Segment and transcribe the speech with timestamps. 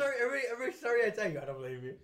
[0.00, 1.94] story, every every story I tell you, I don't believe you.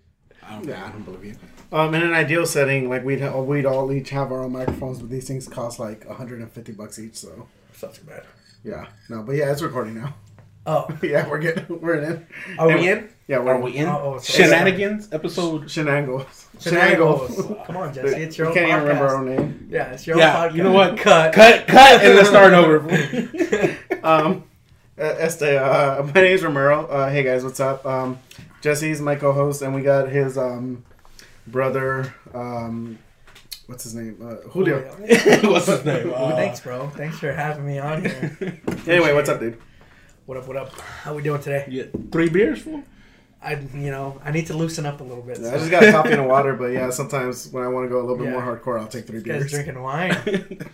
[0.43, 0.85] I don't, Yeah.
[0.87, 1.35] I don't believe you.
[1.73, 4.99] Um, in an ideal setting, like we'd ha- we'd all each have our own microphones,
[5.01, 7.17] but these things cost like 150 bucks each.
[7.17, 8.23] So It's not too bad.
[8.65, 10.15] yeah, no, but yeah, it's recording now.
[10.67, 12.27] Oh, yeah, we're getting we're in.
[12.59, 13.09] are we in?
[13.29, 13.87] Yeah, we're Are we in?
[13.89, 15.69] Oh, oh, Shenanigans episode.
[15.71, 16.47] Shenanigans.
[16.61, 17.37] Shenanigans.
[17.67, 18.17] Come on, Jesse.
[18.23, 19.69] It's your We own can't even remember our own name.
[19.71, 20.55] Yeah, it's your Yeah, own podcast.
[20.57, 20.97] you know what?
[20.99, 21.33] Cut.
[21.33, 22.77] Cut, cut, and let's start over.
[24.03, 24.45] Um,
[24.97, 26.87] este, uh, my name's Romero.
[26.87, 27.85] Uh, hey guys, what's up?
[27.87, 28.19] Um,
[28.63, 30.85] Jesse's my co-host, and we got his um
[31.47, 32.15] brother.
[32.35, 32.99] Um,
[33.67, 34.19] what's his name?
[34.23, 34.81] Uh, Julio.
[35.51, 36.13] What's his name?
[36.15, 36.89] Uh, Thanks, bro.
[36.91, 38.61] Thanks for having me on here.
[38.87, 39.59] Anyway, what's up, dude?
[40.27, 40.47] What up?
[40.47, 40.73] What up?
[40.81, 41.65] How we doing today?
[41.69, 42.85] You get three beers for?
[43.43, 45.39] I, you know, I need to loosen up a little bit.
[45.41, 47.89] Yeah, so- I just got coffee and water, but yeah, sometimes when I want to
[47.89, 48.33] go a little bit Yeah.
[48.33, 49.53] more hardcore, I'll take three This guy's beers.
[49.65, 50.67] drinking wine.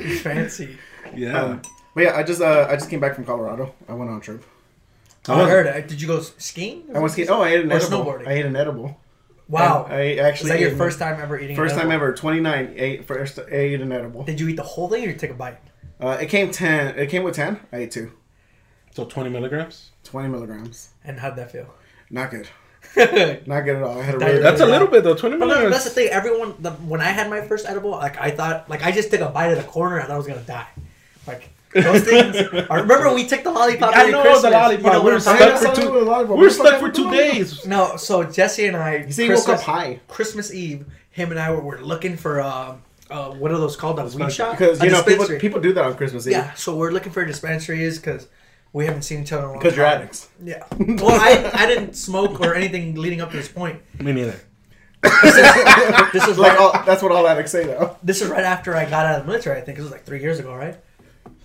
[0.00, 0.76] He's fancy.
[1.14, 1.40] Yeah.
[1.42, 1.62] Um,
[1.96, 3.74] but yeah, I just uh, I just came back from Colorado.
[3.88, 4.44] I went on a trip.
[5.28, 5.88] Oh, I heard it.
[5.88, 6.84] Did you go skiing?
[6.94, 7.28] I went skiing.
[7.30, 8.04] Oh, I ate an Or edible.
[8.04, 8.28] snowboarding.
[8.28, 9.00] I ate an edible.
[9.48, 9.84] Wow.
[9.86, 11.56] And I Is actually that your ate- first time ever eating?
[11.56, 12.06] first an time edible?
[12.08, 12.14] ever.
[12.16, 12.74] Twenty nine.
[12.76, 13.38] Ate first.
[13.50, 14.22] Ate an edible.
[14.24, 15.58] Did you eat the whole thing or you take a bite?
[16.00, 16.96] Uh, it came ten.
[16.98, 17.58] It came with ten.
[17.72, 18.12] I ate two.
[18.94, 19.90] so 20 milligrams?
[20.04, 20.90] Twenty milligrams.
[21.04, 21.74] And how'd that feel?
[22.10, 22.48] Not good.
[23.46, 23.98] Not good at all.
[23.98, 24.42] I had a That- really.
[24.42, 25.14] That's a little bit though.
[25.14, 25.72] 20 no, milligrams.
[25.72, 26.08] that's the thing.
[26.10, 29.20] Everyone, the, when I had my first edible, like I thought, like I just took
[29.22, 29.98] a bite of the corner.
[30.00, 30.68] I thought I was gonna die.
[31.26, 31.50] Like
[31.82, 32.36] those things.
[32.70, 33.94] I remember we took the lollipop.
[33.94, 34.42] I every know Christmas.
[34.42, 34.84] the lollipop.
[34.84, 37.66] You know We're I'm stuck for two- We're We're stuck for two days.
[37.66, 40.00] No, so Jesse and I, You see, he woke up high.
[40.08, 42.76] Christmas Eve, him and I were, were looking for uh,
[43.10, 43.98] uh, what are those called?
[43.98, 44.52] A weed shop?
[44.52, 46.32] Because A you know people people do that on Christmas Eve.
[46.32, 48.26] Yeah, so we're looking for dispensaries because
[48.72, 50.28] we haven't seen each other in a long Because you're addicts.
[50.42, 50.64] Yeah.
[50.78, 53.80] Well, I, I didn't smoke or anything leading up to this point.
[54.00, 54.38] Me neither.
[56.12, 57.96] This is Like right, all, that's what all addicts say though.
[58.02, 59.58] this is right after I got out of the military.
[59.60, 60.76] I think it was like three years ago, right?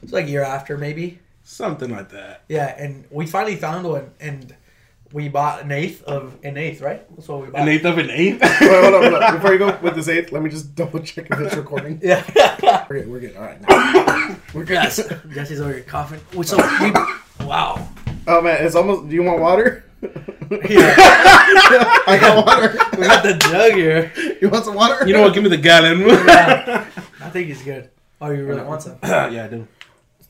[0.02, 1.20] It's like a year after, maybe.
[1.44, 2.44] Something like that.
[2.48, 4.56] Yeah, and we finally found one, and
[5.12, 7.04] we bought an eighth of an eighth, right?
[7.16, 7.62] That's what we bought.
[7.62, 8.42] An eighth of an eighth?
[8.62, 9.34] Wait, hold on, hold on.
[9.36, 12.00] Before you go with this eighth, let me just double check if it's recording.
[12.04, 12.24] Yeah.
[12.90, 13.12] We're good.
[13.12, 13.36] We're good.
[13.36, 13.62] All right.
[13.62, 14.38] Now.
[14.54, 14.74] We're good.
[14.74, 15.02] yes.
[15.34, 16.20] Jesse's over here coughing.
[16.44, 16.92] So we,
[17.46, 17.88] wow.
[18.28, 19.10] Oh man, it's almost.
[19.10, 19.84] Do you want water?
[20.02, 20.96] Yeah.
[22.08, 22.74] I got water.
[22.98, 24.12] we got the jug here.
[24.42, 25.08] You want some water?
[25.08, 25.34] You know what?
[25.34, 26.02] Give me the gallon.
[26.02, 26.86] Yeah.
[27.22, 27.90] I think he's good.
[28.20, 28.98] Oh, you really want some?
[29.04, 29.68] yeah, I do.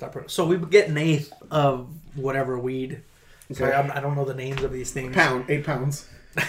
[0.02, 0.14] Stop.
[0.14, 3.04] pro- So we get an eighth of whatever weed.
[3.52, 5.14] Sorry, I'm, I don't know the names of these things.
[5.14, 6.10] Pound, eight pounds.
[6.38, 6.42] I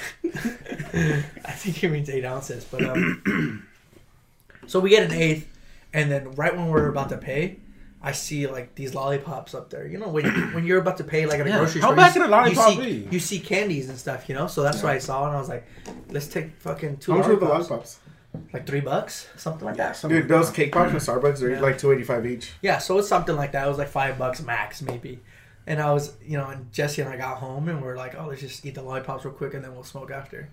[1.52, 3.66] think he means eight ounces, but um.
[4.66, 5.46] so we get an eighth,
[5.92, 7.58] and then right when we're about to pay,
[8.00, 9.86] I see like these lollipops up there.
[9.86, 10.24] You know when
[10.54, 11.58] when you're about to pay like at a Yeah.
[11.58, 13.08] grocery How store, bad you, can a lollipop you see, be?
[13.10, 14.46] You see candies and stuff, you know.
[14.46, 15.66] So that's what I saw, and I was like,
[16.08, 17.98] let's take fucking two How much were the lollipops.
[18.34, 18.52] Lollipops?
[18.54, 20.00] Like three bucks, something like that.
[20.06, 21.60] Dude, those cake pops from Starbucks are Yeah.
[21.60, 22.52] like two eighty five each.
[22.62, 23.66] Yeah, so it's something like that.
[23.66, 25.20] It was like five bucks max, maybe.
[25.66, 28.14] And I was, you know, and Jesse and I got home and we are like,
[28.18, 30.48] oh, let's just eat the lollipops real quick and then we'll smoke after.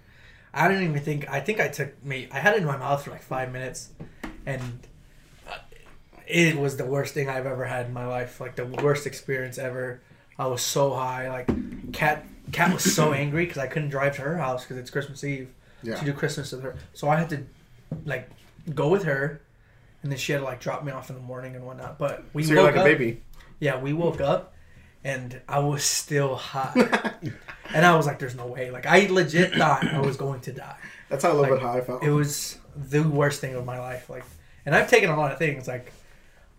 [0.53, 1.29] I didn't even think.
[1.29, 2.27] I think I took me.
[2.31, 3.89] I had it in my mouth for like five minutes,
[4.45, 4.61] and
[5.47, 5.55] uh,
[6.27, 8.39] it was the worst thing I've ever had in my life.
[8.41, 10.01] Like the worst experience ever.
[10.39, 11.29] I was so high.
[11.29, 11.49] Like
[11.93, 15.23] Kat, Kat was so angry because I couldn't drive to her house because it's Christmas
[15.23, 15.49] Eve
[15.83, 15.95] Yeah.
[15.95, 16.75] to do Christmas with her.
[16.93, 17.43] So I had to
[18.05, 18.29] like
[18.73, 19.41] go with her,
[20.03, 21.97] and then she had to like drop me off in the morning and whatnot.
[21.97, 22.85] But we So you're woke like a up.
[22.85, 23.21] baby.
[23.59, 24.53] Yeah, we woke up,
[25.03, 26.71] and I was still high,
[27.73, 30.53] and I was like, "There's no way!" Like I legit thought I was going to
[30.53, 30.77] die.
[31.09, 32.03] That's how a little Like, bit high I felt.
[32.03, 34.09] It was the worst thing of my life.
[34.09, 34.23] Like,
[34.65, 35.67] and I've taken a lot of things.
[35.67, 35.91] Like,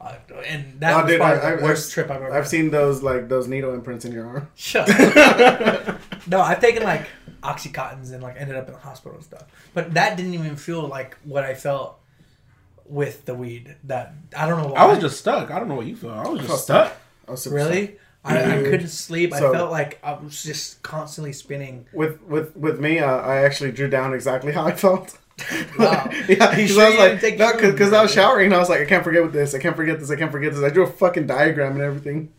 [0.00, 0.14] uh,
[0.46, 2.28] and that Oh, was dude, probably I- the I- worst I've- trip I've ever.
[2.32, 2.48] I've had.
[2.48, 4.48] seen those like those needle imprints in your arm.
[4.54, 4.88] Shut
[6.26, 7.06] no, I've taken like
[7.42, 9.44] oxycontins and like ended up in the hospital and stuff.
[9.74, 11.98] But that didn't even feel like what I felt
[12.86, 13.76] with the weed.
[13.84, 14.68] That I don't know.
[14.72, 14.80] Why.
[14.80, 15.50] I was just stuck.
[15.50, 16.14] I don't know what you felt.
[16.14, 16.96] I was felt just stuck.
[17.28, 17.96] I was super really.
[18.22, 19.32] I, I couldn't sleep.
[19.32, 21.86] So- I felt like I was just constantly spinning.
[21.92, 25.16] With with with me, uh, I actually drew down exactly how I felt.
[25.78, 26.08] Wow.
[26.10, 28.58] yeah, You because sure I was like, didn't no, because I was showering and I
[28.58, 30.62] was like, I can't forget this, I can't forget this, I can't forget this.
[30.62, 32.32] I drew a fucking diagram and everything.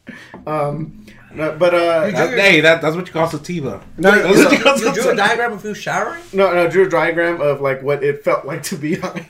[0.47, 3.81] Um, no, but uh, That- drew- hey, that, that's what you call sativa.
[3.97, 6.22] no, That's no, what you call You drew a diagram of you showering?
[6.34, 9.29] no, no, I drew a diagram of like what it felt like to be high.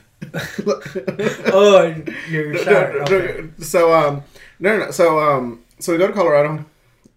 [1.54, 1.96] Oh,
[2.30, 2.98] you're showering.
[2.98, 3.50] No, no, Okay.
[3.60, 4.24] So um,
[4.60, 4.92] no, no, no.
[4.92, 6.66] So um, so we go to Colorado.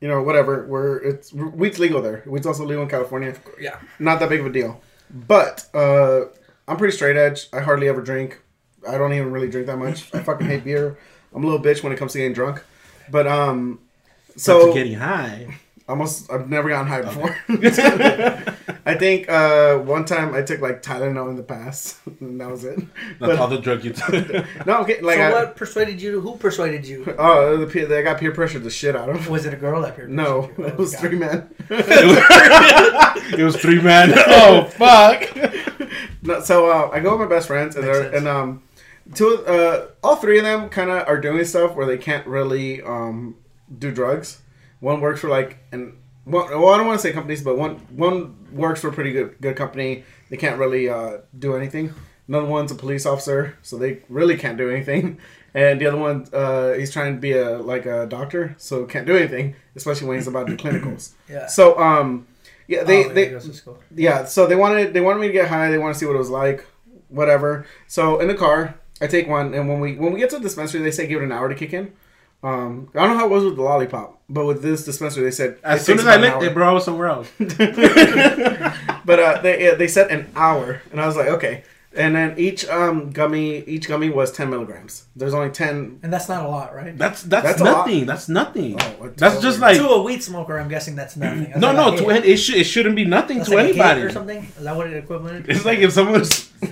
[0.01, 0.67] You know, whatever.
[0.67, 2.23] We're it's weed's legal there.
[2.27, 3.35] Weed's also legal in California.
[3.61, 3.79] Yeah.
[3.99, 4.81] Not that big of a deal.
[5.11, 6.23] But uh,
[6.67, 7.49] I'm pretty straight edge.
[7.53, 8.41] I hardly ever drink.
[8.89, 10.15] I don't even really drink that much.
[10.15, 10.99] I fucking hate beer.
[11.35, 12.63] I'm a little bitch when it comes to getting drunk.
[13.11, 13.81] But um,
[14.37, 15.59] So so getting high.
[15.89, 17.37] Almost I've never gotten high before.
[18.87, 22.65] I think uh, one time I took like Tylenol in the past, and that was
[22.65, 22.79] it.
[23.19, 24.47] That's all the drug you took.
[24.67, 26.21] No, okay, like so I, what persuaded you?
[26.21, 27.15] Who persuaded you?
[27.19, 29.29] oh, the peer, they got peer pressure the shit out of.
[29.29, 30.67] Was it a girl that peer No, pressured you?
[30.67, 31.01] it was God.
[31.01, 31.51] three men.
[31.71, 34.13] it was three men.
[34.17, 35.29] Oh fuck!
[36.23, 38.63] No, so uh, I go with my best friends, and Makes they're and um,
[39.15, 42.83] two uh, all three of them kind of are doing stuff where they can't really
[42.83, 43.37] um
[43.79, 44.41] do drugs.
[44.85, 45.97] One works for like and
[46.27, 47.75] well, I don't want to say companies, but one
[48.07, 48.17] one
[48.53, 50.05] works for a pretty good good company.
[50.31, 51.93] They can't really uh, do anything.
[52.29, 55.19] Another one's a police officer, so they really can't do anything.
[55.57, 59.07] And the other one, uh, he's trying to be a like a doctor, so can't
[59.07, 61.13] do anything, especially when he's about to do clinicals.
[61.29, 61.47] Yeah.
[61.47, 62.27] So um,
[62.67, 63.79] yeah, they Oh, they he goes to school.
[63.95, 65.71] yeah, so they wanted they wanted me to get high.
[65.71, 66.67] They want to see what it was like,
[67.09, 67.67] whatever.
[67.87, 70.43] So in the car, I take one, and when we when we get to the
[70.49, 71.93] dispensary, they say give it an hour to kick in.
[72.45, 75.31] Um, I don't know how it was with the lollipop, but with this dispenser, they
[75.31, 77.09] said As it soon takes as I about an licked it, bro, I was somewhere
[77.09, 77.29] else.
[79.07, 81.65] But uh, they yeah, they said an hour, and I was like, okay.
[81.97, 85.07] And then each um gummy each gummy was ten milligrams.
[85.15, 86.01] There's only ten.
[86.03, 86.97] And that's not a lot, right?
[86.99, 88.05] That's that's, That's nothing.
[88.07, 88.77] That's nothing.
[88.81, 91.45] Oh, that's just like to a weed smoker, I'm guessing that's nothing.
[91.45, 91.93] That's no, like no.
[91.95, 92.25] a To, hit.
[92.25, 94.01] it, should, it shouldn't be nothing That's to like a anybody.
[94.03, 94.39] or something.
[94.43, 95.47] Is that what it equivalent?
[95.49, 96.51] It's like if someone was.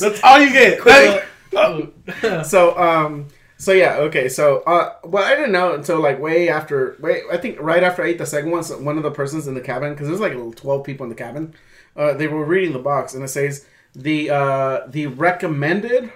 [0.00, 0.80] That's all you get.
[0.80, 3.26] Quick, Like, So um
[3.58, 7.36] so yeah okay so uh well I didn't know until like way after wait I
[7.36, 9.60] think right after I ate the second one so one of the persons in the
[9.60, 11.54] cabin because there's like twelve people in the cabin.
[11.96, 16.12] Uh, they were reading the box and it says the uh the recommended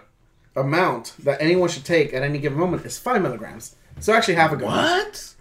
[0.54, 3.74] amount that anyone should take at any given moment is five milligrams.
[4.00, 4.68] So actually half a gun.
[4.68, 5.31] what?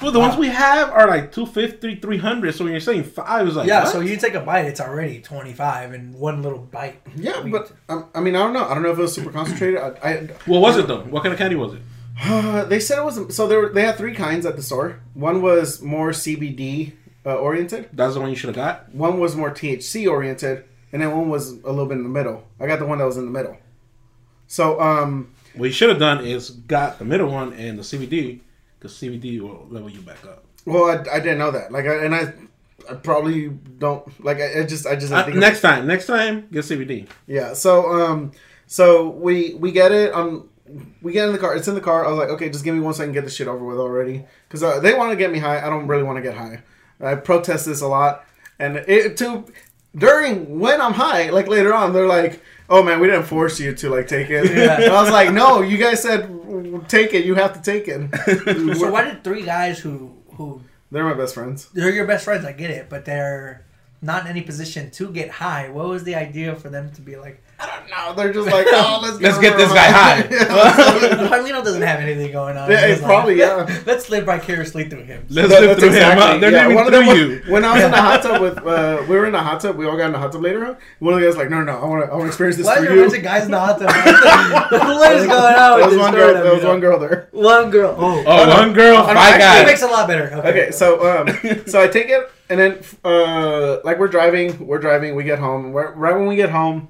[0.00, 2.54] Well, the ones we have are like 250, 300.
[2.54, 3.92] So when you're saying five, it's like yeah, what?
[3.92, 7.00] so you take a bite, it's already 25 in one little bite.
[7.16, 7.52] Yeah, Weed.
[7.52, 8.64] but um, I mean I don't know.
[8.64, 9.78] I don't know if it was super concentrated.
[9.80, 10.14] I, I
[10.44, 11.00] What was it though?
[11.02, 11.80] What kind of candy was it?
[12.22, 15.00] Uh, they said it was so they were, they had three kinds at the store.
[15.14, 16.92] One was more CBD
[17.24, 17.88] uh, oriented.
[17.92, 18.94] That's the one you should have got.
[18.94, 22.44] One was more THC oriented, and then one was a little bit in the middle.
[22.60, 23.56] I got the one that was in the middle.
[24.46, 28.40] So um, What you should have done is got the middle one and the CBD,
[28.78, 30.44] because CBD will level you back up.
[30.64, 31.72] well, I, I didn't know that.
[31.72, 32.32] Like, I, and I,
[32.90, 34.38] I probably don't like.
[34.38, 37.08] I, I just, I just of- next time, next time, get CBD.
[37.26, 37.54] Yeah.
[37.54, 38.32] So um,
[38.66, 40.48] so we we get it um.
[41.00, 41.54] We get in the car.
[41.54, 42.04] It's in the car.
[42.04, 43.78] I was like, okay, just give me one I can get this shit over with
[43.78, 44.24] already.
[44.48, 45.64] Because uh, they want to get me high.
[45.64, 46.62] I don't really want to get high.
[47.00, 48.24] I protest this a lot.
[48.58, 49.44] And it to
[49.96, 53.74] during when I'm high, like later on, they're like, "Oh man, we didn't force you
[53.74, 54.90] to like take it." Yeah.
[54.92, 56.28] I was like, "No, you guys said
[56.88, 57.24] take it.
[57.24, 58.00] You have to take it."
[58.78, 60.60] So why did three guys who who
[60.90, 61.68] They're my best friends.
[61.72, 62.44] they're your best friends?
[62.44, 63.64] I get it, but they're
[64.02, 65.68] not in any position to get high.
[65.70, 67.42] What was the idea for them to be like?
[67.90, 71.28] No, they're just like, "Oh, let's Let's get get this guy high." Yeah.
[71.30, 72.70] Carlino doesn't have anything going on.
[72.70, 73.82] Yeah, He's it's probably, yeah.
[73.86, 75.24] Let's live vicariously through him.
[75.30, 75.94] Let's That- live that's through him.
[75.96, 76.38] exactly- Huh?
[76.38, 77.52] They're yeah, living one of through them was- you.
[77.52, 79.76] When I was in the hot tub with, uh, we were in the hot tub.
[79.76, 80.76] We all got in the hot tub later on.
[80.98, 82.66] One of the guys like, no, no, I want to, I want to experience this
[82.66, 83.02] Why for are there a you.
[83.06, 83.88] bunch of guys in the hot tub?
[85.00, 85.78] what is going on?
[85.80, 86.34] There was one girl.
[86.34, 87.28] There was one girl there.
[87.32, 87.94] One girl.
[87.98, 89.66] Oh, Oh, one girl, five actually, that guys.
[89.66, 90.30] makes a lot better.
[90.34, 90.48] Okay.
[90.50, 91.28] Okay, so um,
[91.66, 95.72] so I take it, and then uh, like we're driving, we're driving, we get home.
[95.72, 96.88] Right right when we get home,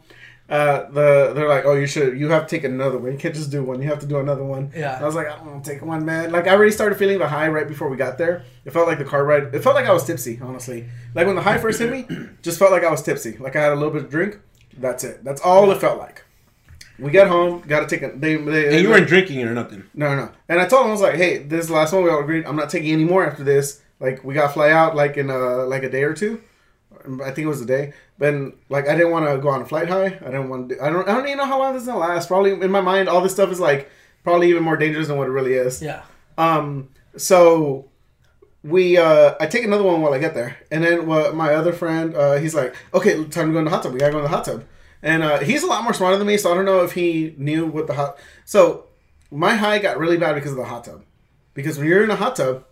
[0.48, 3.12] uh, the they're like, oh, you should, you have to take another one.
[3.12, 3.82] You can't just do one.
[3.82, 4.70] You have to do another one.
[4.74, 4.98] Yeah.
[5.00, 6.30] I was like, I don't want to take one, man.
[6.30, 8.44] Like I already started feeling the high right before we got there.
[8.64, 9.54] It felt like the car ride.
[9.54, 10.88] It felt like I was tipsy, honestly.
[11.14, 12.06] Like when the high first hit me,
[12.42, 13.36] just felt like I was tipsy.
[13.38, 14.38] Like I had a little bit of drink.
[14.78, 15.24] That's it.
[15.24, 16.22] That's all it felt like.
[16.98, 18.16] We got home, got to take a.
[18.16, 19.84] They, they, And you weren't drinking or nothing.
[19.94, 20.30] no, no.
[20.48, 22.02] And I told him I was like, "Hey, this is the last one.
[22.02, 22.46] We all agreed.
[22.46, 23.82] I'm not taking any more after this.
[24.00, 26.40] Like, we got to fly out like in a like a day or two.
[27.22, 27.92] I think it was a day.
[28.18, 28.34] But
[28.68, 30.06] like, I didn't want to go on a flight high.
[30.06, 30.70] I didn't want.
[30.70, 31.08] To, I don't.
[31.08, 32.28] I don't even know how long this is gonna last.
[32.28, 33.90] Probably in my mind, all this stuff is like
[34.24, 35.82] probably even more dangerous than what it really is.
[35.82, 36.02] Yeah.
[36.38, 36.90] Um.
[37.16, 37.90] So
[38.62, 41.72] we uh I take another one while I get there, and then what my other
[41.72, 43.92] friend uh he's like, okay, time to go in the hot tub.
[43.92, 44.64] We gotta go in the hot tub,
[45.02, 47.34] and uh he's a lot more smarter than me, so I don't know if he
[47.38, 48.18] knew what the hot.
[48.44, 48.86] So
[49.30, 51.04] my high got really bad because of the hot tub,
[51.54, 52.64] because when you're in a hot tub,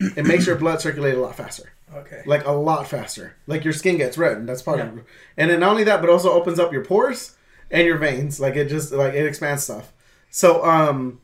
[0.00, 2.22] it makes your blood circulate a lot faster Okay.
[2.26, 3.34] like a lot faster.
[3.46, 5.04] Like your skin gets red, and that's part of it.
[5.36, 7.36] And then not only that, but also opens up your pores
[7.70, 8.38] and your veins.
[8.40, 9.92] Like it just like it expands stuff.
[10.30, 11.20] So um,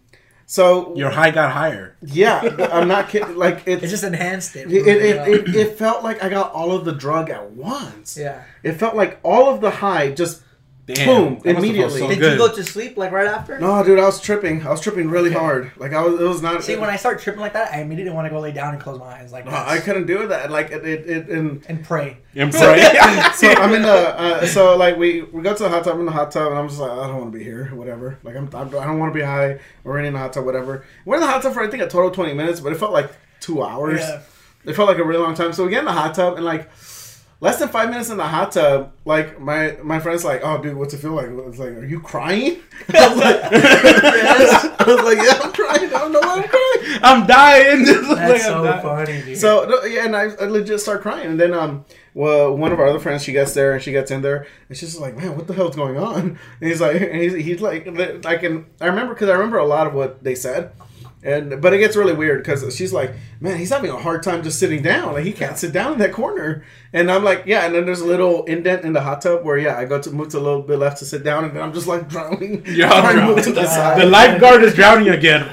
[0.47, 1.97] so Your high got higher.
[2.03, 2.41] yeah,
[2.73, 3.37] I'm not kidding.
[3.45, 3.91] Like It it's.
[3.91, 4.71] just enhanced it.
[4.73, 8.17] It, it, it, it, it felt like I got all of the drug at once.
[8.19, 8.43] yeah.
[8.63, 10.43] It felt like all of the high just
[10.87, 12.01] Damn, Boom, that must have felt immediately.
[12.01, 12.33] so Did good.
[12.33, 13.59] you go to sleep like right after?
[13.59, 13.99] no, dude.
[13.99, 14.67] I was tripping.
[14.67, 15.39] I was tripping really Okay.
[15.39, 15.73] hard.
[15.79, 16.21] Like I was.
[16.21, 16.63] It was not.
[16.63, 18.83] See, when I start tripping like that, I immediately want to go lay down and
[18.83, 20.51] close my eyes like No, I couldn't do that.
[20.51, 20.85] Like it.
[20.85, 21.09] It.
[21.09, 22.19] it and and pray.
[22.37, 22.81] I'm so, sorry.
[23.35, 26.01] so I'm in the uh, so like we we go to the hot tub I'm
[26.01, 28.19] in the hot tub and I'm just like I don't want to be here whatever
[28.23, 30.85] like I'm, I'm I don't want to be high we're in the hot tub whatever
[31.07, 32.77] we're in the hot tub for I think a total of 20 minutes but it
[32.79, 33.11] felt like
[33.41, 34.01] two hours.
[34.01, 34.21] Yeah.
[34.67, 35.53] It felt like a really long time.
[35.53, 36.71] So we get in the hot tub and like
[37.41, 40.77] less than five minutes in the hot tub, like my my friend's like, "Oh, dude,
[40.77, 42.61] what's it feel like?" It's like, "Are you crying?"
[42.95, 43.37] I was like,
[44.81, 45.85] I was like, "Yeah, I'm crying.
[45.85, 47.85] I don't know why I'm crying." I'm dying.
[47.85, 48.83] Just like That's so dying.
[48.83, 49.39] funny, dude.
[49.39, 52.87] So yeah, and I, I legit start crying, and then um, well, one of our
[52.87, 55.37] other friends, she gets there and she gets in there, and she's just like, "Man,
[55.37, 57.87] what the hell's going on?" And he's like, and he's, he's like,
[58.27, 60.73] I can I remember because I remember a lot of what they said.
[61.25, 64.43] And but it gets really weird because she's like, man, he's having a hard time
[64.43, 65.15] just sitting down.
[65.15, 66.65] Like he can't sit down in that corner.
[66.93, 67.65] And I'm like, yeah.
[67.65, 70.11] And then there's a little indent in the hot tub where yeah, I go to
[70.11, 72.63] move to a little bit left to sit down, and then I'm just like drowning.
[72.65, 73.43] To drowning.
[73.43, 74.01] to the The side.
[74.03, 75.49] The lifeguard is drowning again.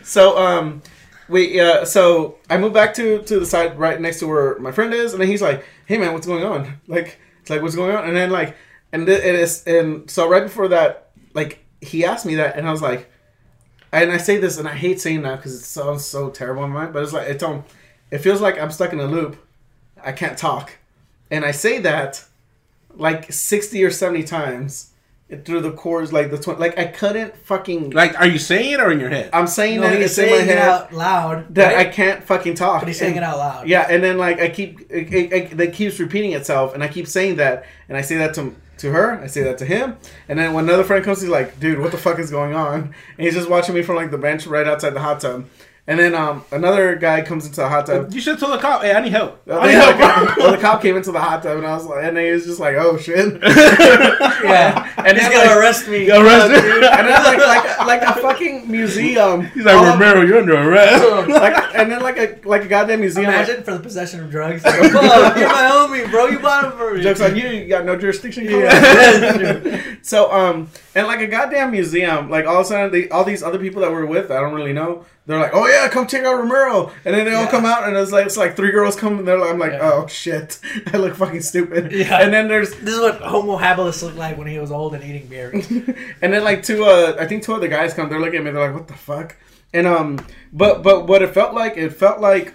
[0.02, 0.82] so um
[1.28, 4.72] we uh so I move back to to the side right next to where my
[4.72, 7.76] friend is, and then he's like, "Hey man, what's going on?" Like it's like what's
[7.76, 8.56] going on, and then like
[8.92, 12.70] and it is and so right before that, like he asked me that, and I
[12.70, 13.09] was like,
[13.92, 16.70] and I say this, and I hate saying that because it sounds so terrible in
[16.70, 17.64] my mind, but it's like it's um,
[18.10, 19.36] it feels like I'm stuck in a loop.
[20.02, 20.72] I can't talk,
[21.30, 22.24] and I say that
[22.94, 24.86] like sixty or seventy times
[25.44, 27.90] through the course, like the tw- like I couldn't fucking.
[27.90, 29.30] Like, are you saying it or in your head?
[29.32, 31.54] I'm saying no, that he's it's in my saying it head out loud.
[31.54, 31.86] that right?
[31.86, 32.80] I can't fucking talk.
[32.80, 33.68] But he's saying And- it out loud.
[33.68, 36.88] Yeah, and then like I keep it, it, it, that keeps repeating itself, and I
[36.88, 39.96] keep saying that, and I say that to to her, I say that to him,
[40.28, 42.94] and then when another friend comes, he's like, "Dude, what the fuck is going on?"
[43.16, 45.46] And he's just watching me from like the bench right outside the hot tub,
[45.90, 48.14] and then um another guy comes into the hot tub.
[48.14, 49.42] You should tell the cop, hey, I need help.
[49.48, 50.34] Uh, I need help, bro.
[50.44, 52.44] well, the cop came into the hot tub, and I was like, and he was
[52.46, 53.40] just like, "Oh shit!"
[54.40, 54.88] Yeah.
[55.04, 56.06] and he's gonna like- arrest me.
[56.06, 56.84] Go arrest Dude, him.
[56.84, 59.46] and then like like like a fucking museum.
[59.48, 61.28] He's like, All of- Romero, you're under arrest.
[61.28, 63.26] like, and then like a like a goddamn museum.
[63.26, 64.64] like- Imagine for the possession of drugs.
[64.64, 66.26] Like, Fuck, you're my homie, bro.
[66.26, 67.02] You bought him for me.
[67.02, 68.44] Jokes on you, you got no jurisdiction.
[68.46, 69.82] Yeah.
[70.02, 73.42] so um, and like a goddamn museum, like all of a sudden, they, all these
[73.42, 75.04] other people that we're with, I don't really know.
[75.26, 77.50] They're like, oh yeah, come check out Romero, and then they all Yeah.
[77.50, 79.72] come out, and it's like it's like three girls come, and they're like, I'm like,
[79.72, 79.90] Yeah.
[79.92, 80.58] oh shit,
[80.92, 81.92] I look fucking stupid.
[81.92, 82.20] Yeah.
[82.20, 85.04] And then there's, This is what Homo habilis looked like when he was old and
[85.04, 85.50] eating beer.
[86.22, 88.08] and then like two, uh, I think two other guys come.
[88.08, 88.50] They're looking at me.
[88.50, 89.36] They're like, what the fuck?
[89.72, 90.18] And um,
[90.52, 92.54] but but what it felt like, it felt like,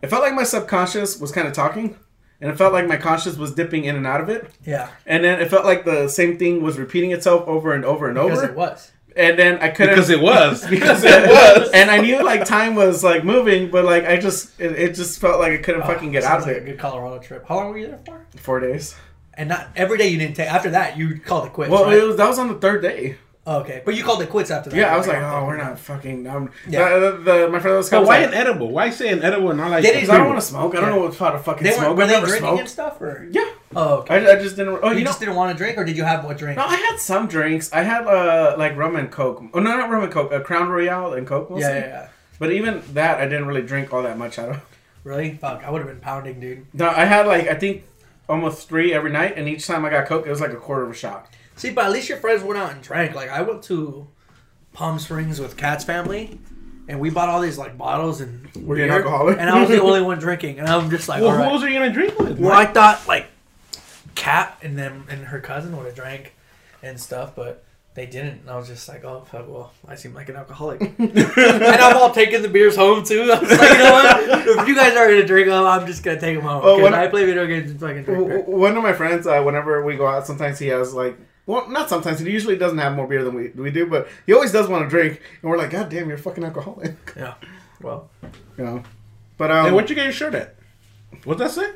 [0.00, 1.96] it felt like my subconscious was kind of talking.
[2.40, 4.50] And it felt like my conscience was dipping in and out of it.
[4.64, 8.08] Yeah, And then it felt like the same thing was repeating itself over and over
[8.08, 8.30] and over.
[8.34, 8.92] because it was.
[9.16, 10.66] And then I couldn't Because it was.
[10.70, 11.70] because it was.
[11.70, 15.18] And I knew like time was like moving, but like I just it, it just
[15.18, 16.62] felt like I couldn't oh, fucking get out Oh, of like it.
[16.62, 17.46] a good Colorado trip.
[17.48, 18.26] How long were you there for?
[18.36, 18.94] Four days.
[19.32, 20.52] And not every day you didn't take.
[20.52, 21.70] After that, you called it quits.
[21.70, 21.96] Well, right?
[21.96, 23.16] it was that was on the third day.
[23.48, 24.76] Oh, okay, but you called it quits after that.
[24.76, 26.26] Yeah, I was like, oh, we're not fucking.
[26.26, 26.98] Um, Yeah.
[26.98, 28.72] the, the, the- my friend was But was why like, an edible?
[28.72, 29.84] Why say an edible and not like?
[29.84, 30.74] They Because I don't want to smoke.
[30.74, 30.96] I don't Yeah.
[30.96, 31.96] know what how to fucking They smoke.
[31.96, 32.60] weren't, were I've they never drinking smoked.
[32.60, 34.26] and stuff, or Yeah, oh, okay.
[34.26, 34.80] I, I just didn't.
[34.82, 35.10] Oh, you you know.
[35.10, 36.56] just didn't want to drink, or did you have what drink?
[36.56, 37.72] No, I had some drinks.
[37.72, 39.40] I had uh like rum and coke.
[39.54, 40.32] Oh no, not rum and coke.
[40.32, 41.48] A Crown Royal and coke.
[41.48, 41.62] Mostly.
[41.62, 42.08] yeah, yeah, yeah.
[42.40, 44.60] But even that, I didn't really drink all that much out of.
[45.04, 45.34] Really?
[45.40, 46.66] Fuck, I would have been pounding, dude.
[46.74, 47.84] No, I had like I think
[48.28, 50.82] almost three every night, and each time I got coke, it was like a quarter
[50.82, 51.28] of a shot.
[51.56, 53.14] See, but at least your friends went out and drank.
[53.14, 54.06] Like I went to
[54.72, 56.38] Palm Springs with Kat's family,
[56.88, 59.38] and we bought all these like bottles and Were you an alcoholic?
[59.38, 61.52] And I was the only one drinking, and I'm just like, Well, all who right.
[61.52, 62.38] else are you gonna drink with?
[62.38, 63.26] Well, I thought like
[64.14, 66.34] Kat and them and her cousin would have drank
[66.82, 68.40] and stuff, but they didn't.
[68.42, 70.80] And I was just like, oh fuck, well, I seem like an alcoholic.
[70.98, 73.30] and I'm all taking the beers home too.
[73.32, 74.58] I was like, you know what?
[74.60, 76.60] If you guys aren't gonna drink them, I'm just gonna take them home.
[76.60, 78.46] 'Cause when- I play video games and fucking drink.
[78.46, 81.88] One of my friends, uh, whenever we go out, sometimes he has like, well, not
[81.88, 82.20] sometimes.
[82.20, 84.84] He usually doesn't have more beer than we we do, but he always does want
[84.84, 87.34] to drink, and we're like, God damn, you're a fucking alcoholic, Yeah.
[87.80, 88.10] Well,
[88.58, 88.82] you know.
[89.38, 90.54] But um, Hey, where'd you get your shirt at?
[91.24, 91.70] What's that say?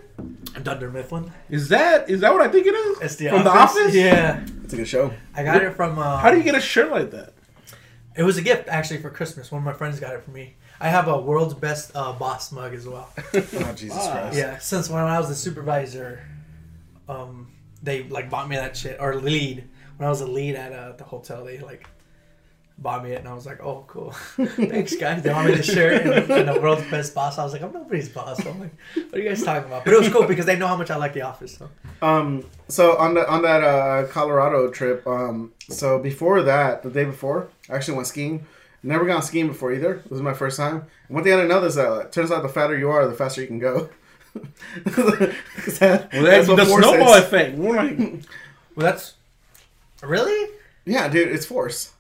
[0.63, 1.33] Dunder Mifflin.
[1.49, 3.01] Is that is that what I think it is?
[3.01, 3.75] It's the From office?
[3.75, 3.95] the office?
[3.95, 4.45] Yeah.
[4.65, 5.13] it's a good show.
[5.35, 5.99] I got it from.
[5.99, 7.33] Uh, How do you get a shirt like that?
[8.17, 9.51] It was a gift actually for Christmas.
[9.53, 10.57] One of my friends got it for me.
[10.81, 13.09] I have a world's best uh, boss mug as well.
[13.35, 14.13] Oh Jesus Ah.
[14.13, 14.37] Christ!
[14.39, 16.21] Yeah, since when I was the supervisor,
[17.09, 17.50] um,
[17.83, 19.65] they like bought me that shit or lead.
[19.97, 21.87] When I was a lead at uh, the hotel, they like
[22.79, 25.63] bought me it, and I was like, "Oh, cool, thanks, guys." They bought me the
[25.63, 27.39] shirt and, and the world's best boss.
[27.39, 29.95] I was like, "I'm nobody's boss." I'm like, "What are you guys talking about?" But
[29.95, 31.59] it was cool because they know how much I like The Office.
[31.59, 31.69] So
[32.03, 37.05] Um, so on the on that uh, Colorado trip, um, so before that, the day
[37.05, 38.47] before, I actually went skiing.
[38.83, 39.97] Never gone skiing before either.
[39.97, 40.77] It was my first time.
[41.09, 43.07] And one thing I didn't know is that it turns out the fatter you are,
[43.07, 43.91] the faster you can go.
[44.35, 47.25] 'Cause that- Well, that's the snowball is.
[47.25, 47.57] effect.
[47.59, 49.15] We're like, well, that's
[50.03, 50.51] really.
[50.85, 51.93] Yeah, dude, it's force.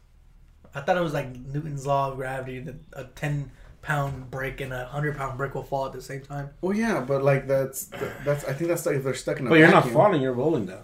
[0.75, 3.51] I thought it was like Newton's law of gravity that a ten
[3.83, 6.51] pound brick and a hundred pound brick will fall at the same time.
[6.61, 7.91] Well, yeah, but like that's
[8.25, 10.23] that's I think that's like if they're stuck in a but you're not falling.
[10.23, 10.83] You're rolling down.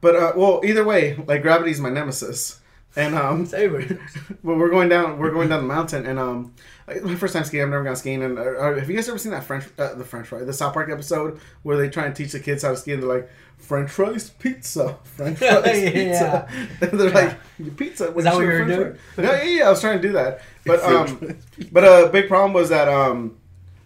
[0.00, 2.60] But uh, well, either way, like gravity's my nemesis.
[2.96, 3.98] And um, Everybody.
[4.44, 5.18] but we're going down.
[5.18, 6.54] We're going down the mountain, and um,
[6.86, 7.62] my first time skiing.
[7.62, 8.22] I've never gone skiing.
[8.22, 10.52] And uh, uh, have you guys ever seen that French, uh, the French fry, the
[10.52, 13.08] South Park episode where they try and teach the kids how to ski, and they're
[13.08, 16.48] like, French fries pizza, French fries pizza.
[16.80, 17.38] And they're like,
[17.76, 18.14] pizza.
[18.14, 18.98] Is that what you were doing?
[19.16, 19.66] Yeah, yeah, yeah.
[19.66, 21.38] I was trying to do that, but um,
[21.72, 23.38] but a big problem was that um,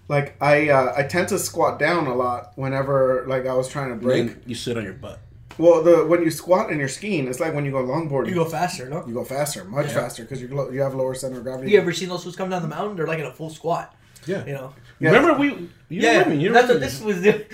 [0.08, 3.90] like I uh, I tend to squat down a lot whenever like I was trying
[3.90, 4.26] to break.
[4.26, 5.20] Then you sit on your butt.
[5.58, 8.28] Well, the when you squat and you're skiing, it's like when you go longboarding.
[8.28, 9.04] You go faster, no?
[9.06, 9.94] You go faster, much Yeah.
[9.94, 11.72] faster, because you lo- you have lower center of gravity.
[11.72, 12.96] You ever seen those fools come down the mountain?
[12.96, 13.94] They're like in a full squat.
[14.26, 14.44] Yeah.
[14.46, 14.72] You know.
[15.00, 15.10] Yeah.
[15.10, 15.48] Remember we?
[15.48, 16.10] You yeah.
[16.12, 16.42] remember me?
[16.42, 17.44] You that's what remember this was doing.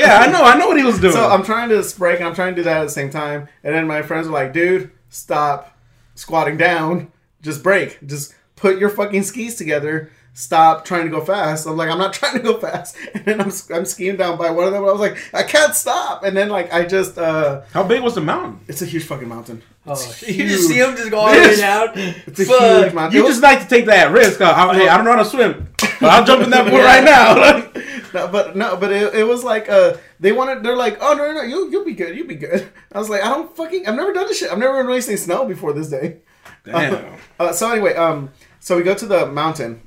[0.00, 0.42] yeah, I know.
[0.42, 1.12] I know what he was doing.
[1.12, 3.48] So I'm trying to break and I'm trying to do that at the same time.
[3.62, 5.76] And then my friends were like, dude, stop
[6.14, 7.10] squatting down.
[7.42, 7.98] Just break.
[8.06, 10.10] Just put your fucking skis together.
[10.36, 11.64] Stop trying to go fast.
[11.66, 12.96] I'm like, I'm not trying to go fast.
[13.14, 14.82] And then I'm, I'm skiing down by one of them.
[14.82, 16.24] And I was like, I can't stop.
[16.24, 18.58] And then, like, I just, uh, How big was the mountain?
[18.66, 19.62] it's a huge fucking mountain.
[19.86, 19.92] Oh,
[20.26, 21.58] you just see him just go all the way Yes.
[21.60, 21.88] down.
[22.26, 22.82] It's a Fuck.
[22.84, 23.20] huge mountain.
[23.20, 24.40] You just like to take that risk.
[24.40, 26.78] Uh, I, hey, I don't know how to swim, but I'll jump in that pool
[26.78, 26.84] Yeah.
[26.84, 27.70] right now.
[28.14, 30.62] No, but no, but it, it was like uh, they wanted.
[30.62, 32.66] They're like, oh no, no, no, you you'll be good, you'll be good.
[32.92, 34.50] I was like, I don't fucking, I've never done this shit.
[34.50, 36.18] I've never released any snow before this day.
[36.64, 37.04] Damn.
[37.38, 39.82] Uh, so anyway, um, so we go to the mountain,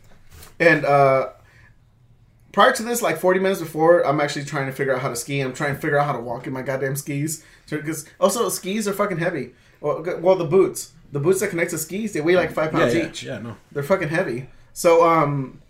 [0.59, 1.29] and uh,
[2.51, 5.15] prior to this, like forty minutes before, I'm actually trying to figure out how to
[5.15, 5.41] ski.
[5.41, 7.43] I'm trying to figure out how to walk in my goddamn skis.
[7.69, 9.51] Because also skis are fucking heavy.
[9.81, 12.79] Well, well, the boots, the boots that connect to skis, they weigh like five Yeah,
[12.79, 13.23] pounds yeah, each.
[13.23, 13.57] yeah, no.
[13.73, 14.49] They're fucking heavy.
[14.73, 15.61] So um,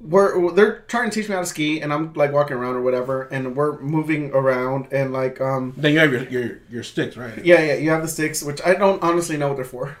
[0.00, 2.82] we're they're trying to teach me how to ski, and I'm like walking around or
[2.82, 7.16] whatever, and we're moving around, and like um, Then you have your your, your sticks,
[7.16, 7.44] right?
[7.44, 9.96] yeah, yeah, you have the sticks, which I don't honestly know what they're for.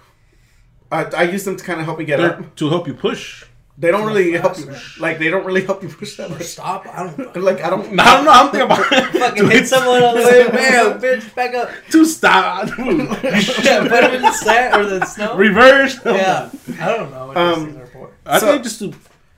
[0.92, 2.56] I, I use them to kind of help me get They're up.
[2.56, 3.44] to help you push.
[3.80, 5.00] They don't really help you, faster.
[5.00, 6.42] like they don't really help you push that much.
[6.42, 6.86] Stop.
[6.88, 7.36] I don't.
[7.48, 8.32] Like I don't, I don't know.
[8.32, 10.48] I'm thinking about Fucking hit someone on the way.
[10.52, 11.70] Bam, bitch, back up.
[11.90, 12.68] to stop.
[12.78, 15.36] Yeah, put him in the sand or the snow.
[15.36, 16.00] Reverse.
[16.04, 18.10] Yeah, I don't know what Um, these things are for.
[18.26, 18.92] I So- think just to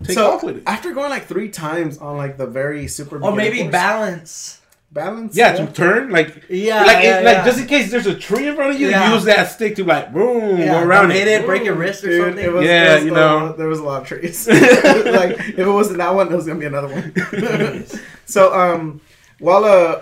[0.05, 0.63] take so off with it.
[0.67, 4.60] after going like three times on like the very super, Or maybe course- balance.
[4.93, 5.37] Balance.
[5.37, 7.45] Yeah, to turn like Yeah, like yeah, it, like yeah.
[7.45, 9.15] just in case there's a tree in front of you, Yeah.
[9.15, 11.43] use that stick to like boom Yeah, go around don't hit it.
[11.43, 12.45] it, break your wrist or Dude, something.
[12.45, 13.53] it was, Yeah, it was, you uh, know.
[13.53, 14.47] there was a lot of trees.
[14.49, 17.87] like if it wasn't that one, there was gonna be another one.
[18.27, 19.01] so um,
[19.39, 20.01] while uh,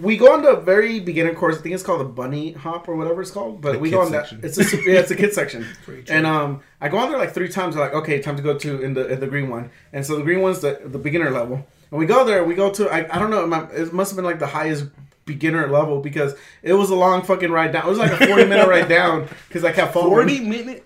[0.00, 2.96] we go on the very beginner course, I think it's called the bunny hop or
[2.96, 3.60] whatever it's called.
[3.62, 4.40] But The we go on section.
[4.40, 4.48] that.
[4.48, 5.64] It's a yeah, it's a kid section.
[6.08, 7.74] And um, I go on there like three times.
[7.74, 9.70] They're like, okay, time to go to in the in the green one.
[9.92, 11.64] And so the green one's the the beginner level.
[11.90, 12.44] And we go there.
[12.44, 13.44] We go to I, I don't know.
[13.72, 14.86] it It must have been like the highest
[15.24, 17.86] beginner level because it was a long fucking ride down.
[17.86, 20.10] It was like a forty minute ride down because I kept falling.
[20.10, 20.84] Forty minute.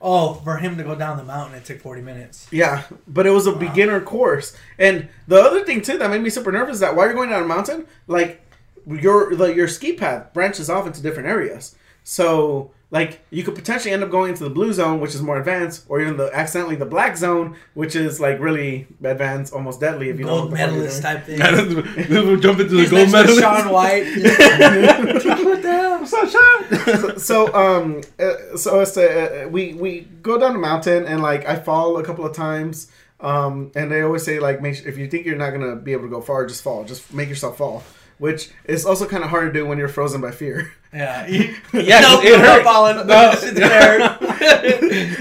[0.00, 2.46] oh, for him to go down the mountain, it took 40 minutes.
[2.50, 4.54] Yeah, but it was a beginner course.
[4.78, 7.30] And the other thing too that made me super nervous is that while you're going
[7.30, 8.42] down a mountain, like
[8.86, 11.74] your the, your ski path branches off into different areas.
[12.02, 15.38] So like you could potentially end up going into the blue zone, which is more
[15.38, 20.10] advanced, or even the accidentally the black zone, which is like really advanced, almost deadly
[20.10, 22.08] if you know Gold what the fuck medalist type thing.
[22.10, 23.40] we'll jump into the gold next medalist.
[23.40, 24.04] Shaun White.
[24.06, 25.98] what the hell?
[26.00, 27.18] What's up, Shaun?
[27.18, 31.22] so, so um uh, so as to uh, we we go down the mountain and
[31.22, 34.86] like I fall a couple of times um and they always say like make sure,
[34.88, 37.28] if you think you're not gonna be able to go far just fall just make
[37.28, 37.82] yourself fall
[38.18, 41.26] which is also kind of hard to do when you're frozen by fear Yeah.
[41.74, 42.62] Yeah, no, it I'm not hurt.
[42.64, 42.96] falling.
[42.98, 43.02] No.
[43.02, 44.00] No, it's gonna hurt.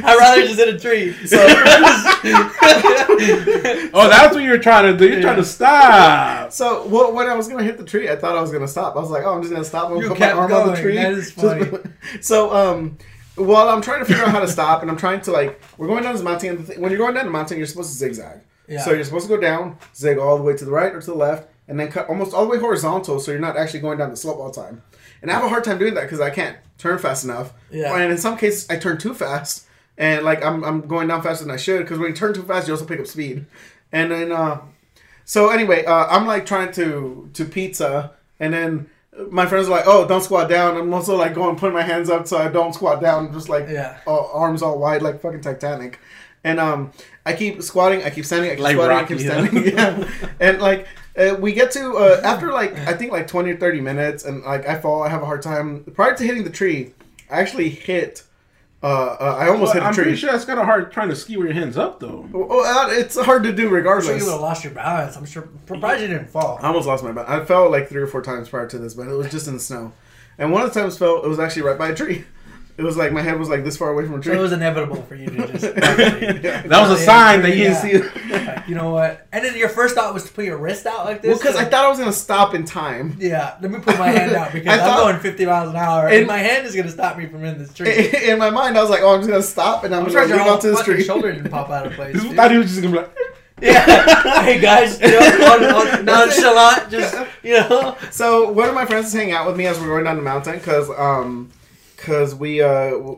[0.05, 1.13] I'd rather just hit a tree.
[1.25, 1.37] so
[3.95, 5.11] Oh, that's what you're trying to do.
[5.11, 6.51] You're trying to stop.
[6.51, 8.95] so well, when I was gonna hit the tree I thought I was gonna stop
[8.95, 10.67] I was like oh I'm just gonna stop and You put my kept arm on
[10.67, 11.65] the tree That is Just- funny.
[12.21, 12.97] so um
[13.35, 15.87] while I'm trying to figure out how to stop and I'm trying to like we're
[15.87, 17.89] going down this mountain and the thing- when you're going down the mountain you're supposed
[17.91, 18.81] to zigzag Yeah.
[18.83, 21.05] So you're supposed to go down, zig all the way to the right or to
[21.07, 23.97] the left, and then cut almost all the way horizontal, so you're not actually going
[23.97, 24.81] down the slope all the time.
[25.23, 27.53] And I have a hard time doing that because I can't turn fast enough.
[27.71, 27.97] Yeah.
[27.97, 29.65] And in some cases, I turn too fast,
[29.97, 32.43] and like I'm, I'm going down faster than I should because when you turn too
[32.43, 33.45] fast, you also pick up speed.
[33.91, 34.59] And then, uh,
[35.25, 38.89] so anyway, uh, I'm like trying to to pizza, and then
[39.31, 42.09] my friends are like, "Oh, don't squat down." I'm also like going putting my hands
[42.09, 43.97] up so I don't squat down, just like Yeah.
[44.05, 45.99] uh, arms all wide like fucking Titanic.
[46.43, 46.91] And um,
[47.25, 49.45] I keep squatting, I keep standing, I keep Like squatting, I keep huh?
[49.45, 49.73] standing.
[49.77, 50.09] yeah.
[50.41, 53.81] And like uh, we get to uh, after like I think like twenty or thirty
[53.81, 55.83] minutes, and like I fall, I have a hard time.
[55.93, 56.93] Prior to hitting the tree,
[57.29, 58.23] I actually hit.
[58.81, 60.03] Uh, uh, I almost Well, hit a I'm tree.
[60.03, 62.27] pretty sure that's kind of hard trying to ski with your hands up though.
[62.33, 64.19] Well, uh, it's hard to do I'm sure regardless.
[64.19, 65.15] you would have lost your balance.
[65.15, 65.47] I'm sure.
[65.65, 66.59] Surprised you didn't fall.
[66.61, 67.29] I almost lost my balance.
[67.31, 69.53] I fell like three or four times prior to this, but it was just in
[69.53, 69.93] the snow.
[70.37, 72.25] And one of the times fell, it was actually right by a tree.
[72.75, 74.39] It was like my head was like this far away from a So tree.
[74.39, 75.63] it was inevitable for you to just.
[75.75, 77.97] That was a sign that you didn't see.
[78.33, 79.27] Like, you know what?
[79.31, 81.29] And then your first thought was to put your wrist out like this.
[81.29, 83.15] well, because I thought I was gonna stop in time.
[83.19, 86.07] Yeah, let me put my hand out because I I'm going 50 miles an hour,
[86.07, 88.09] and, And- my hand is gonna stop me from in this tree.
[88.23, 90.11] In my mind, I was like, "Oh, I'm just gonna stop and I'm, I'm gonna
[90.11, 92.15] surprised your lean whole onto this fucking tree." shoulder didn't pop out of place.
[92.15, 93.15] I thought he was just gonna be like,
[93.61, 94.41] Yeah.
[94.41, 95.63] hey guys, you know, on,
[95.99, 97.95] on nonchalant, just you know.
[98.11, 100.23] So one of my friends is hanging out with me as we're going down the
[100.23, 101.51] mountain because um
[102.03, 103.15] because we uh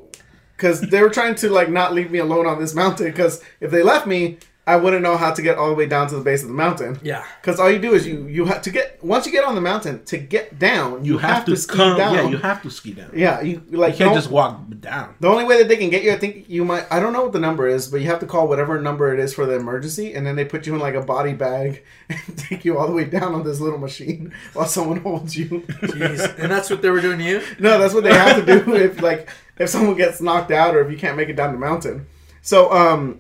[0.56, 3.72] because they were trying to like not leave me alone on this mountain because if
[3.72, 6.22] they left me I wouldn't know how to get all the way down to the
[6.22, 7.24] base of the mountain Yeah.
[7.40, 9.62] because all you do is you you have to get once you get on the
[9.62, 11.98] mountain to get down you have, to, ski come.
[11.98, 13.12] down Yeah, you have to ski down.
[13.14, 15.14] yeah you like you can't just walk down.
[15.20, 16.86] the only way that they can get you, I think you might.
[16.92, 19.20] I don't know what the number is, but you have to call whatever number it
[19.20, 22.38] is for the emergency, and then they put you in like a body bag and
[22.38, 25.48] take you all the way down on this little machine while someone holds you.
[25.84, 26.38] Jeez.
[26.40, 27.42] And that's what they were doing to you.
[27.60, 30.82] No, that's what they have to do if like if someone gets knocked out or
[30.84, 32.08] if you can't make it down the mountain.
[32.42, 33.20] So um,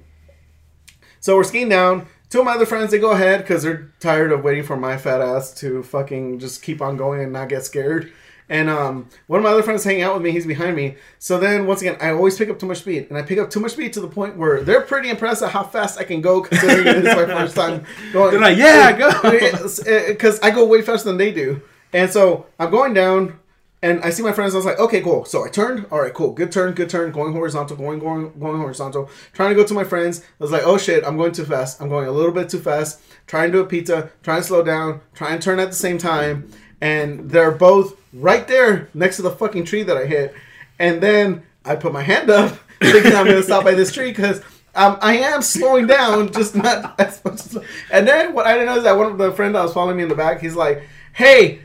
[1.25, 2.05] so we're skiing down.
[2.29, 4.95] Two of my other friends they go ahead because they're tired of waiting for my
[4.95, 8.13] fat ass to fucking just keep on going and not get scared.
[8.47, 10.29] And um, one of my other friends hanging out with me.
[10.29, 10.97] He's behind me.
[11.17, 13.49] So then once again, I always pick up too much speed, and I pick up
[13.49, 16.21] too much speed to the point where they're pretty impressed at how fast I can
[16.21, 17.83] go, considering it's my first time
[18.13, 18.29] going.
[18.29, 19.09] They're like, "Yeah, go."
[20.07, 21.59] because I go way faster than they do.
[21.91, 23.39] And so I'm going down,
[23.85, 24.55] and I see my friends.
[24.55, 25.25] I was like, okay, cool.
[25.25, 25.85] So I turned.
[25.91, 26.31] All right, cool.
[26.31, 26.73] Good turn.
[26.73, 27.11] Good turn.
[27.11, 27.77] Going horizontal.
[27.77, 29.11] Going going going horizontal.
[29.31, 30.21] Trying to go to my friends.
[30.21, 31.79] I was like, oh shit, I'm going too fast.
[31.79, 32.99] I'm going a little bit too fast.
[33.27, 34.09] Trying to do a pizza.
[34.23, 35.01] Trying to slow down.
[35.13, 36.49] Trying to turn at the same time.
[36.81, 40.33] And they're both right there next to the fucking tree that I hit.
[40.79, 44.41] And then I put my hand up, thinking I'm gonna stop by this tree because.
[44.77, 47.35] Um, I am slowing down, just not as much.
[47.45, 47.57] As,
[47.89, 49.95] and then what I didn't know is that one of the friends that was following
[49.95, 51.61] me in the back, he's like, "Hey,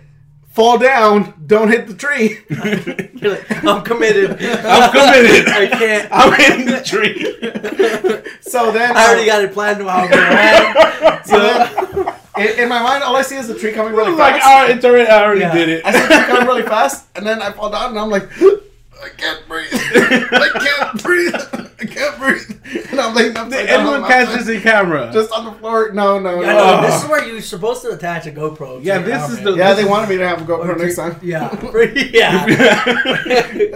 [0.51, 2.39] fall down, don't hit the tree."
[3.21, 4.31] You're like, I'm committed.
[4.43, 5.49] I'm committed.
[5.49, 6.09] I can't.
[6.13, 7.25] I'm in the tree.
[8.43, 11.25] so then I already uh, got it planned while I'm around.
[11.25, 14.35] So then, in, in my mind, all I see is the tree coming really like,
[14.37, 14.47] fast.
[14.47, 15.55] all right, it's already, I already Yeah.
[15.55, 15.85] did it.
[15.85, 18.29] I see the tree coming really fast, and then I fall down, and I'm like,
[18.41, 19.69] I can't breathe.
[19.73, 21.70] I can't breathe.
[21.81, 22.89] I can't breathe.
[22.91, 25.11] And I'm like, I'm Everyone catches the camera.
[25.13, 25.93] just on the floor.
[25.93, 26.81] No, no, Yeah, no.
[26.81, 28.79] no, this is where you're supposed to attach a GoPro.
[28.79, 31.17] to Yeah, this is the- Yeah, they wanted me to have a GoPro next time.
[31.23, 31.49] Yeah,
[32.13, 32.45] yeah.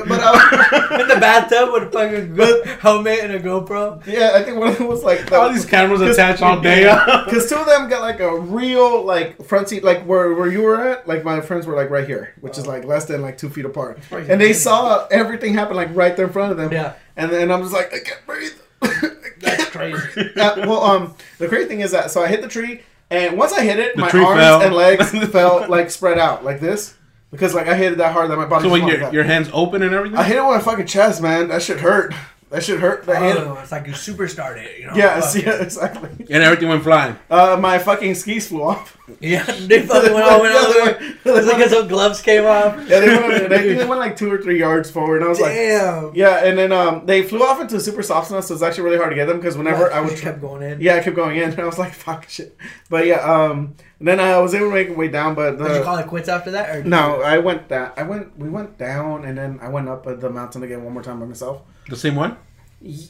[0.07, 4.05] But uh, In the bathtub with a fucking go- helmet and a GoPro.
[4.07, 6.85] yeah, I think one of them was like all these cameras attached all day.
[7.25, 10.63] Because two of them got like a real like front seat, like where where you
[10.63, 11.09] were at.
[11.09, 13.65] Like my friends were like right here, which is like less than like two feet
[13.65, 16.73] apart, and they saw everything happen like right there in front of them.
[16.73, 16.95] Yeah.
[17.17, 18.53] And then I'm just like I can't breathe.
[18.83, 19.99] I That's can't crazy.
[20.15, 20.37] breathe.
[20.39, 23.53] Uh, well, um, the crazy thing is that so I hit the tree, and once
[23.53, 24.63] I hit it, The my tree arms fell.
[24.63, 26.95] and legs felt like spread out like this
[27.31, 28.65] because like I hit it that hard that my body.
[28.65, 29.15] so just when went your like that.
[29.15, 30.19] your hands open and everything.
[30.19, 31.49] I hit it with my fucking chest, man.
[31.49, 32.15] That shit hurt.
[32.51, 33.05] That shit hurt.
[33.05, 33.39] The hand.
[33.41, 34.95] Oh, it's like you superstarred it, you know?
[34.95, 36.11] Yeah, Fuck yeah, exactly.
[36.31, 37.17] and everything went flying.
[37.29, 38.97] Uh, my fucking skis flew off.
[39.21, 41.15] Yeah, they fucking went all went all the way.
[41.27, 42.77] It's like some gloves came off.
[42.89, 45.29] Yeah, they went, I think they went like two or three yards forward, and I
[45.29, 46.15] was like, Damn.
[46.15, 46.45] yeah.
[46.45, 49.11] And then um, they flew off into super soft snow, so it's actually really hard
[49.11, 50.81] to get them because whenever I would, Just kept going in.
[50.81, 52.57] yeah, I kept going in, and I was like, fuck shit.
[52.89, 55.77] But yeah, um, and then I was able to make my way down, but Did
[55.77, 56.75] you call it quits after that?
[56.75, 60.05] Or no, I went that I went, we went down, and then I went up
[60.05, 61.61] the mountain again one more time by myself.
[61.91, 62.39] The same one.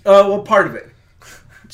[0.04, 0.90] Uh, well, part of it.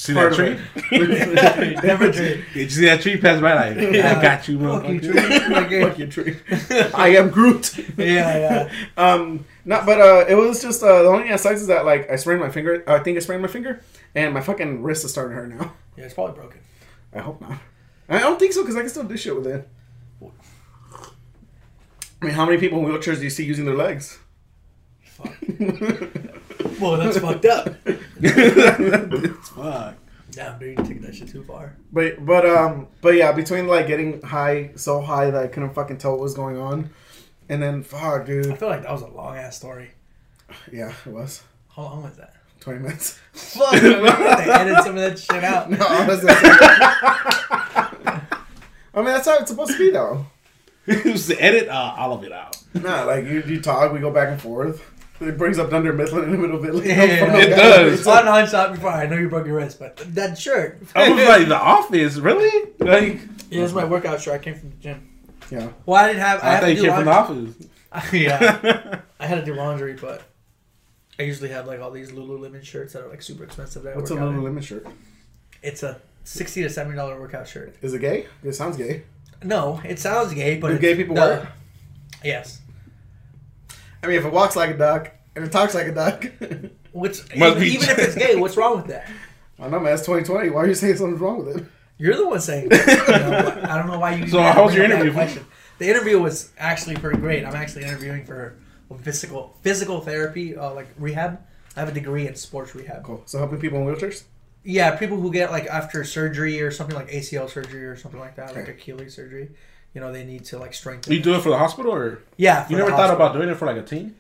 [0.01, 0.57] See that tree?
[1.87, 2.43] Never tree.
[2.55, 3.53] Did you see that tree pass by?
[3.53, 4.17] Like, Yeah.
[4.19, 5.69] I got you, Fuck you, motherfucker.
[5.69, 5.83] tree.
[5.83, 6.37] Fuck you, tree.
[6.95, 7.77] I am Groot.
[7.99, 8.73] yeah, yeah.
[8.97, 11.85] Um, not, but uh, it was just uh, the only thing that sucks is that
[11.85, 12.83] like I sprained my finger.
[12.87, 13.83] I think I sprained my finger,
[14.15, 15.75] and my fucking wrist is starting to hurt now.
[15.99, 16.61] Yeah, it's probably broken.
[17.13, 17.59] I hope not.
[18.09, 19.69] I don't think so because I can still do shit with it.
[22.23, 24.19] I mean, how many people in wheelchairs do you see using their legs?
[25.03, 25.37] Fuck.
[26.81, 27.68] Well, that's fucked up.
[29.44, 29.94] Fuck.
[30.33, 31.75] Damn, dude, you took that shit too far.
[31.92, 35.99] But but um but yeah, between like getting high so high that I couldn't fucking
[35.99, 36.90] tell what was going on,
[37.49, 38.46] and then fuck, dude.
[38.49, 39.90] I feel like that was a long ass story.
[40.73, 41.42] yeah, it was
[41.75, 42.35] How long was that?
[42.61, 43.18] twenty minutes.
[43.33, 45.68] Fuck, man, we have to edit some of that shit out.
[45.70, 46.31] No, honestly,
[48.94, 50.27] I mean that's how it's supposed to be though.
[50.88, 52.57] Just edit uh, all of it out.
[52.75, 54.89] Nah, like you, you talk, we go back and forth.
[55.20, 56.74] It brings up Dunder Mifflin in the middle of it.
[56.74, 58.06] Like, Yeah, from it the- does.
[58.06, 60.78] On nonstop before I know you broke your wrist, but that shirt.
[60.94, 62.70] I was like, The Office, really?
[62.78, 64.35] Like, Yeah, it's my workout shirt.
[64.35, 65.09] I came from the gym.
[65.50, 65.68] Yeah.
[65.85, 66.42] Well, I didn't have.
[66.42, 67.54] I, I had thought to you do came from The laundry.
[67.92, 68.12] Office.
[68.12, 70.22] yeah, I had to do laundry, but
[71.18, 73.83] I usually have like all these Lululemon shirts that are like super expensive.
[73.83, 74.40] That I What's a work out in.
[74.40, 74.87] Lululemon shirt?
[75.62, 77.74] It's a sixty to seventy dollar workout shirt.
[77.83, 78.26] Is it gay?
[78.44, 79.02] It sounds gay.
[79.42, 81.46] No, it sounds gay, but Do gay people the- wear it?
[82.24, 82.61] Yes.
[84.03, 86.25] I mean, if it walks like a duck, And it talks like a duck.
[86.93, 88.35] Which Must even, be- even if it's gay?
[88.37, 89.09] What's wrong with that?
[89.59, 89.93] I don't know, man.
[89.95, 90.51] It's 2020.
[90.51, 91.65] Why are you saying something's wrong with it?
[91.99, 92.69] You're the one saying.
[92.71, 92.89] That.
[93.57, 94.27] You know, I don't know why you.
[94.27, 95.13] So even how was bring your up that interview?
[95.13, 95.47] question.
[95.79, 97.45] The interview was actually pretty great.
[97.45, 98.57] I'm actually interviewing for
[99.03, 101.39] physical physical therapy, uh, like rehab.
[101.77, 103.05] I have a degree in sports rehab.
[103.05, 103.23] Cool.
[103.27, 104.25] So helping people in wheelchairs?
[104.65, 108.37] Yeah, people who get like after surgery or something like ACL surgery or something like
[108.37, 109.51] that, like Achilles surgery.
[109.94, 111.12] You know, they need to like strengthen.
[111.12, 113.48] You do it for the hospital, or yeah, for you the never thought about doing
[113.48, 114.14] it for like a team?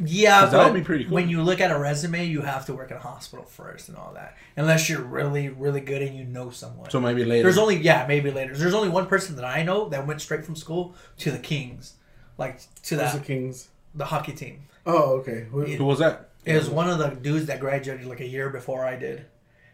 [0.00, 1.14] Yeah, 'Cause that would be pretty cool.
[1.14, 3.98] when you look at a resume, you have to work in a hospital first and
[3.98, 4.36] all that.
[4.56, 6.88] Unless you're really, really good and you know someone.
[6.88, 7.42] So maybe later.
[7.42, 8.56] There's only yeah, maybe later.
[8.56, 11.94] There's only one person that I know that went straight from school to the Kings,
[12.38, 13.68] like to Who's the Kings?
[13.94, 14.66] the hockey team.
[14.86, 15.46] Oh, okay.
[15.50, 16.28] Who- Who was that?
[16.44, 19.26] It was one of the dudes that graduated like a year before I did,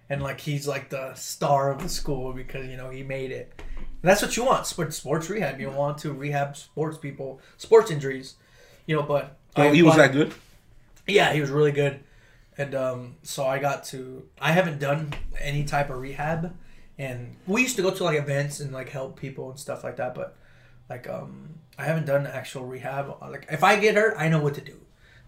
[0.08, 3.62] and like he's like the star of the school because you know he made it.
[4.04, 5.58] And that's what you want, sports sports rehab.
[5.58, 8.34] You want to rehab sports people, sports injuries,
[8.84, 9.02] you know.
[9.02, 10.34] But Oh, I he was applied- that good.
[11.06, 12.00] Yeah, he was really good,
[12.58, 14.28] and um, so I got to.
[14.38, 16.54] I haven't done any type of rehab,
[16.98, 19.96] and we used to go to like events and like help people and stuff like
[19.96, 20.14] that.
[20.14, 20.36] But
[20.90, 23.16] like, um, I haven't done actual rehab.
[23.22, 24.76] Like, if I get hurt, I know what to do.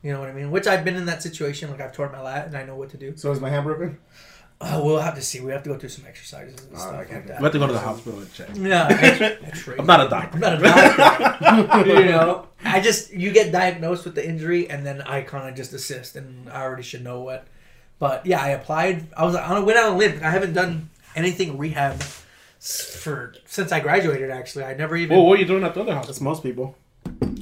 [0.03, 0.51] You know what I mean?
[0.51, 1.71] Which I've been in that situation.
[1.71, 3.17] Like, I've torn my lat and I know what to do.
[3.17, 3.99] So is my hand broken?
[4.59, 5.41] Uh, we'll have to see.
[5.41, 7.15] We have to go through some exercises and stuff okay.
[7.17, 8.49] like We have to go to the hospital and check.
[8.55, 8.89] Yeah,
[9.43, 10.37] X- I'm not a doctor.
[10.37, 11.87] I'm not a doctor.
[12.01, 15.55] you know, I just you get diagnosed with the injury, and then I kind of
[15.55, 17.47] just assist, and I already should know what.
[17.99, 19.09] But yeah, I applied.
[19.15, 20.21] I was on a went out on a limb.
[20.23, 22.03] I haven't done anything rehab
[22.59, 24.31] for since I graduated.
[24.31, 25.19] Actually, I never even.
[25.19, 26.07] Well, what are you doing at the other house?
[26.07, 26.77] That's most people.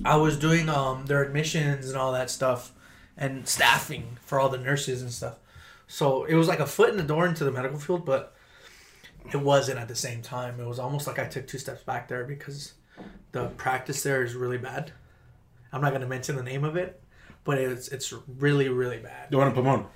[0.04, 2.72] I was doing um their admissions and all that stuff,
[3.16, 5.36] and staffing for all the nurses and stuff.
[5.86, 8.34] So it was like a foot in the door into the medical field, but
[9.32, 10.60] it wasn't at the same time.
[10.60, 12.74] It was almost like I took two steps back there because
[13.32, 14.92] the practice there is really bad.
[15.72, 17.00] I'm not gonna mention the name of it,
[17.44, 19.30] but it's it's really really bad.
[19.30, 19.86] The one in Pomona.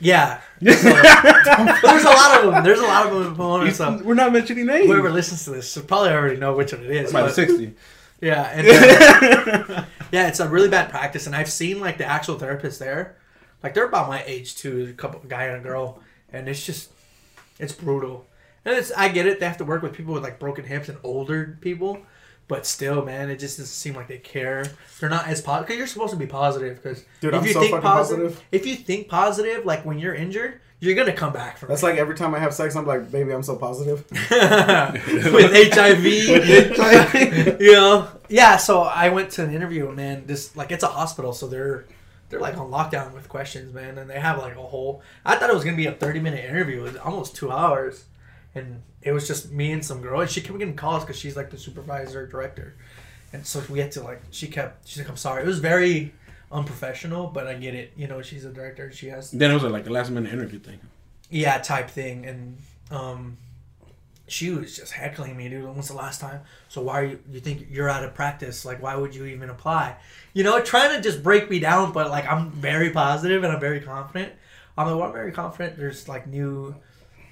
[0.00, 2.62] Yeah, So, there's a lot of them.
[2.64, 3.72] There's a lot of them in Pomona.
[3.72, 4.86] So We're not mentioning names.
[4.86, 7.02] whoever listens to this should probably already know which one it is.
[7.02, 7.74] It's about 60.
[8.20, 12.38] yeah, and uh, yeah, it's a really bad practice, and I've seen like the actual
[12.38, 13.16] therapist there,
[13.62, 16.00] like they're about my age too, a couple guy and a girl,
[16.32, 16.90] and it's just,
[17.58, 18.26] it's brutal.
[18.64, 20.88] And it's I get it, they have to work with people with like broken hips
[20.88, 22.00] and older people,
[22.48, 24.64] but still, man, it just doesn't seem like they care.
[25.00, 25.68] They're not as positive.
[25.68, 26.82] Cause you're supposed to be positive.
[26.82, 28.44] Because Dude, if I'm you so think positive, positive.
[28.52, 31.86] if you think positive, like when you're injured, you're gonna come back from That's it.
[31.86, 34.04] like every time I have sex, I'm like, baby, I'm so positive.
[34.30, 36.04] with HIV.
[37.60, 38.56] you know, yeah.
[38.56, 41.84] So I went to an interview, and man, this like it's a hospital, so they're
[42.28, 45.02] they're like on lockdown with questions, man, and they have like a whole.
[45.24, 48.04] I thought it was gonna be a thirty minute interview, it was almost two hours,
[48.54, 51.36] and it was just me and some girl, and she kept getting calls because she's
[51.36, 52.74] like the supervisor director,
[53.32, 56.12] and so we had to like she kept she's like I'm sorry, it was very
[56.50, 59.62] unprofessional, but I get it, you know, she's a director, she has Then it was
[59.64, 60.80] like a last minute interview thing.
[61.30, 62.26] yeah type thing.
[62.26, 62.58] And
[62.90, 63.36] um
[64.28, 66.40] she was just heckling me dude when's the last time?
[66.68, 68.64] So why are you you think you're out of practice?
[68.64, 69.96] Like why would you even apply?
[70.34, 73.60] You know trying to just break me down but like i'm very positive and i'm
[73.60, 74.32] very confident.
[74.76, 75.76] I'm like well, i'm very confident.
[75.76, 76.74] There's like new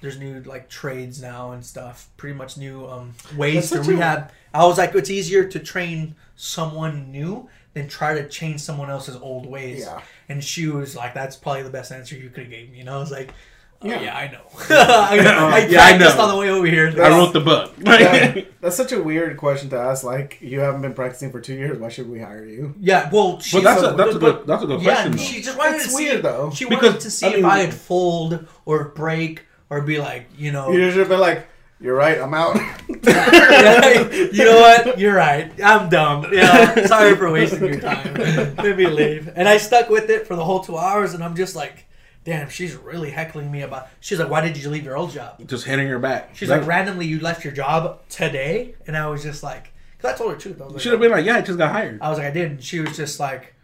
[0.01, 2.09] there's new like trades now and stuff.
[2.17, 4.31] Pretty much new um ways That's to rehab.
[4.53, 9.15] I was like it's easier to train someone new than try to change someone else's
[9.17, 9.81] old ways.
[9.81, 10.01] Yeah.
[10.29, 12.89] and she was like, "That's probably the best answer you could have gave me." And
[12.89, 13.33] I was like,
[13.81, 14.01] oh, Yeah.
[14.01, 14.41] "Yeah, I know.
[14.69, 16.23] I, uh, I Yeah, I practiced know.
[16.23, 17.73] on the way over here." I wrote the book.
[17.85, 20.03] Yeah, that's such a weird question to ask.
[20.03, 21.77] Like, you haven't been practicing for two years.
[21.77, 22.73] Why should we hire you?
[22.79, 25.11] Yeah, well, she, But that's so- a that's a good that's a good yeah, question
[25.13, 25.17] though.
[25.23, 26.03] she just wanted It's to see.
[26.09, 26.51] weird, though.
[26.53, 29.99] She Because, wanted to see I mean- if I had fold or break or be
[29.99, 31.47] like, you know, You should have been like,
[31.79, 32.55] "You're right, I'm out."
[32.89, 34.99] you know what?
[34.99, 35.51] You're right.
[35.63, 36.25] I'm dumb.
[36.31, 36.85] Yeah.
[36.87, 38.13] Sorry for wasting your time.
[38.15, 39.29] Let me leave.
[39.35, 41.85] And I stuck with it for the whole two hours, and I'm just like,
[42.27, 43.87] damn, she's really heckling me about.
[44.01, 45.39] She's like, why did you leave your old job?
[45.47, 46.35] Just hitting her back.
[46.35, 50.17] She's like, randomly, you left your job today, and I was just like, because I
[50.17, 50.61] told her the truth.
[50.61, 52.01] I was like, should have been like, yeah, I just got hired.
[52.01, 52.51] I was like, I did.
[52.51, 53.55] And she was just like,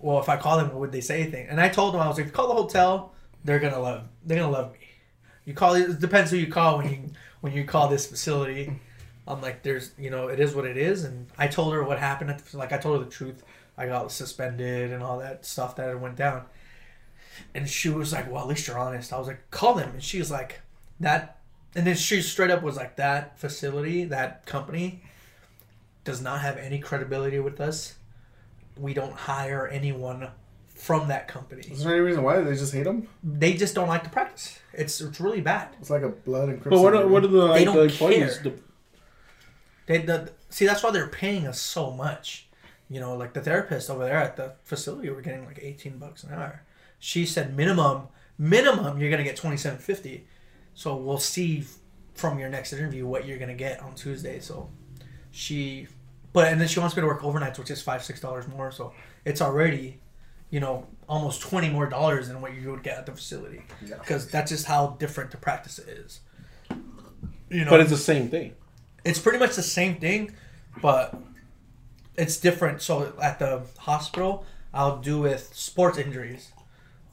[0.00, 1.48] well, if I call them, would they say anything?
[1.48, 4.06] And I told them, I was like, if you call the hotel, they're gonna love,
[4.22, 4.80] they're gonna love me.
[5.46, 8.70] You call it depends who you call when you when you call this facility.
[9.26, 11.04] I'm like, there's, you know, it is what it is.
[11.04, 12.28] And I told her what happened.
[12.28, 13.42] At the, like, I told her the truth.
[13.78, 16.44] I got suspended and all that stuff that went down.
[17.54, 19.12] And she was like, well, at least you're honest.
[19.12, 19.90] I was like, call them.
[19.90, 20.60] And she was like,
[21.00, 21.38] that.
[21.74, 25.02] And then she straight up was like, that facility, that company
[26.04, 27.94] does not have any credibility with us.
[28.78, 30.28] We don't hire anyone
[30.74, 31.62] from that company.
[31.70, 33.08] Is there any reason why they just hate them?
[33.22, 34.58] They just don't like to practice.
[34.72, 35.68] It's it's really bad.
[35.80, 36.82] It's like a blood and crystal.
[36.82, 38.38] But what are, what are the like don't the employees?
[38.38, 38.42] care.
[38.42, 38.54] The,
[39.86, 42.48] They the, see that's why they're paying us so much.
[42.88, 46.22] you know, like the therapist over there at the facility were getting like 18 bucks
[46.24, 46.62] an hour.
[47.04, 50.22] She said minimum, minimum, you're going to get 27.50.
[50.72, 51.64] So we'll see
[52.14, 54.40] from your next interview what you're going to get on Tuesday.
[54.40, 54.70] So
[55.30, 55.86] she,
[56.32, 58.72] but, and then she wants me to work overnights, which is five, $6 more.
[58.72, 58.94] So
[59.26, 60.00] it's already,
[60.48, 63.60] you know, almost 20 more dollars than what you would get at the facility.
[63.84, 63.98] Yeah.
[63.98, 66.20] Because that's just how different the practice is.
[67.50, 68.54] You know, But it's the same thing.
[69.04, 70.34] it's pretty much the same thing,
[70.80, 71.14] but
[72.16, 72.80] it's different.
[72.80, 76.50] So at the hospital, I'll do with sports injuries,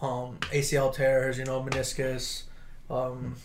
[0.02, 2.44] um, ACL tears, you know, meniscus,
[2.90, 3.36] um,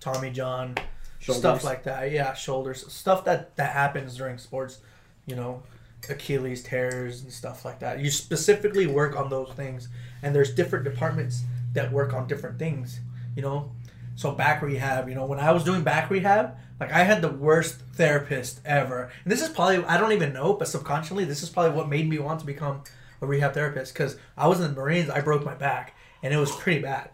[0.00, 0.76] Tommy John,
[1.18, 1.40] Shoulders.
[1.40, 2.12] stuff like that.
[2.12, 4.78] Yeah, shoulders, stuff that that happens during sports,
[5.26, 5.62] you know,
[6.08, 8.00] Achilles tears and stuff like that.
[8.00, 9.88] You specifically work on those things,
[10.22, 13.00] and there's different departments that work on different things.
[13.34, 13.72] You know,
[14.14, 15.08] so back rehab.
[15.08, 19.10] You know, when I was doing back rehab, like I had the worst therapist ever.
[19.24, 22.08] And this is probably I don't even know, but subconsciously, this is probably what made
[22.08, 22.82] me want to become
[23.20, 25.10] a rehab therapist because I was in the Marines.
[25.10, 27.10] I broke my back, and it was pretty bad.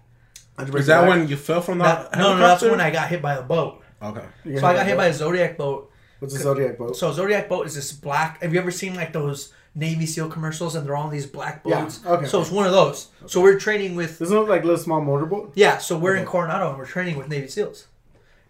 [0.56, 1.08] How'd you break Is that back?
[1.08, 3.42] when you fell from the That, no, no, that's when I got hit by a
[3.42, 3.82] boat.
[4.02, 4.24] Okay.
[4.44, 5.90] So I got that hit by a Zodiac boat.
[6.18, 6.96] What's a Zodiac boat?
[6.96, 8.42] So Zodiac boat is this black.
[8.42, 11.82] Have you ever seen like those Navy SEAL commercials and they're on these black Yeah,
[11.82, 12.00] boats?
[12.04, 12.26] okay.
[12.26, 13.08] So it's one of those.
[13.26, 15.52] So we're training with Doesn't it look like a little small motorboat?
[15.54, 15.78] yeah.
[15.78, 17.86] So we're in Coronado and we're training with Navy SEALs,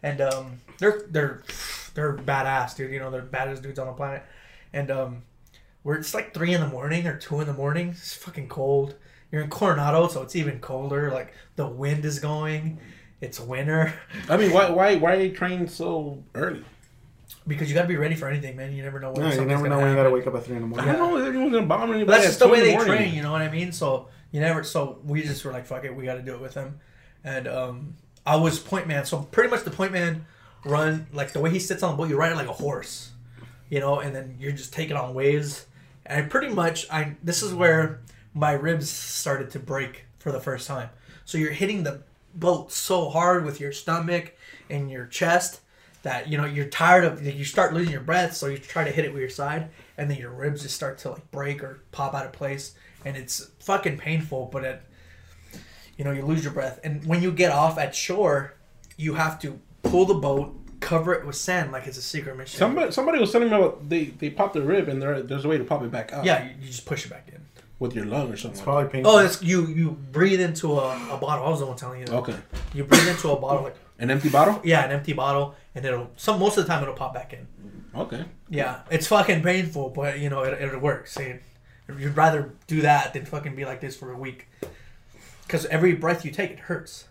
[0.02, 1.42] and um, they're they're
[1.94, 2.90] they're badass, dude.
[2.90, 4.24] You know they're baddest dudes on the planet,
[4.72, 5.22] and um,
[5.84, 7.90] we're it's like three in the morning or two in the morning.
[7.90, 8.94] It's fucking cold.
[9.30, 11.10] You're in Coronado, so it's even colder.
[11.10, 12.78] Like the wind is going.
[13.20, 13.92] It's winter
[14.30, 16.64] I mean, why why why are you train so early?
[17.46, 18.72] because you got to be ready for anything, man.
[18.72, 19.26] You never know when.
[19.26, 20.88] Yeah, you never know when you gotta wake up at three in the morning.
[20.88, 21.10] I morning.
[21.10, 22.04] don't know if anyone's gonna bomb anybody.
[22.04, 22.96] But that's at just the way in they morning.
[22.96, 23.72] train, you know what I mean?
[23.72, 24.62] So you never.
[24.64, 26.80] So we just were like, "Fuck it, we got to do it with him."
[27.24, 29.04] And um, I was point man.
[29.04, 30.26] So pretty much the point man
[30.64, 32.08] run like the way he sits on the boat.
[32.08, 33.10] You ride it like a horse,
[33.68, 35.66] you know, and then you're just taking on waves.
[36.10, 38.00] And I pretty much, I this is where
[38.34, 40.90] my ribs started to break for the first time.
[41.24, 42.02] So you're hitting the
[42.34, 44.36] boat so hard with your stomach
[44.68, 45.60] and your chest
[46.02, 48.90] that you know you're tired of you start losing your breath so you try to
[48.90, 49.68] hit it with your side
[49.98, 53.16] and then your ribs just start to like break or pop out of place and
[53.16, 54.82] it's fucking painful but it
[55.98, 58.54] you know you lose your breath and when you get off at shore
[58.96, 62.58] you have to pull the boat cover it with sand like it's a secret mission
[62.58, 65.48] Somebody somebody was telling me about they they pop the rib and there there's a
[65.48, 66.24] way to pop it back out.
[66.24, 67.40] yeah you, you just push it back in
[67.78, 68.50] With your lung or something.
[68.58, 69.12] It's like probably painful.
[69.12, 72.06] oh it's you you breathe into a, a bottle i was the one telling you
[72.06, 72.12] that.
[72.12, 72.36] that Okay.
[72.74, 74.60] you breathe into a bottle like An empty bottle.
[74.64, 77.46] yeah an empty bottle and it'll some most of the time it'll pop back in
[77.92, 78.24] Okay.
[78.48, 81.16] Yeah, it's fucking painful, but you know it, it works.
[81.16, 81.40] And
[81.98, 84.46] you'd rather do that than fucking be like this for a week,
[85.44, 87.08] because every breath you take, it hurts.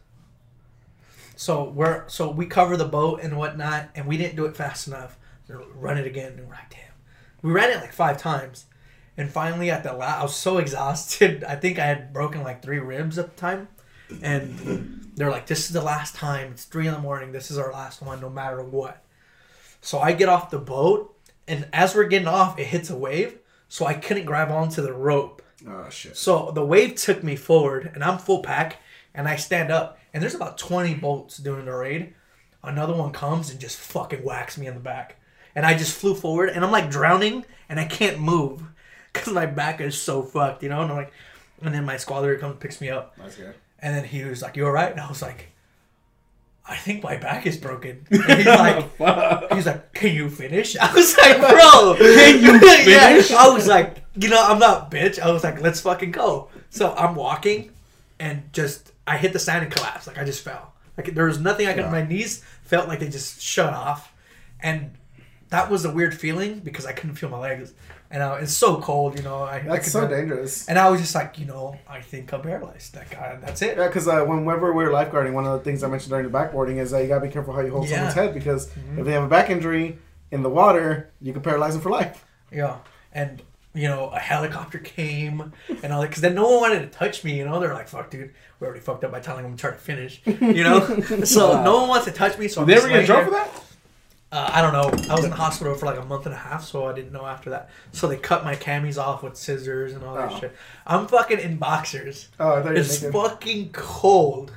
[1.39, 4.89] So we're so we cover the boat and whatnot, and we didn't do it fast
[4.89, 5.17] enough.
[5.47, 6.91] So run it again, and we're like, damn.
[7.41, 8.65] We ran it like five times,
[9.15, 11.45] and finally at the last, I was so exhausted.
[11.45, 13.69] I think I had broken like three ribs at the time,
[14.21, 16.51] and they're like, "This is the last time.
[16.51, 17.31] It's three in the morning.
[17.31, 19.01] This is our last one, no matter what."
[19.79, 23.39] So I get off the boat, and as we're getting off, it hits a wave.
[23.69, 25.41] So I couldn't grab onto the rope.
[25.65, 26.17] oh shit.
[26.17, 28.81] So the wave took me forward, and I'm full pack,
[29.13, 32.13] and I stand up, and there's about 20 boats doing the raid.
[32.63, 35.15] Another one comes and just fucking whacks me in the back.
[35.55, 38.63] And I just flew forward, and I'm like drowning, and I can't move
[39.13, 40.81] because my back is so fucked, you know?
[40.81, 41.13] And I'm like,
[41.61, 43.15] and then my squad leader comes and picks me up.
[43.17, 43.53] That's good.
[43.79, 45.49] And then he was like, "You all right?" And I was like,
[46.67, 50.93] "I think my back is broken." And he's like, "He's like, can you finish?" I
[50.93, 53.31] was like, "Bro, Can you finish?
[53.31, 56.93] I was like, "You know, I'm not bitch." I was like, "Let's fucking go." So
[56.95, 57.71] I'm walking,
[58.19, 60.07] and just I hit the sand and collapsed.
[60.07, 60.73] Like I just fell.
[60.97, 61.85] Like there was nothing I could.
[61.85, 61.91] Yeah.
[61.91, 64.13] My knees felt like they just shut off,
[64.59, 64.91] and
[65.49, 67.73] that was a weird feeling because I couldn't feel my legs,
[68.11, 69.17] and I, it's so cold.
[69.17, 70.67] You know, I, I That's could so not- dangerous.
[70.67, 72.93] And I was just like, you know, I think I'm paralyzed.
[72.93, 73.37] That guy.
[73.41, 73.77] That's it.
[73.77, 76.37] Yeah, because uh, whenever we were lifeguarding, one of the things I mentioned during the
[76.37, 77.95] backboarding is that you gotta be careful how you hold Yeah.
[78.09, 78.99] someone's head because Mhm.
[78.99, 79.97] if they have a back injury
[80.31, 82.25] in the water, you can paralyze them for life.
[82.51, 82.77] Yeah,
[83.13, 83.41] and
[83.73, 85.53] you know a helicopter came
[85.83, 87.37] and all that because then no one wanted to touch me.
[87.37, 89.71] You know they're like, "Fuck, dude, we already fucked up by telling them to try
[89.71, 90.79] to finish." You know,
[91.23, 91.63] so Wow.
[91.63, 92.47] no one wants to touch me.
[92.47, 93.63] So I'm Did they just ever get laying drunk for that?
[94.31, 95.11] Uh, I don't know.
[95.11, 97.11] I was in the hospital for like a month and a half, so I didn't
[97.11, 97.69] know after that.
[97.93, 100.39] So they cut my camis off with scissors and all that Oh.
[100.39, 100.55] shit.
[100.85, 102.29] I'm fucking in boxers.
[102.39, 103.19] Oh, I thought you were It's thinking.
[103.21, 104.51] fucking cold,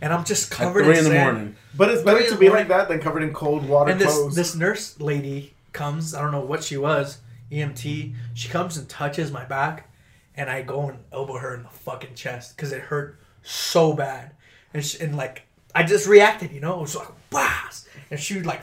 [0.00, 1.32] and I'm just At covered three in, in the sand.
[1.36, 1.56] morning.
[1.76, 4.12] But it's better to be the like that than covered in cold water and this
[4.14, 4.36] clothes.
[4.36, 6.14] this nurse lady comes.
[6.14, 7.18] I don't know what she was.
[7.50, 8.14] EMT.
[8.34, 9.90] She comes and touches my back,
[10.36, 14.32] and I go and elbow her in the fucking chest because it hurt so bad.
[14.74, 15.42] And she, and like
[15.74, 18.62] I just reacted, you know, it was like blast, and she like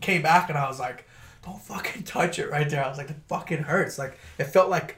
[0.00, 1.06] came back, and I was like,
[1.44, 2.84] don't fucking touch it right there.
[2.84, 3.98] I was like, it fucking hurts.
[3.98, 4.96] Like it felt like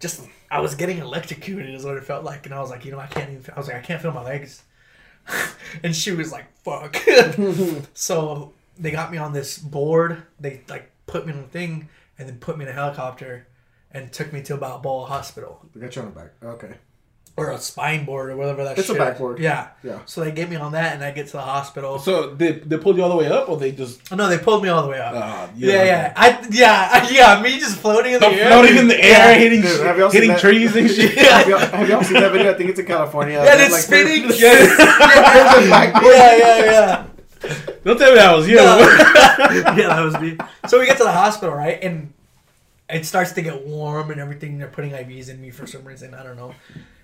[0.00, 2.92] just I was getting electrocuted is what it felt like, and I was like, you
[2.92, 3.44] know, I can't even.
[3.54, 4.62] I was like, I can't feel my legs.
[5.82, 6.96] and she was like, fuck.
[7.94, 10.22] so they got me on this board.
[10.40, 11.88] They like put me on the thing
[12.22, 13.46] and then put me in a helicopter
[13.90, 16.30] and took me to about Balboa Hospital I got you on the back.
[16.42, 16.74] Okay.
[17.36, 18.80] or a spine board or whatever that shit.
[18.80, 19.08] It's a shit is.
[19.08, 19.38] backboard.
[19.38, 19.68] Yeah.
[19.82, 19.98] Yeah.
[20.06, 21.98] So they get me on that and I get to the hospital.
[21.98, 24.62] So they they pulled you all the way up, or they just no, they pulled
[24.62, 25.12] me all the way up.
[25.14, 26.12] uh, yeah, yeah.
[26.16, 28.48] I yeah, yeah, me just floating in the air.
[28.48, 29.34] floating in the air, Yeah.
[29.38, 30.40] hitting Dude, have y'all hitting that?
[30.40, 31.12] trees and shit.
[31.18, 32.52] Have y'all, have y'all seen that video?
[32.52, 33.38] I think it's in California.
[33.42, 34.28] Yeah, They're, it's like, spinning.
[34.28, 34.78] they're- yeah, There's
[35.66, 37.06] a yeah,
[37.46, 37.71] yeah.
[37.84, 38.56] Don't tell me that was you.
[38.56, 38.78] No.
[38.78, 40.36] yeah, that was me.
[40.68, 41.82] So we get to the hospital, right?
[41.82, 42.12] And
[42.88, 44.58] it starts to get warm and everything.
[44.58, 46.14] They're putting IVs in me for some reason.
[46.14, 46.54] I don't know.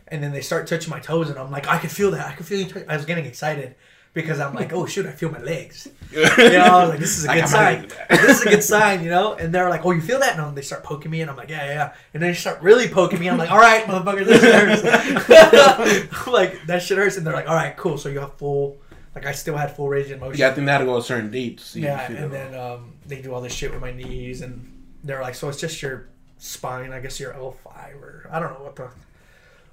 [0.08, 2.26] And then they start touching my toes, and I'm like, I can feel that.
[2.26, 2.66] I can feel you.
[2.66, 3.74] touch-" I was getting excited
[4.14, 5.88] because I'm like, oh shoot, I feel my legs.
[6.10, 7.88] You know, I was like, this is a good sign.
[8.08, 9.34] this is a good sign, you know.
[9.34, 10.38] And they're like, oh, you feel that?
[10.38, 11.74] And they start poking me, and I'm like, yeah, yeah.
[11.74, 11.94] yeah.
[12.14, 13.28] And then they start really poking me.
[13.28, 16.26] I'm like, all right, motherfucker, this hurts.
[16.26, 17.16] Like that shit hurts.
[17.18, 17.98] And they're like, all right, cool.
[17.98, 18.78] So you have full.
[19.14, 20.38] Like I still had full range of motion.
[20.38, 21.58] Yeah, I think they had to go a certain date.
[21.58, 24.42] To see Yeah, if and then um, they do all this shit with my knees,
[24.42, 26.92] and they're like, so it's just your spine.
[26.92, 28.90] I guess your L five or I don't know what the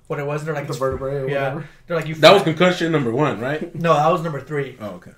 [0.07, 0.45] what it was.
[0.45, 1.69] They're like, The vertebrae or yeah, whatever.
[1.88, 2.15] they're like you.
[2.15, 3.73] that was concussion number one, right?
[3.75, 4.77] no, that was number three.
[4.79, 5.11] Oh, okay.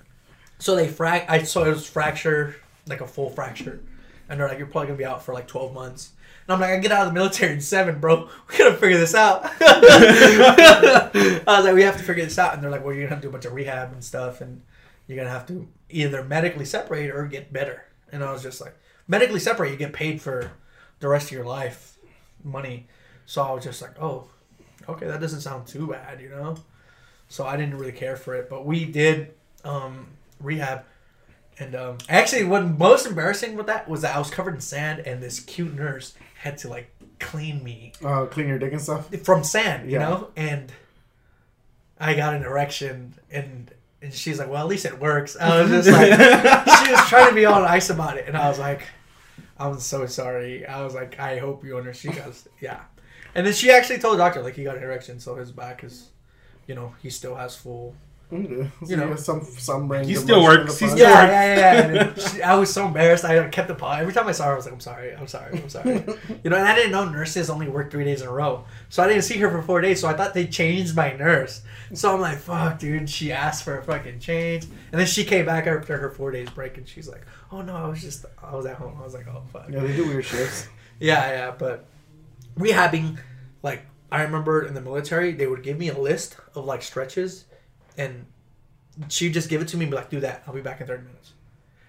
[0.58, 1.26] So they frac.
[1.28, 2.56] I so it was fracture,
[2.86, 3.80] like a full fracture,
[4.28, 6.12] and they're like, you're probably gonna be out for like twelve months.
[6.46, 8.28] And I'm like, I get out of the military in seven, bro.
[8.48, 9.42] We gotta figure this out.
[9.60, 11.10] I
[11.46, 13.20] was like, we have to figure this out, and they're like, well, you're gonna have
[13.20, 14.62] to do a bunch of rehab and stuff, and
[15.06, 17.84] you're gonna have to either medically separate or get better.
[18.12, 18.76] And I was just like,
[19.06, 20.52] medically separate, you get paid for
[21.00, 21.96] the rest of your life,
[22.44, 22.86] money.
[23.26, 24.28] So I was just like, oh,
[24.88, 26.56] okay, that doesn't sound too bad, you know.
[27.28, 30.06] So I didn't really care for it, but we did um,
[30.40, 30.84] rehab.
[31.60, 35.00] And um, actually, what most embarrassing with that was that I was covered in sand,
[35.00, 39.08] and this cute nurse had to like clean me Uh, clean your dick and stuff.
[39.24, 40.08] from sand, you Yeah.
[40.08, 40.30] know.
[40.36, 40.70] And
[41.98, 45.70] I got an erection, and and she's like, "Well, at least it works." I was
[45.70, 46.12] just like,
[46.86, 48.82] she was trying to be all nice about it, and I was like,
[49.58, 52.82] "I'm so sorry." I was like, "I hope you understand." She goes, "Yeah,"
[53.34, 55.82] and then she actually told the doctor like he got an erection, so his back
[55.82, 56.10] is,
[56.68, 57.96] you know, he still has full
[58.30, 59.16] You You know.
[59.16, 60.06] some some range.
[60.08, 60.78] He still works.
[60.78, 61.32] the He's still Yeah, works.
[61.32, 61.92] yeah, yeah.
[61.94, 62.28] yeah.
[62.32, 63.24] She, I was so embarrassed.
[63.24, 63.92] I kept the paw.
[63.96, 65.94] Every time I saw her, I was like, "I'm sorry, I'm sorry, I'm sorry."
[66.44, 69.02] you know, and I didn't know nurses only work three days in a row, so
[69.02, 70.00] I didn't see her for four days.
[70.02, 71.62] So I thought they changed my nurse.
[71.94, 75.46] So I'm like, "Fuck, dude." She asked for a fucking change, and then she came
[75.46, 78.54] back after her four days break, and she's like, "Oh no, I was just, I
[78.54, 80.68] was at home." I was like, "Oh fuck." Yeah, they do weird shifts.
[81.00, 81.86] Yeah, yeah, but
[82.58, 83.18] rehabbing,
[83.62, 87.44] like I remember in the military, they would give me a list of like stretches,
[87.98, 88.24] and
[89.08, 90.42] she'd just give it to me and be like, "Do that.
[90.46, 91.32] I'll be back in thirty minutes."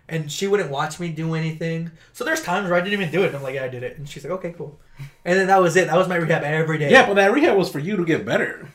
[0.09, 1.91] And she wouldn't watch me do anything.
[2.13, 3.27] So there's times where I didn't even do it.
[3.27, 4.79] And I'm like, "Yeah, I did it." And she's like, "Okay, cool."
[5.23, 5.87] And then that was it.
[5.87, 6.91] That was my rehab every day.
[6.91, 8.67] Yeah, but that rehab was for you to get better.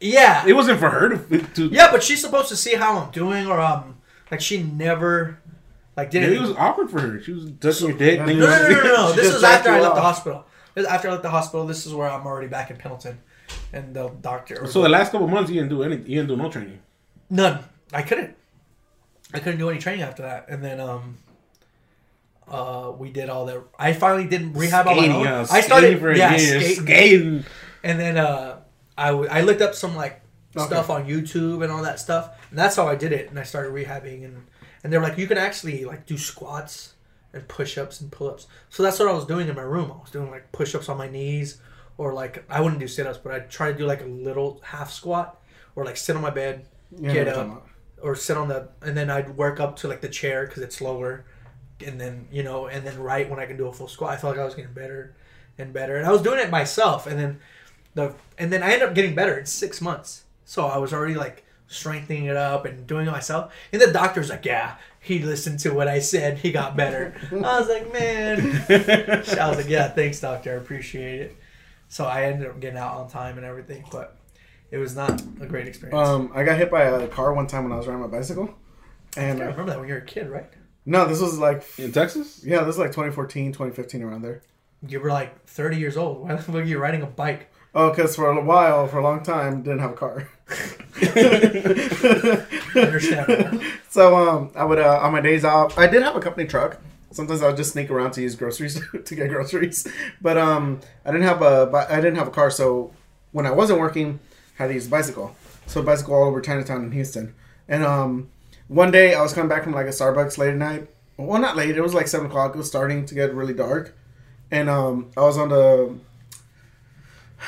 [0.00, 1.38] yeah, It wasn't for her to.
[1.54, 1.92] to yeah.
[1.92, 3.98] But she's supposed to see how I'm doing, or um,
[4.30, 5.38] like she never,
[5.96, 6.40] like did It it.
[6.40, 7.20] was awkward for her.
[7.22, 8.18] She was touching your dick.
[8.20, 9.12] No, No, no, no, no, no.
[9.12, 10.46] This just is after I you left the hospital.
[10.74, 11.66] This is after I left the hospital.
[11.66, 13.18] This is where I'm already back in Pendleton,
[13.72, 14.66] and the doctor.
[14.66, 15.96] So the last couple months, you didn't do any.
[15.96, 16.80] You didn't do no training.
[17.28, 17.60] None.
[17.92, 18.36] I couldn't.
[19.32, 21.16] I couldn't do any training after that, and then um,
[22.48, 23.62] uh, we did all the.
[23.78, 25.26] I finally did rehab on my own.
[25.26, 27.44] uh, I started for yeah year, skating, skating.
[27.84, 28.60] and then uh,
[28.98, 30.20] I w- I looked up some like
[30.56, 30.66] Okay.
[30.66, 33.30] stuff on YouTube and all that stuff, and that's how I did it.
[33.30, 34.46] And I started rehabbing, and
[34.82, 36.94] and they're like, you can actually like do squats
[37.32, 38.48] and push ups and pull ups.
[38.68, 39.92] So that's what I was doing in my room.
[39.92, 41.58] I was doing like push ups on my knees,
[42.00, 44.62] or like I wouldn't do sit ups, but I'd try to do like a little
[44.64, 45.38] half squat,
[45.76, 46.64] or like sit on my bed,
[46.98, 47.68] Yeah, get up,
[48.00, 50.80] or sit on the, and then I'd work up to like the chair because it's
[50.80, 51.26] lower,
[51.84, 54.16] and then you know, and then right when I can do a full squat, I
[54.16, 55.14] felt like I was getting better
[55.58, 57.38] and better, and I was doing it myself, and then
[57.94, 60.24] the, and then I ended up getting better in six months.
[60.46, 64.30] So I was already like strengthening it up and doing it myself, and the doctor's
[64.30, 67.14] like, yeah, he listened to what I said, he got better.
[67.30, 68.38] I was like, man,
[68.70, 71.36] I was like, yeah, thanks, doctor, I appreciate it.
[71.90, 74.16] So I ended up getting out on time and everything, but
[74.70, 76.08] it was not a great experience.
[76.08, 78.54] Um, I got hit by a car one time when I was riding my bicycle,
[79.16, 80.48] I and can't uh, remember that when you were a kid, right?
[80.86, 82.42] no, this was like In Texas?
[82.44, 84.42] yeah, this was like 2014, 2015 around there.
[84.86, 86.22] You were like 30 years old.
[86.22, 87.52] Why the fuck are you riding a bike?
[87.74, 90.28] Oh, because for a while, for a long time, didn't have a car.
[92.76, 93.60] Understandable.
[93.88, 96.80] so um, I would uh, on my days off, I did have a company truck.
[97.12, 99.86] Sometimes I'll just sneak around to use groceries to get groceries,
[100.20, 102.50] but um, I didn't have a I didn't have a car.
[102.50, 102.92] So
[103.32, 104.20] when I wasn't working,
[104.58, 105.34] I had to use a bicycle.
[105.66, 107.34] So bicycle all over Chinatown in Houston.
[107.68, 108.30] And um,
[108.68, 110.88] one day I was coming back from like a Starbucks late at night
[111.20, 111.76] well, not late.
[111.76, 112.54] It was like seven o'clock.
[112.54, 113.96] It was starting to get really dark,
[114.50, 115.96] and um, I was on the.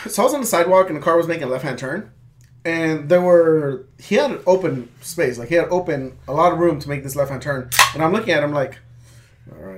[0.08, 2.10] So I was on the sidewalk, and the car was making a left hand turn,
[2.64, 6.58] and there were he had an open space, like he had open a lot of
[6.58, 8.78] room to make this left hand turn, and I'm looking at him like,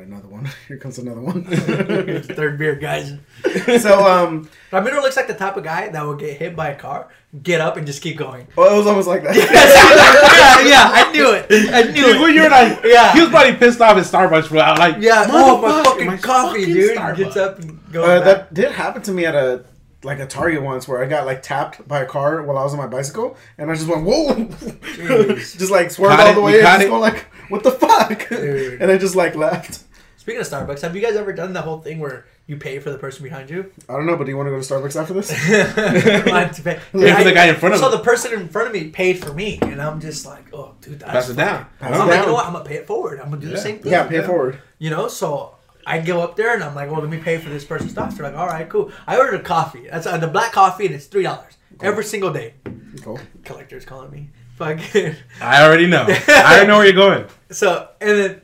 [0.07, 0.49] another one.
[0.69, 1.45] Here comes another one.
[2.23, 3.13] Third beer, guys.
[3.83, 6.77] so um, Ramiro looks like the type of guy that will get hit by a
[6.77, 7.09] car,
[7.43, 8.47] get up, and just keep going.
[8.57, 9.35] well, it was almost like that.
[9.37, 11.47] yeah, yeah, I knew it.
[11.73, 12.35] I knew Dude, when it.
[12.37, 13.13] you're like, Yeah.
[13.13, 14.79] he was probably pissed off at Starbucks for that.
[14.79, 16.97] Like, Yeah, oh my motherfucker, fucking my coffee, fucking dude.
[16.99, 17.17] Starbucks.
[17.17, 19.65] Gets up and goes Uh, that did happen to me at a
[20.03, 22.75] like a Target once where I got like tapped by a car while I was
[22.75, 24.35] on my bicycle and I just went whoa,
[25.39, 28.83] just like swerved all the way and just going like what the fuck, Dude.
[28.83, 29.83] and I just like left.
[30.25, 32.89] Speaking of Starbucks, have you guys ever done the whole thing where you pay for
[32.91, 33.71] the person behind you?
[33.91, 35.29] I don't know, but do you want to go to Starbucks after this?
[36.57, 36.79] To pay.
[36.93, 37.99] For the guy in front of So him.
[37.99, 41.01] the person in front of me paid for me, and I'm just like, oh, dude,
[41.01, 41.67] that's Pass it down.
[41.79, 42.21] Pass I'm it like, down.
[42.21, 42.47] you know what?
[42.47, 43.21] I'm gonna pay it forward.
[43.21, 43.93] I'm gonna do the same thing.
[43.93, 44.59] yeah, pay it forward.
[44.79, 45.57] You know, so
[45.87, 48.17] I go up there and I'm like, well, let me pay for this person's stuff.
[48.17, 48.93] They're like, all right, cool.
[49.07, 49.89] I ordered a coffee.
[49.91, 51.53] That's uh, the black coffee, and it's three dollars
[51.83, 52.55] every single day.
[53.03, 53.21] Cool.
[53.45, 54.31] Collector's calling me.
[54.57, 55.17] Fucking.
[55.43, 56.07] I already know.
[56.09, 57.27] I already know where you're going.
[57.51, 58.41] So and then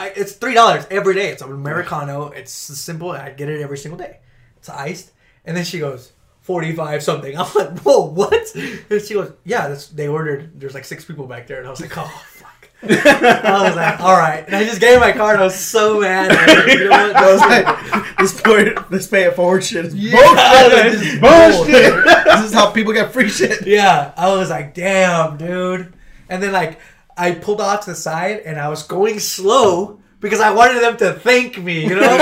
[0.00, 1.28] I, it's three dollars every day.
[1.28, 2.28] It's an americano.
[2.28, 3.10] It's simple.
[3.10, 4.20] I get it every single day.
[4.56, 5.12] It's iced.
[5.44, 7.36] And then she goes forty five something.
[7.38, 8.54] I'm like, whoa, what?
[8.56, 10.58] And she goes, yeah, that's, they ordered.
[10.58, 12.70] There's like six people back there, and I was like, oh fuck.
[12.82, 14.42] I was like, all right.
[14.46, 15.38] And I just gave my card.
[15.38, 16.32] I was so mad.
[16.32, 17.16] I was like, you know what?
[17.24, 20.92] I was like, this poor, this pay it forward shit is Yeah, bullshit.
[20.92, 22.04] This is Bullshit.
[22.24, 23.66] this is how people get free shit.
[23.66, 25.92] Yeah, I was like, damn, dude.
[26.30, 26.80] And then like
[27.20, 30.96] I pulled off to the side and I was going slow because I wanted them
[30.98, 32.00] to thank me, you know?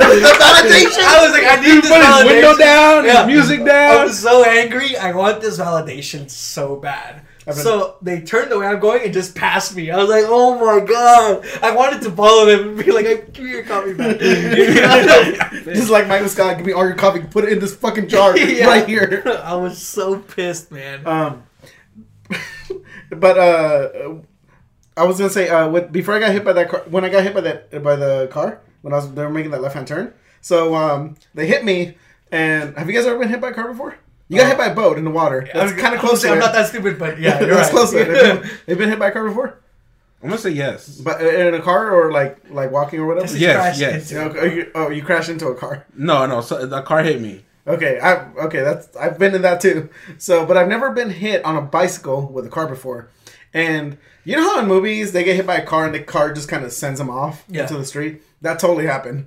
[0.00, 1.04] validation.
[1.04, 2.26] I was like, I need He this put his validation.
[2.26, 3.18] window down, Yeah.
[3.18, 3.90] his music down.
[3.90, 4.04] I down.
[4.06, 4.96] was so angry.
[4.96, 7.22] I want this validation so bad.
[7.52, 9.90] So they turned the way I'm going and just passed me.
[9.90, 13.24] I was like, "Oh my god!" I wanted to follow them and be like, "Hey,
[13.32, 14.20] "Give me your coffee back."
[15.64, 18.36] Just like Michael Scott, give me all your coffee, put it in this fucking jar
[18.38, 18.66] Yeah.
[18.66, 19.24] right here.
[19.42, 21.04] I was so pissed, man.
[21.04, 21.42] Um,
[23.16, 24.14] but uh,
[24.96, 27.08] I was gonna say uh, with, before I got hit by that car, when I
[27.08, 29.74] got hit by that by the car when I was they were making that left
[29.74, 30.12] hand turn.
[30.40, 31.96] So um, they hit me,
[32.32, 33.96] and have you guys ever been hit by a car before?
[34.28, 34.48] You got Oh.
[34.50, 35.48] hit by a boat in the water.
[35.52, 37.74] That's kind of close to I'm not that stupid, but yeah, you're That's right.
[37.74, 38.04] close to it.
[38.06, 39.60] They've been, been hit by a car before,
[40.22, 40.98] I'm gonna say yes.
[40.98, 43.26] but uh, in a car or like like walking or whatever.
[43.26, 44.10] This is Yes, yes.
[44.12, 45.86] You know, oh, you, oh, you crashed into a car.
[45.96, 46.40] No, no.
[46.42, 47.44] So the car hit me.
[47.70, 48.60] Okay, I okay.
[48.62, 49.88] That's I've been in that too.
[50.18, 53.08] So, but I've never been hit on a bicycle with a car before.
[53.52, 56.32] And you know how in movies they get hit by a car and the car
[56.32, 57.62] just kind of sends them off Yeah.
[57.62, 58.22] into the street.
[58.42, 59.26] That totally happened,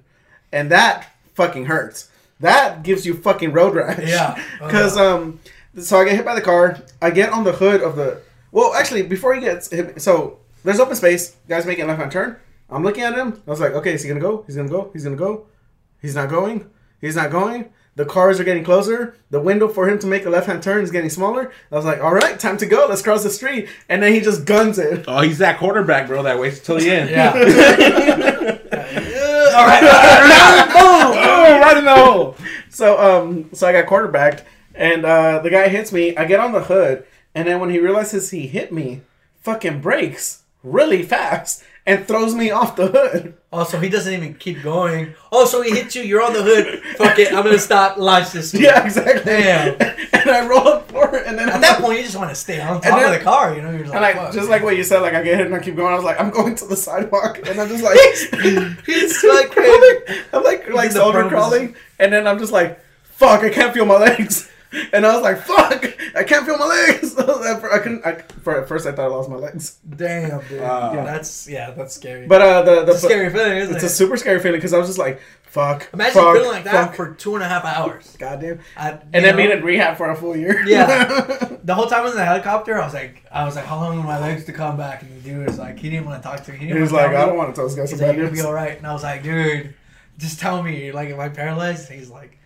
[0.52, 2.10] and that fucking hurts.
[2.40, 4.00] That gives you fucking road rash.
[4.08, 4.42] Yeah.
[4.60, 5.40] Because um,
[5.80, 6.80] so I get hit by the car.
[7.02, 8.22] I get on the hood of the.
[8.52, 11.36] Well, actually, before he gets hit, so there's open space.
[11.50, 12.38] Guys making a left hand turn.
[12.70, 13.42] I'm looking at him.
[13.46, 14.44] I was like, okay, is he gonna go?
[14.48, 14.90] He's gonna go.
[14.94, 15.46] He's gonna go.
[16.02, 16.70] He's not going.
[17.02, 17.70] He's not going.
[17.96, 19.16] The cars are getting closer.
[19.30, 21.52] The window for him to make a left hand turn is getting smaller.
[21.72, 22.88] I was like, all right, time to go.
[22.90, 23.70] Let's cross the street.
[23.88, 25.06] And then he just guns it.
[25.08, 26.24] Oh, he's that quarterback, bro.
[26.24, 27.12] That waits till the end.
[27.12, 27.34] Yeah.
[29.54, 29.84] All right.
[30.76, 32.36] oh, right in the hole.
[32.70, 36.18] So um, so I got quarterbacked, and uh, the guy hits me.
[36.18, 39.02] I get on the hood, and then when he realizes he hit me,
[39.42, 43.34] fucking brakes really fast and throws me off the hood.
[43.52, 45.14] Oh, also, he doesn't even keep going.
[45.32, 46.02] Oh, so he hit you.
[46.02, 46.82] You're on the hood.
[46.98, 47.34] Fuck it.
[47.34, 47.98] I'm gonna stop.
[47.98, 48.54] Launch this.
[48.54, 49.24] Yeah, exactly.
[49.26, 49.78] Damn.
[50.24, 52.16] And I roll up for it, and then At I'm that like- point, you just
[52.16, 53.54] want to stay on top then- of the car.
[53.54, 55.36] You know, you're just And like, like just like what you said, like I get
[55.36, 55.92] hit and I keep going.
[55.92, 57.98] I was like, I'm going to the sidewalk, and I'm just like,
[58.86, 63.44] He's like, I'm like, I'm like, like soldier crawling, and then I'm just like, fuck,
[63.44, 64.50] I can't feel my legs,
[64.94, 67.16] and I was like, fuck, I can't feel my legs.
[67.18, 68.06] I couldn't.
[68.06, 70.62] I, for at first, I thought I lost my legs, damn, dude.
[70.62, 70.94] Wow.
[70.96, 72.28] Yeah, that's yeah, that's scary.
[72.28, 73.88] but uh, the the it's a scary feeling, isn't it's it?
[73.88, 76.88] a super scary feeling because I was just like, fuck, Imagine fuck, feeling like that
[76.88, 76.96] fuck.
[76.96, 78.16] for two and a half hours.
[78.20, 80.64] goddamn, I, and then being in rehab for a full year.
[80.66, 81.50] Yeah.
[81.64, 83.78] The whole time I was in the helicopter, I was like, I was like, how
[83.78, 85.02] long are my legs to come back?
[85.02, 86.58] And the dude was like, he didn't want to talk to me.
[86.58, 88.16] He, he was like, I don't want to tell this guy He's some like, bad
[88.18, 88.46] you're gonna be news.
[88.46, 88.78] all right.
[88.78, 89.74] And I was like, dude,
[90.18, 91.90] just tell me, like, am I paralyzed?
[91.90, 92.38] And he's like,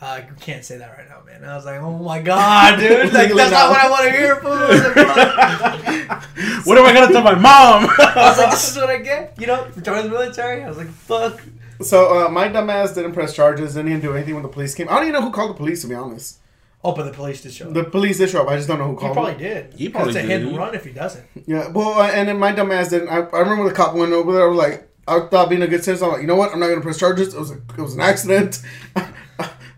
[0.00, 1.44] uh, can't say that right now, man.
[1.44, 4.36] I was like, oh my god, dude, like that's not what I want to hear,
[4.36, 4.50] fool.
[4.50, 6.22] Like.
[6.66, 7.88] What am I gonna tell my mom?
[7.98, 10.62] I was like, this is what I get, you know, join the military.
[10.62, 11.40] I was like, fuck.
[11.82, 13.74] So uh, my dumbass didn't press charges.
[13.74, 14.88] Didn't do anything when the police came.
[14.88, 16.38] I don't even know who called the police to be honest.
[16.82, 17.74] Oh, but the police did show up.
[17.74, 18.48] The police did show up.
[18.48, 19.10] I just don't know who called.
[19.10, 19.70] He probably them.
[19.70, 19.74] did.
[19.74, 20.24] He probably did.
[20.24, 21.26] It's a hit and run if he doesn't.
[21.46, 21.68] Yeah.
[21.68, 23.08] Well, uh, and then my dumbass didn't.
[23.08, 24.44] I, I remember the cop went over there.
[24.44, 26.06] I was like, I thought being a good citizen.
[26.06, 26.52] I'm like, you know what?
[26.52, 27.34] I'm not gonna press charges.
[27.34, 28.62] It was a, it was an accident.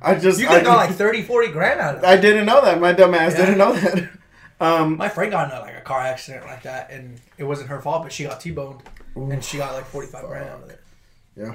[0.03, 2.07] I just You I, could have got like 30, 40 grand out of it.
[2.07, 2.81] I didn't know that.
[2.81, 3.37] My dumbass Yeah.
[3.37, 4.11] didn't know that.
[4.61, 7.69] Um, My friend got in a, like a car accident like that, and it wasn't
[7.69, 8.81] her fault, but she got T-boned,
[9.17, 10.81] and she got like forty five grand out of it.
[11.37, 11.55] yeah.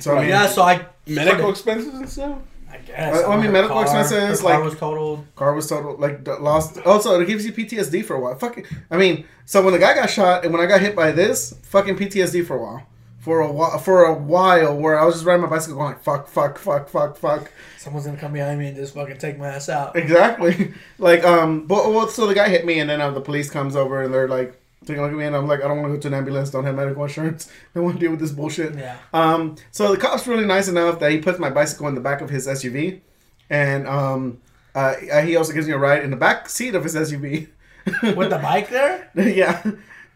[0.00, 2.38] So I mean, Yeah, so I Medical expenses and stuff.
[2.70, 3.24] I guess.
[3.24, 5.24] I mean, her medical car- expenses, her car like- was totaled.
[5.36, 6.78] car was total like lost.
[6.84, 8.34] Also, it gives you PTSD for a while.
[8.34, 11.12] Fucking, I mean, so when the guy got shot and when I got hit by
[11.12, 12.86] this, fucking PTSD for a while.
[13.28, 16.02] For a while, for a while, where I was just riding my bicycle going like
[16.02, 17.52] fuck, fuck, fuck, fuck, fuck.
[17.76, 19.96] Someone's gonna come behind me and just fucking take my ass out.
[19.96, 20.72] Exactly.
[20.98, 23.76] Like, um, but well, so the guy hit me, and then uh, the police comes
[23.76, 25.92] over, and they're like taking a look at me, and I'm like, I don't want
[25.92, 26.48] to go to an ambulance.
[26.48, 27.52] Don't have medical insurance.
[27.74, 28.74] I want to deal with this bullshit.
[28.74, 28.96] Yeah.
[29.12, 32.22] Um, so the cop's really nice enough that he puts my bicycle in the back
[32.22, 33.00] of his SUV,
[33.50, 34.38] and um,
[34.74, 37.48] uh, he also gives me a ride in the back seat of his SUV.
[38.16, 39.10] With the bike there?
[39.14, 39.62] yeah.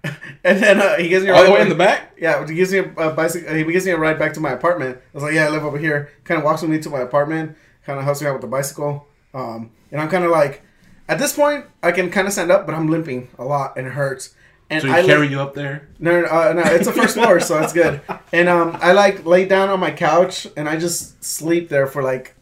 [0.44, 2.16] And then uh, he gives me a All ride the way in the back.
[2.18, 3.54] Yeah, he gives me a, a bicycle.
[3.54, 4.96] He gives me a ride back to my apartment.
[4.98, 6.98] I was like, "Yeah, I live over here." Kind of walks with me to my
[7.00, 7.56] apartment.
[7.86, 9.06] Kind of helps me out with the bicycle.
[9.34, 10.62] Um, and I'm kind of like,
[11.08, 13.86] at this point, I can kind of stand up, but I'm limping a lot and
[13.86, 14.34] it hurts.
[14.68, 15.88] And So he I carry like- you up there.
[16.00, 18.00] no, no, uh, no, it's a first floor, so it's good.
[18.32, 22.02] And um, I like lay down on my couch and I just sleep there for
[22.02, 22.34] like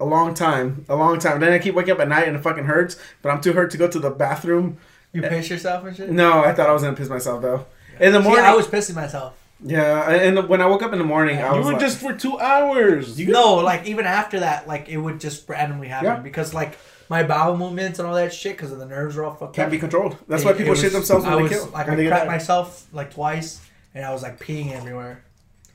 [0.00, 1.40] a long time, a long time.
[1.40, 3.70] then I keep waking up at night and it fucking hurts, but I'm too hurt
[3.70, 4.76] to go to the bathroom.
[5.12, 5.28] You eh.
[5.28, 6.10] piss yourself and shit?
[6.10, 7.66] No, I thought I was gonna piss myself though.
[8.00, 9.34] In the See, morning, I was pissing myself.
[9.62, 11.98] yeah, and when I woke up in the morning, I You was were like, just
[11.98, 13.20] for two hours.
[13.20, 16.16] You No, like even after that, like it would just randomly happen Yeah.
[16.20, 16.78] because like
[17.10, 19.66] my bowel movements and all that shit because of the nerves are all fucked can't
[19.66, 19.72] up.
[19.72, 20.16] be controlled.
[20.28, 21.66] That's It- why people it shit themselves when I they was, kill.
[21.66, 22.28] Like when I they get crapped tired.
[22.28, 23.60] myself like twice,
[23.94, 25.22] and I was like peeing everywhere,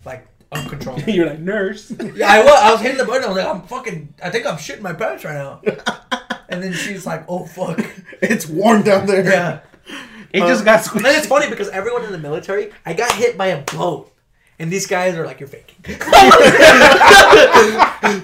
[0.03, 1.07] like uncontrollable.
[1.13, 1.91] You're like nurse.
[2.15, 2.51] yeah, I was.
[2.59, 3.25] I was hitting the button.
[3.25, 4.13] I was like, I'm fucking.
[4.23, 5.61] I think I'm shitting my pants right now.
[6.49, 7.79] and then she's like, Oh fuck.
[8.21, 9.23] It's warm down there.
[9.23, 9.59] Yeah.
[10.33, 13.37] It Uh, just got And it's funny because everyone in the military, I got hit
[13.37, 14.11] by a boat.
[14.59, 15.75] And these guys are like, you're faking.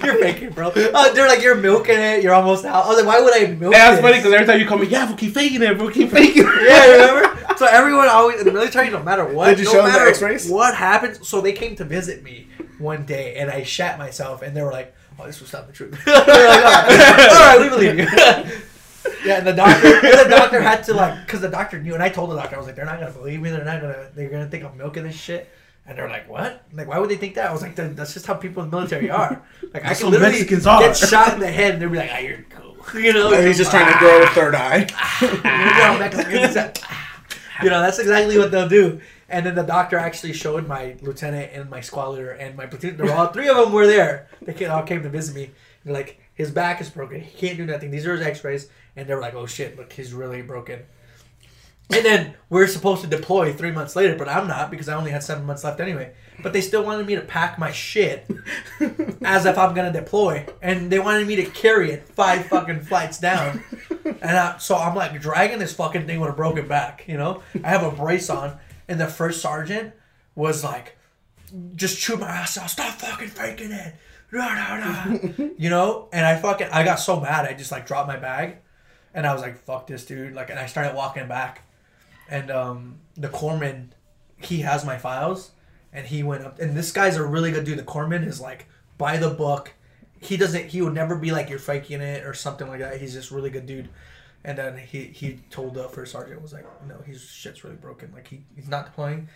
[0.03, 0.69] you're faking, bro.
[0.69, 2.23] Uh, they're like, you're milking it.
[2.23, 2.85] You're almost out.
[2.85, 4.01] I was like, why would I milk That's this?
[4.01, 6.43] funny because every time you come in, yeah, we'll keep faking it, we'll keep faking
[6.45, 6.67] it.
[6.69, 7.55] Yeah, remember?
[7.57, 9.91] So everyone always in the military, no matter what, Did you no show them the
[9.99, 10.49] matter X-rays?
[10.49, 11.27] What happens?
[11.27, 12.47] So they came to visit me
[12.79, 15.73] one day, and I shat myself, and they were like, "Oh, this was not the
[15.73, 18.05] truth." They're like, all right, all right, we believe you.
[19.25, 22.03] yeah, and the doctor, and the doctor had to like, because the doctor knew, and
[22.03, 23.49] I told the doctor, I was like, "They're not gonna believe me.
[23.49, 24.09] They're not gonna.
[24.15, 25.49] They're gonna think I'm milking this shit."
[25.85, 26.63] And they're like, "What?
[26.71, 28.75] Like, why would they think that?" I was like, "That's just how people in the
[28.77, 29.41] military are.
[29.73, 32.11] Like, I can literally Mexicans are." get shot in the head, and they'll be like,
[32.13, 34.87] "Ah, you're cool." You know, he's just trying to grow a third eye.
[35.21, 36.55] you know, Mexicans,
[37.63, 38.99] you know, that's exactly what they'll do.
[39.33, 42.97] And then the doctor actually showed my lieutenant and my squad leader and my platoon.
[42.97, 44.27] They're all three of them were there.
[44.43, 45.49] They all came to visit me.
[45.83, 47.19] They're like, his back is broken.
[47.19, 47.89] He can't do nothing.
[47.89, 48.69] These are his X-rays.
[48.95, 50.81] And they're like, oh shit, look, he's really broken.
[51.89, 55.09] And then we're supposed to deploy three months later, but I'm not because I only
[55.09, 56.13] had seven months left anyway.
[56.43, 58.29] But they still wanted me to pack my shit
[59.23, 63.19] as if I'm gonna deploy, and they wanted me to carry it five fucking flights
[63.19, 63.63] down.
[64.05, 67.41] And I, so I'm like dragging this fucking thing with a broken back, you know.
[67.61, 68.57] I have a brace on,
[68.87, 69.93] and the first sergeant
[70.35, 70.97] was like,
[71.75, 73.95] just chew my ass out, stop fucking faking it,
[74.31, 75.17] Nah, nah, nah."
[75.57, 76.09] you know.
[76.11, 78.57] And I fucking I got so mad, I just like dropped my bag,
[79.13, 81.67] and I was like, fuck this dude, like, and I started walking back,
[82.29, 83.89] and um the corpsman,
[84.37, 85.51] he has my files,
[85.91, 87.77] and he went up, and this guy's a really good dude.
[87.77, 88.67] The corpsman is like
[88.97, 89.73] by the book.
[90.19, 90.67] He doesn't.
[90.67, 92.99] He would never be like you're faking it or something like that.
[92.99, 93.89] He's just really good dude.
[94.45, 98.11] And then he he told the first sergeant was like, no, his shit's really broken.
[98.13, 99.29] Like he, he's not deploying.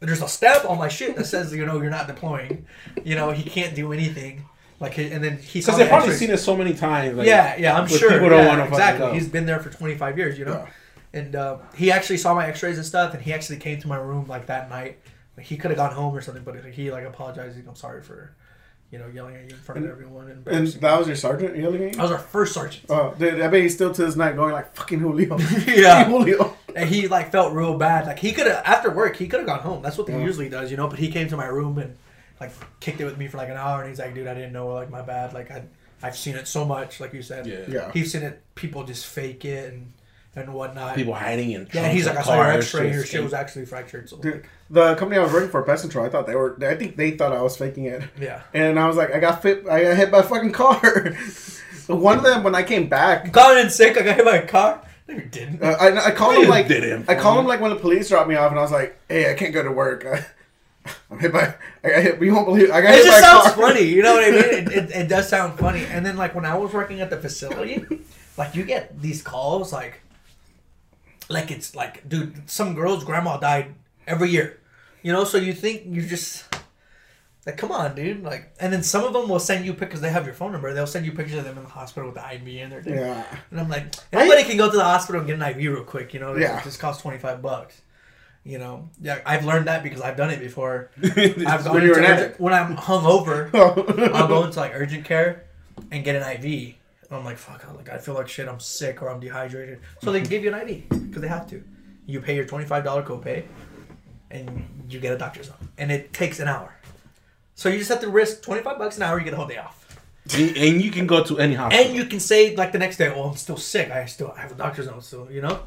[0.00, 2.66] There's a stamp on my shit that says you know you're not deploying.
[3.04, 4.44] You know he can't do anything.
[4.78, 6.18] Like and then he saw Because they've probably X-rays.
[6.18, 7.16] seen it so many times.
[7.16, 8.10] Like, yeah, yeah, I'm sure.
[8.10, 9.06] people don't yeah, wanna exactly.
[9.06, 9.12] go.
[9.12, 10.54] He's been there for 25 years, you know.
[10.54, 11.20] Yeah.
[11.20, 13.96] And uh, he actually saw my X-rays and stuff, and he actually came to my
[13.96, 14.98] room like that night.
[15.36, 17.56] Like, he could have gone home or something, but he like apologized.
[17.56, 18.34] He's, I'm sorry for,
[18.92, 20.30] you know, yelling at you in front of everyone.
[20.30, 22.02] And, And that was your sergeant yelling at that you?
[22.02, 22.84] was our first sergeant.
[22.90, 25.36] Oh, dude, I bet he's still to this night going like, fucking Julio.
[25.66, 26.04] Yeah.
[26.04, 26.54] Julio.
[26.76, 28.06] and he like felt real bad.
[28.06, 29.82] Like he could have after work, he could have gone home.
[29.82, 30.20] That's what he Yeah.
[30.24, 30.86] usually does, you know.
[30.88, 31.96] But he came to my room and
[32.40, 34.52] like kicked it with me for like an hour, and he's like, "Dude, I didn't
[34.52, 34.68] know.
[34.68, 35.32] Like my bad.
[35.32, 35.62] Like I,
[36.02, 37.00] I've seen it so much.
[37.00, 37.64] Like you said, Yeah.
[37.68, 37.92] Yeah.
[37.92, 38.42] He's seen it.
[38.56, 39.92] People just fake it and
[40.34, 40.94] and whatnot.
[40.94, 42.90] People hiding in yeah, and he's like, I saw your X-ray.
[42.90, 44.08] Your just shit was actually fractured.
[44.08, 46.74] So Dude, the company I was working for, Pest Control, I thought they were, I
[46.74, 48.02] think they thought I was faking it.
[48.18, 48.42] yeah.
[48.54, 50.80] And I was like, I got fit, I got hit by a fucking car.
[51.88, 53.98] One of them, when I came back, Got in sick.
[53.98, 54.82] I got hit by a car.
[55.08, 55.62] No, you didn't.
[55.62, 58.08] uh, I, I called him like, did him I called him like when the police
[58.08, 60.06] dropped me off, and I was like, hey, I can't go to work.
[61.10, 61.54] I'm hit by,
[61.84, 63.52] I got hit, you won't believe, I got It hit by just a sounds car.
[63.68, 64.42] funny, you know what I mean?
[64.44, 65.84] It, it, it does sound funny.
[65.86, 67.84] And then like when I was working at the facility,
[68.36, 70.00] like you get these calls like,
[71.28, 73.74] like it's like, dude, some girl's grandma died
[74.06, 74.60] every year,
[75.02, 75.24] you know.
[75.24, 76.44] So you think you just,
[77.46, 78.22] Like, come on, dude.
[78.22, 80.72] Like, and then some of them will send you pictures they have your phone number.
[80.74, 82.94] They'll send you pictures of them in the hospital with the IV in their thing.
[82.94, 83.24] Yeah.
[83.50, 86.14] And I'm like, anybody can go to the hospital and get an IV real quick.
[86.14, 86.58] You know, Yeah.
[86.58, 87.80] it just costs twenty five bucks.
[88.44, 90.90] You know, yeah, I've learned that because I've done it before.
[91.02, 93.54] I've gone When into urgent- when I'm hungover,
[94.12, 95.44] I'll go into like urgent care
[95.92, 96.74] and get an IV.
[97.12, 98.48] And I'm like, fuck, I'm like I feel like shit.
[98.48, 99.80] I'm sick or I'm dehydrated.
[100.02, 101.62] So they give you an IV because they have to.
[102.06, 103.44] You pay your twenty five dollar copay,
[104.30, 106.74] and you get a doctor's note, and it takes an hour.
[107.54, 109.18] So you just have to risk twenty five bucks an hour.
[109.18, 109.98] You get a whole day off.
[110.34, 111.84] and, and you can go to any hospital.
[111.86, 113.90] And you can say like the next day, "Oh, I'm still sick.
[113.90, 115.64] I still I have a doctor's note." So you know,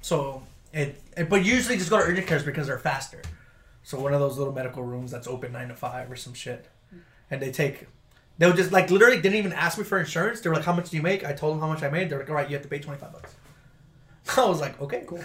[0.00, 0.42] so
[0.72, 3.22] it, it but usually just go to urgent cares because they're faster.
[3.84, 6.66] So one of those little medical rooms that's open nine to five or some shit,
[7.30, 7.86] and they take.
[8.38, 10.40] They were just like literally didn't even ask me for insurance.
[10.40, 12.08] They were like, "How much do you make?" I told them how much I made.
[12.08, 13.34] They're like, "All right, you have to pay twenty five bucks."
[14.36, 15.22] I was like, "Okay, cool."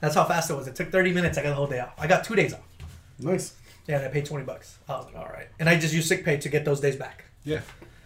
[0.00, 0.66] That's how fast it was.
[0.66, 1.38] It took thirty minutes.
[1.38, 1.92] I got the whole day off.
[1.98, 2.66] I got two days off.
[3.18, 3.54] nice.
[3.86, 4.78] Yeah, and I paid twenty bucks.
[4.88, 6.96] I was like, "All right," and I just used sick pay to get those days
[6.96, 7.24] back.
[7.44, 7.60] yeah.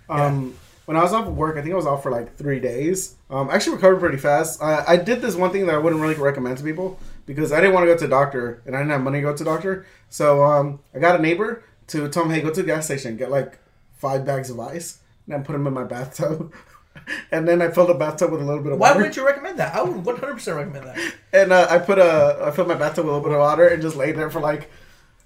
[0.08, 2.60] Um, when I was off of work, I think I was off for like three
[2.60, 3.14] days.
[3.30, 4.62] Um, I actually recovered pretty fast.
[4.62, 7.60] I, I did this one thing that I wouldn't really recommend to people because I
[7.60, 9.44] didn't want to go to the doctor and I didn't have money to go to
[9.44, 9.86] the doctor.
[10.10, 13.16] So um, I got a neighbor to tell him, hey, go to the gas station,
[13.16, 13.58] get like
[14.02, 16.52] five bags of ice, and then put them in my bathtub.
[17.30, 18.94] and then I filled the bathtub with a little bit of Why water.
[18.98, 19.74] Why wouldn't you recommend that?
[19.74, 20.98] I would one hundred percent recommend that.
[21.32, 23.66] And uh, I put a, I filled my bathtub with a little bit of water
[23.68, 24.68] and just laid there for like,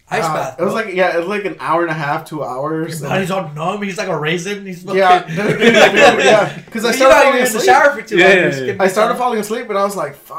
[0.09, 0.61] Ice uh, bath.
[0.61, 2.93] It was like, yeah, it was like an hour and a half, two hours.
[2.93, 3.83] His and- body's all numb.
[3.83, 4.65] He's like a raisin.
[4.65, 8.03] He's yeah, fucking- yeah, because I you started know falling you're in the shower for
[8.03, 8.37] two Yeah, long.
[8.37, 8.83] yeah, you're yeah.
[8.85, 10.39] I started falling asleep and I was like, fuck.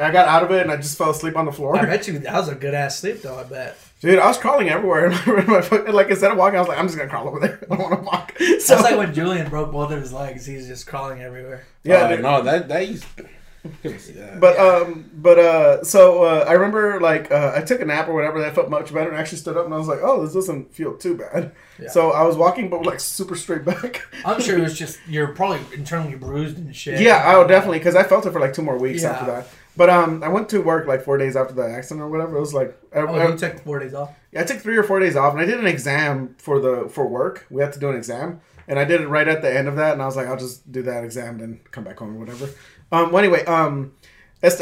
[0.00, 1.76] I got out of it and I just fell asleep on the floor.
[1.76, 3.36] I bet you that was a good ass sleep though.
[3.38, 3.76] I bet.
[4.00, 5.06] Dude, I was crawling everywhere.
[5.10, 7.08] In my, in my, fucking- like, instead of walking, I was like, I'm just going
[7.08, 7.60] to crawl over there.
[7.70, 8.32] I don't want to walk.
[8.38, 10.46] So, That's like when Julian broke both of his legs.
[10.46, 11.64] He's just crawling everywhere.
[11.84, 12.22] yeah, Uh, dude.
[12.22, 13.04] no, that that used.
[13.14, 13.30] Couldn't.
[14.40, 18.14] But um, but uh, so uh, I remember like uh, I took a nap or
[18.14, 18.38] whatever.
[18.38, 20.32] And I felt much better and actually stood up and I was like, oh, this
[20.32, 21.52] doesn't feel too bad.
[21.78, 21.90] Yeah.
[21.90, 24.02] So I was walking, but like super straight back.
[24.24, 27.00] I'm sure it was just you're probably internally bruised and shit.
[27.02, 29.10] yeah, I would definitely because I felt it for like two more weeks Yeah.
[29.10, 29.48] after that.
[29.76, 32.36] But um, I went to work like four days after the accident or whatever.
[32.36, 34.10] It was like I, Oh, I- you took four days off.
[34.32, 36.88] Yeah, I took three or four days off, and I did an exam for the
[36.88, 37.46] for work.
[37.50, 39.76] We had to do an exam, and I did it right at the end of
[39.76, 39.92] that.
[39.94, 42.46] And I was like, I'll just do that exam, and come back home or whatever.
[42.92, 43.10] Um.
[43.12, 43.92] Well, anyway, um,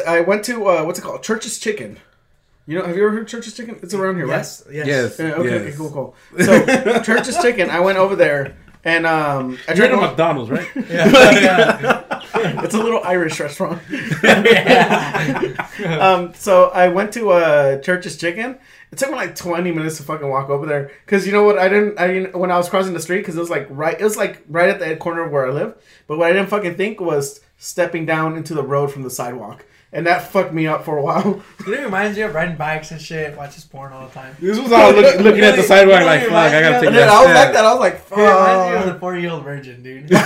[0.06, 1.22] I went to uh, what's it called?
[1.22, 1.98] Church's Chicken.
[2.66, 3.78] You know, have you ever heard of Church's Chicken?
[3.82, 4.62] It's around here, Yes.
[4.70, 4.86] Yes.
[4.86, 5.18] Yes.
[5.18, 5.62] Yeah, okay, yes.
[5.68, 6.14] okay, cool, cool.
[6.44, 7.70] So Church's Chicken.
[7.70, 10.06] I went over there, and um, I You're tried at to.
[10.08, 10.68] McDonald's, right?
[10.90, 12.04] Yeah.
[12.62, 13.82] It's a little Irish restaurant.
[14.22, 15.66] yeah.
[16.00, 18.58] um, so I went to uh, Church's Chicken.
[18.92, 20.90] It took me like 20 minutes to fucking walk over there.
[21.06, 21.58] Cause you know what?
[21.58, 21.98] I didn't.
[21.98, 23.24] I didn't when I was crossing the street.
[23.24, 23.98] Cause it was like right.
[24.00, 25.74] It was like right at the corner of where I live.
[26.06, 29.64] But what I didn't fucking think was stepping down into the road from the sidewalk,
[29.90, 31.42] and that fucked me up for a while.
[31.60, 33.36] You know, it reminds you of riding bikes and shit.
[33.36, 34.36] Watches porn all the time.
[34.38, 37.00] This was all look, looking at the sidewalk like, fuck, I gotta take And that
[37.00, 37.64] then I was like that.
[37.64, 40.08] I was like, It reminds me of the four-year-old virgin, dude.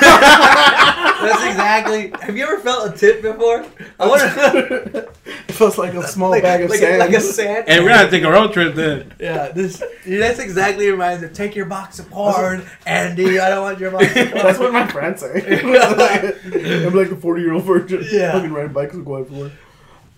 [1.23, 2.13] That's exactly.
[2.21, 3.65] Have you ever felt a tip before?
[4.01, 5.09] I want to.
[5.25, 6.99] it feels like a small like, bag of like, sand.
[6.99, 7.69] like a sand.
[7.69, 9.15] And we're gonna take a road trip then.
[9.21, 9.81] Yeah, this.
[10.05, 11.29] Dude, that's exactly reminds me.
[11.29, 13.39] of, Take your box of porn, Andy.
[13.39, 14.31] I don't want your box of porn.
[14.33, 15.61] That's what my friends say.
[15.63, 18.05] I'm like a 40 year old virgin.
[18.11, 18.33] Yeah.
[18.33, 19.52] Fucking riding bikes and going for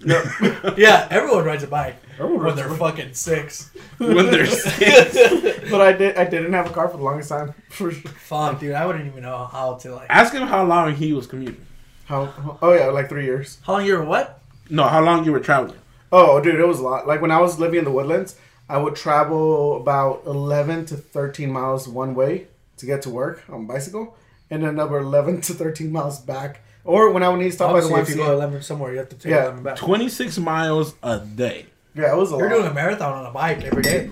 [0.76, 3.70] yeah, everyone rides a bike Everyone when rides they're a fucking six.
[3.98, 5.70] When they're six.
[5.70, 6.16] But I did.
[6.16, 7.54] I didn't have a car for the longest time.
[7.70, 8.10] For sure.
[8.12, 10.06] Fuck, dude, I wouldn't even know how to like.
[10.10, 11.64] Ask him how long he was commuting.
[12.04, 12.58] How?
[12.60, 13.58] Oh yeah, like three years.
[13.64, 14.40] How long you were what?
[14.70, 15.78] No, how long you were traveling.
[16.12, 17.06] Oh, dude, it was a lot.
[17.06, 18.36] Like when I was living in the woodlands,
[18.68, 22.46] I would travel about eleven to thirteen miles one way
[22.76, 24.16] to get to work on bicycle,
[24.50, 26.60] and another eleven to thirteen miles back.
[26.84, 28.34] Or when I would need to stop by the Obviously, if you go YMCA.
[28.34, 29.42] eleven somewhere, you have to take Yeah.
[29.44, 29.76] eleven back.
[29.76, 31.66] 26 miles a day.
[31.94, 32.56] Yeah, it was a You're lot.
[32.56, 34.10] doing a marathon on a bike every day.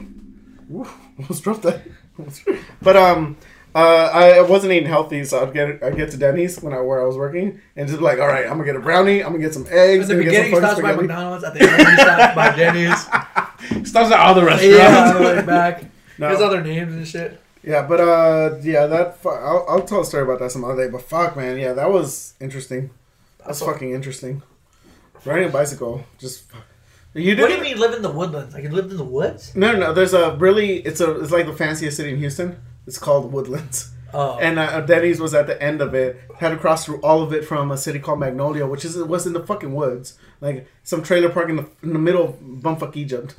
[0.72, 0.86] Ooh,
[1.18, 1.82] almost dropped that.
[2.80, 3.36] but um,
[3.74, 3.78] uh,
[4.12, 7.04] I wasn't eating healthy, so I'd get I'd get to Denny's when I where I
[7.04, 9.42] was working, and just be like, all right, I'm gonna get a brownie, I'm gonna
[9.44, 11.06] get some eggs, At the I'm gonna get beginning, some stops fucking by spaghetti.
[11.08, 11.44] McDonald's.
[11.44, 12.56] At the end, he stops by
[13.76, 13.88] Denny's.
[13.90, 14.78] Stops at all the restaurants.
[14.78, 15.84] Yeah, on the back.
[16.18, 16.28] No.
[16.28, 17.40] There's other names and shit.
[17.62, 20.90] Yeah, but uh, yeah, that I'll, I'll tell a story about that some other day.
[20.90, 22.90] But fuck, man, yeah, that was interesting.
[23.38, 24.42] That's That's fucking interesting.
[25.24, 26.44] Riding a bicycle, just
[27.14, 28.54] you What do you mean live in the woodlands?
[28.54, 29.54] Like you lived in the woods?
[29.54, 29.92] No, no, no.
[29.94, 32.60] There's a really it's a it's like the fanciest city in Houston.
[32.86, 33.90] It's called Woodlands.
[34.14, 36.20] Oh, And uh, Denny's was at the end of it.
[36.38, 39.26] Had to cross through all of it from a city called Magnolia, which is was
[39.26, 42.94] in the fucking woods, like some trailer park in the in the middle of bumfuck
[42.96, 43.36] Egypt.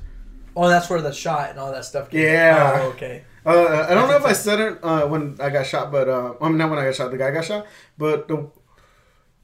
[0.55, 2.09] oh, that's where the shot and all that stuff.
[2.09, 2.21] Came.
[2.21, 2.79] Yeah.
[2.81, 3.23] Oh, okay.
[3.45, 6.33] Uh, I don't know if I said it uh, when I got shot, but uh,
[6.41, 7.11] I mean not when I got shot.
[7.11, 7.65] The guy got shot,
[7.97, 8.49] but the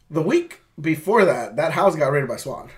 [0.10, 2.70] the week before that, that house got raided by SWAT.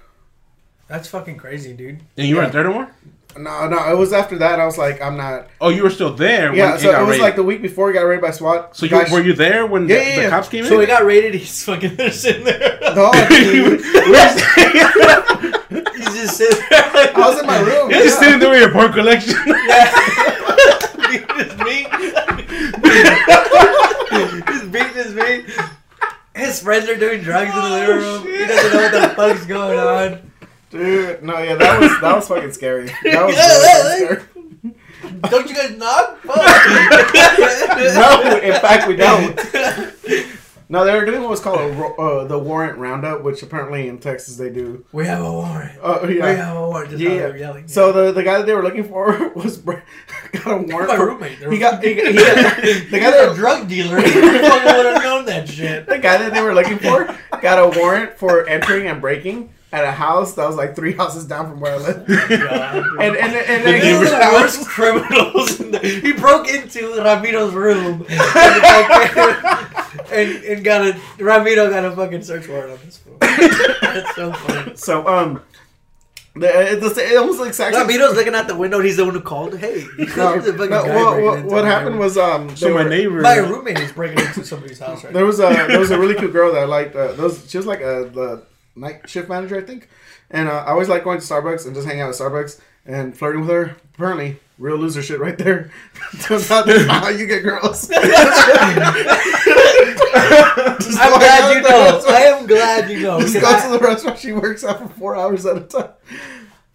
[0.88, 2.01] That's fucking crazy, dude.
[2.17, 2.51] And you were in Yeah.
[2.51, 2.91] Third and More?
[3.38, 4.59] No, no, it was after that.
[4.59, 5.47] I was like, I'm not.
[5.61, 6.49] Oh, you were still there.
[6.49, 7.24] When Yeah, it so got it was raided.
[7.24, 8.76] like the week before he got raided by SWAT.
[8.76, 10.76] So you, Guys- were you there when Yeah, the, yeah, the cops came So in?
[10.76, 11.36] So he got raided.
[11.36, 12.78] He's fucking there sitting there.
[12.93, 13.80] No, dude.
[15.95, 17.15] He's just sitting there.
[17.15, 17.89] I was in my room.
[17.91, 19.36] You're just sitting there with your porn collection.
[21.12, 21.88] Beating his meat.
[24.47, 25.45] He's beating his meat.
[26.36, 28.28] His friends are doing drugs in the living oh, room.
[28.28, 30.32] He doesn't know what the fuck's going on.
[30.70, 32.88] Dude, no, yeah, that was that was fucking scary.
[33.03, 35.30] That was Yeah, really fucking scary.
[35.30, 36.20] Don't you guys knock?
[36.22, 36.38] Fuck.
[37.78, 39.38] No, in fact, we don't.
[40.72, 43.97] No, they were doing what was called a, uh, the warrant roundup, which apparently in
[43.99, 44.86] Texas they do.
[44.93, 45.78] We have a warrant.
[45.84, 46.32] Oh We yeah.
[46.32, 46.91] have a warrant.
[46.91, 47.36] Just Yeah, yeah.
[47.36, 47.67] yelling.
[47.67, 49.82] So the the guy that they were looking for was got
[50.45, 50.88] a warrant.
[50.88, 51.38] my for- roommate.
[51.51, 52.55] He got he, got- he got
[52.91, 53.99] the guy guy's a drug dealer.
[53.99, 55.88] He would have known that shit.
[55.88, 59.86] the guy that they were looking for got a warrant for entering and breaking at
[59.86, 62.05] a house that was like three houses down from where I live.
[63.01, 65.59] And and and, and The These neighbor's are the worst criminals.
[65.59, 69.32] In the, he broke into Ramiro's room and,
[70.11, 73.17] and, and got a Ramiro got a fucking search warrant on this phone.
[73.19, 74.76] That's so funny.
[74.76, 75.41] so um,
[76.36, 77.80] the, it's the, it almost like exactly.
[77.97, 78.78] Ramiro's looking out the window.
[78.78, 79.57] and He's the one who called.
[79.57, 80.05] Hey, No,
[80.39, 83.22] there's a fucking no, guy what, what, what happened was um, so my were- neighbor.
[83.22, 85.28] my roommate is breaking into somebody's house right There now.
[85.28, 86.95] was a there was a really cute girl that I liked.
[86.95, 88.43] Uh, there was, she was like a the
[88.76, 89.89] night shift manager, I think.
[90.30, 93.15] And uh, I always like going to Starbucks and just hanging out at Starbucks and
[93.17, 93.76] flirting with her.
[93.95, 95.72] Apparently, real loser shit right there.
[96.22, 97.89] Turns out that's not how you get girls.
[100.82, 101.69] Just I'm glad you know.
[101.93, 102.07] restaurant.
[102.15, 103.19] I am glad you know.
[103.19, 104.19] Just because go I- to the restaurant.
[104.19, 105.89] She works out for four hours at a time.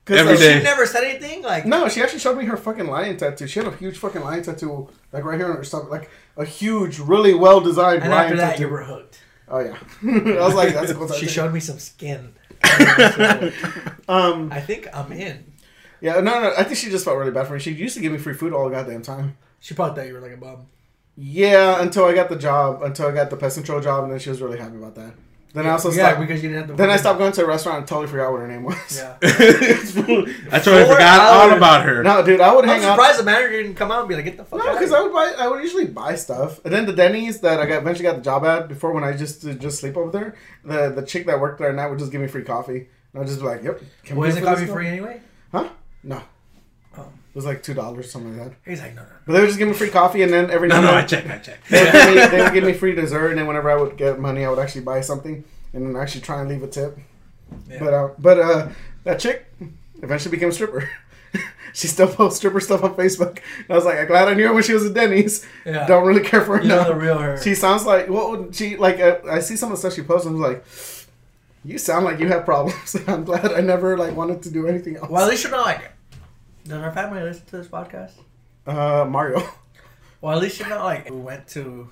[0.05, 0.59] 'Cause, Every uh, day.
[0.59, 1.43] She never said anything.
[1.43, 3.49] Like No, she actually showed me her fucking lion tattoo.
[3.49, 6.45] She had a huge fucking lion tattoo, like right here on her stomach, like a
[6.45, 8.63] huge, really well designed and lion after that, tattoo.
[8.63, 9.21] you were hooked.
[9.49, 11.09] Oh yeah, I was like, that's cool.
[11.13, 12.35] She showed me some skin.
[14.09, 15.53] Um, I think I'm in.
[16.01, 17.59] yeah, no, no, I think she just felt really bad for me.
[17.59, 19.37] She used to give me free food all the goddamn time.
[19.61, 20.67] She probably thought you were like a bum.
[21.17, 24.21] Yeah, until I got the job, until I got the pest control job, and then
[24.21, 25.15] she was really happy about that.
[25.57, 26.21] Then I also yeah, stopped.
[26.21, 26.83] because you didn't have to.
[26.83, 28.77] Then I stopped going to a restaurant and totally forgot what her name was.
[28.95, 29.17] Yeah.
[29.23, 32.03] I totally Four forgot all about her.
[32.03, 32.97] No, dude, I would I'm hang out.
[32.97, 34.93] surprised the manager didn't come out and be like, "Get the fuck No, out!" because
[34.93, 35.33] I would buy.
[35.39, 38.23] I would usually buy stuff, and then the Denny's that I got eventually got the
[38.23, 40.35] job at before when I just to just sleep over there.
[40.63, 43.23] The the chick that worked there at night would just give me free coffee, and
[43.23, 45.23] I'd just be like, "Yep." Can Was get the for coffee free anyway?
[45.53, 45.71] Huh?
[46.03, 46.21] No.
[47.37, 48.57] It was like two dollars, something like that.
[48.65, 49.09] He's like, no, no.
[49.27, 51.07] But they would just give me free coffee, and then every No, no, I then
[51.07, 51.69] checked, I checked.
[51.69, 53.99] they would, give me, they would give me free dessert, and then whenever I would
[53.99, 56.99] get money, I would actually buy something, and then actually try and leave a tip.
[57.69, 57.79] Yeah.
[57.79, 58.69] But uh, but uh,
[59.05, 59.45] that chick
[60.03, 60.89] eventually became a stripper.
[61.75, 63.41] she still posts stripper stuff on Facebook.
[63.59, 65.47] And I was like, I'm glad I knew her when she was at Denny's.
[65.67, 65.87] Yeah.
[65.87, 66.89] Don't really care for her You know now.
[66.89, 67.37] the real her.
[67.43, 68.99] She sounds like what would she like?
[68.99, 70.65] Uh, I see some of the stuff she posts, and I'm like,
[71.67, 72.97] you sound like you have problems.
[73.07, 75.11] I'm glad I never like wanted to do anything else.
[75.11, 75.93] well, at least you're not like.
[76.69, 78.13] Does our family listen to this podcast?
[78.67, 79.43] uh, Mario.
[80.23, 81.09] Well, at least you're not like.
[81.11, 81.91] We went to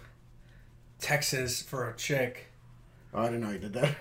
[0.98, 2.46] Texas for a chick.
[3.12, 3.94] Oh, I didn't know you did that.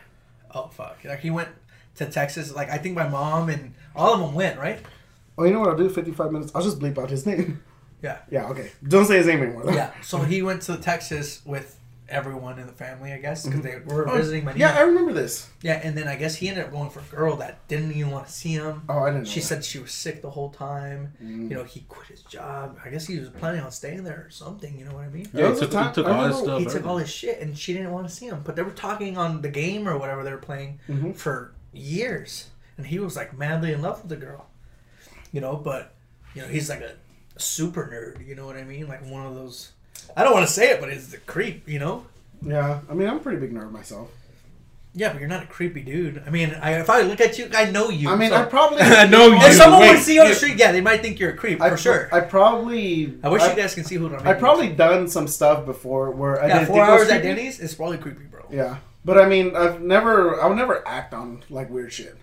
[0.55, 0.99] Oh fuck!
[1.03, 1.49] Like he went
[1.95, 2.55] to Texas.
[2.55, 4.57] Like I think my mom and all of them went.
[4.57, 4.80] Right?
[5.38, 5.89] Oh, you know what I'll do?
[5.89, 6.51] 55 minutes.
[6.55, 7.61] I'll just bleep out his name.
[8.01, 8.19] Yeah.
[8.32, 8.71] Yeah, okay.
[8.88, 9.63] Don't say his name anymore.
[9.65, 9.74] though.
[9.74, 9.91] Yeah.
[10.01, 11.78] So he went to Texas with
[12.09, 14.59] everyone in the family, I guess, because they were Oh, visiting my niece.
[14.61, 15.49] Yeah, I remember this.
[15.61, 18.11] Yeah, and then I guess he ended up going for a girl that didn't even
[18.11, 18.83] want to see him.
[18.89, 19.45] Oh, I didn't know She that.
[19.45, 21.13] said she was sick the whole time.
[21.23, 21.49] Mm.
[21.49, 22.77] You know, he quit his job.
[22.85, 24.77] I guess he was planning on staying there or something.
[24.77, 25.27] You know what I mean?
[25.33, 26.59] Yeah, There he took, he took all his stuff.
[26.59, 26.89] he took everything.
[26.89, 28.41] all his shit, and she didn't want to see him.
[28.43, 31.15] But they were talking on the game or whatever they were playing Mhm.
[31.15, 34.47] for years, and he was like madly in love with the girl.
[35.31, 35.93] You know, but
[36.35, 36.93] you know he's like a
[37.37, 38.25] super nerd.
[38.27, 38.87] You know what I mean?
[38.87, 39.72] Like one of those.
[40.15, 41.67] I don't want to say it, but it's the creep.
[41.67, 42.05] You know?
[42.41, 44.09] Yeah, I mean, I'm a pretty big nerd myself.
[44.95, 46.21] Yeah, but you're not a creepy dude.
[46.25, 48.09] I mean, I, if I look at you, I know you.
[48.09, 48.77] I mean, so- I probably.
[48.81, 49.37] I know you.
[49.37, 51.37] If someone Wait, would see you on the street, yeah, they might think you're a
[51.37, 52.09] creep I, for sure.
[52.13, 53.17] I probably.
[53.23, 54.27] I wish I, you guys can see who I'm.
[54.27, 57.11] I probably done some stuff before where I yeah, didn't four think it was hours
[57.11, 57.23] at.
[57.23, 58.45] Denny's is probably creepy, bro.
[58.51, 60.39] Yeah, but I mean, I've never.
[60.39, 62.15] I would never act on like weird shit.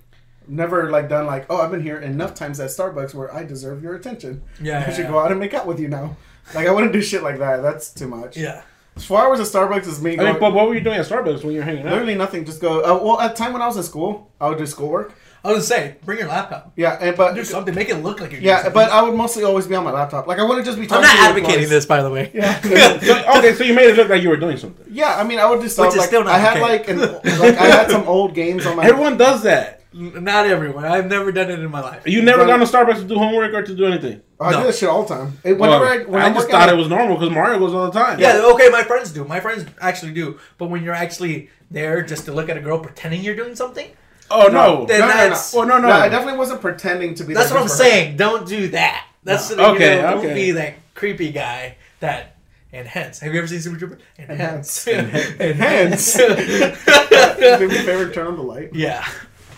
[0.46, 3.82] Never like done like, oh, I've been here enough times at Starbucks where I deserve
[3.82, 4.42] your attention.
[4.60, 6.16] Yeah, I should yeah, go out and make out with you now.
[6.54, 7.62] Like I wouldn't do shit like that.
[7.62, 8.36] That's too much.
[8.36, 8.62] yeah.
[8.98, 11.42] Four hours at Starbucks is me I mean, but what were you doing at Starbucks
[11.42, 11.92] when you were hanging out?
[11.92, 12.44] Literally nothing.
[12.44, 12.80] Just go.
[12.80, 15.14] Uh, well, at the time when I was in school, I would do schoolwork.
[15.42, 16.72] I was gonna say, bring your laptop.
[16.76, 17.74] Yeah, and but Do something.
[17.74, 18.42] Make it look like you're.
[18.42, 18.74] yeah, something.
[18.74, 20.26] but I would mostly always be on my laptop.
[20.26, 20.86] Like I wouldn't just be.
[20.86, 21.04] Talking.
[21.04, 22.30] I'm Talking not to the advocating this, by the way.
[22.34, 22.60] Yeah.
[23.00, 24.84] So- okay, so you made it look like you were doing something.
[24.90, 26.60] yeah, I mean, I would do stuff Which is like still not I had okay.
[26.60, 28.84] like an, like I had some old games on my.
[28.84, 29.79] Everyone does that.
[29.92, 30.84] Not everyone.
[30.84, 32.02] I've never done it in my life.
[32.06, 34.20] You never gone to Starbucks to do homework or to do anything.
[34.38, 34.60] Oh, I No.
[34.60, 35.38] do that shit all the time.
[35.42, 37.58] It- Whenever Well, I, when I I'm just thought at- it was normal because Mario
[37.58, 38.20] goes all the time.
[38.20, 39.24] Yeah, okay, my friends do.
[39.24, 40.38] My friends actually do.
[40.58, 43.88] But when you're actually there just to look at a girl pretending you're doing something,
[44.32, 44.86] Oh no.
[44.86, 45.18] Then no, no, no.
[45.18, 45.88] that's- Oh no no.
[45.88, 47.34] No, I definitely wasn't pretending to be.
[47.34, 47.90] That's what I'm good for her.
[47.90, 48.16] saying.
[48.16, 49.06] Don't do that.
[49.24, 49.56] That's No.
[49.56, 50.26] the, you Okay, know, okay.
[50.28, 52.36] Don't be that creepy guy that
[52.72, 53.18] enhance.
[53.18, 53.98] Have you ever seen Super Trooper?
[54.20, 54.86] Enhance.
[54.86, 55.40] Enhance.
[55.40, 56.16] Enhance.
[56.18, 58.70] Maybe your favorite turn on the light.
[58.72, 59.04] yeah.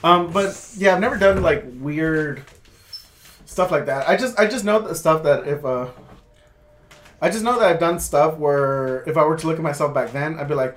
[0.04, 2.42] Um, but yeah, I've never done like weird
[3.44, 4.08] stuff like that.
[4.08, 5.88] I just I just know the stuff that if uh
[7.20, 9.94] I just know that I've done stuff where if I were to look at myself
[9.94, 10.72] back then, I'd be like,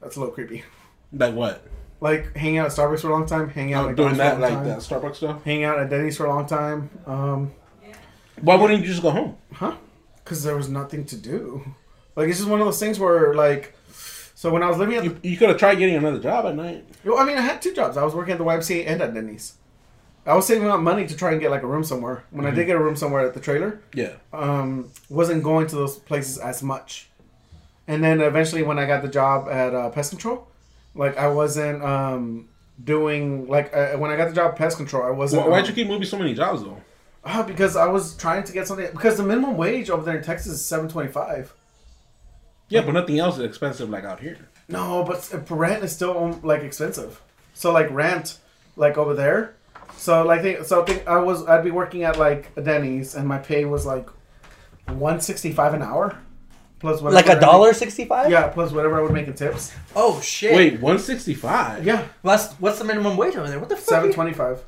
[0.00, 0.64] that's a little creepy.
[1.12, 1.62] like what?
[2.00, 4.36] Like hanging out at Starbucks for a long time, hanging out Oh, at doing that
[4.36, 5.44] for a long like time, that Starbucks stuff.
[5.44, 6.88] hanging out at Denny's for a long time.
[7.06, 7.52] Um,
[8.40, 9.36] Why wouldn't you just go home?
[9.52, 9.74] huh?
[10.24, 11.62] Because there was nothing to do.
[12.16, 13.74] Like it's just one of those things where like,
[14.40, 16.54] so when I was living at, You, you could have tried getting another job at
[16.56, 16.84] night.
[17.04, 17.96] well, I mean, I had two jobs.
[17.96, 19.54] I was working at the YMCA and at Denny's.
[20.26, 22.24] I was saving up money to try and get like a room somewhere.
[22.30, 24.12] When I did get a room somewhere at the trailer, Yeah.
[24.32, 27.08] um, wasn't going to those places as much.
[27.88, 30.46] And then eventually, when I got the job at uh, Pest Control,
[30.94, 32.48] like I wasn't um,
[32.82, 35.42] doing like uh, when I got the job at Pest Control, I wasn't.
[35.42, 36.80] Why, why'd you um, keep moving so many jobs though?
[37.24, 38.88] uh, because I was trying to get something.
[38.92, 41.52] Because the minimum wage over there in Texas is seven twenty five.
[42.70, 44.38] Yeah, but nothing else is expensive like out here.
[44.68, 47.20] No, but uh, rent is still um, like expensive.
[47.52, 48.38] So like rent,
[48.76, 49.56] like over there.
[49.96, 53.14] So like they, so I think I was I'd be working at like a Denny's
[53.14, 54.08] and my pay was like
[54.86, 56.16] one sixty five an hour,
[56.78, 58.30] plus whatever Like a dollar sixty-five?
[58.30, 59.74] Yeah, plus whatever I would make in tips.
[59.94, 60.54] Oh shit.
[60.54, 61.84] Wait, one sixty five.
[61.84, 63.58] Yeah, What's what's the minimum wage over there?
[63.58, 63.84] What the fuck?
[63.84, 64.64] seven twenty five.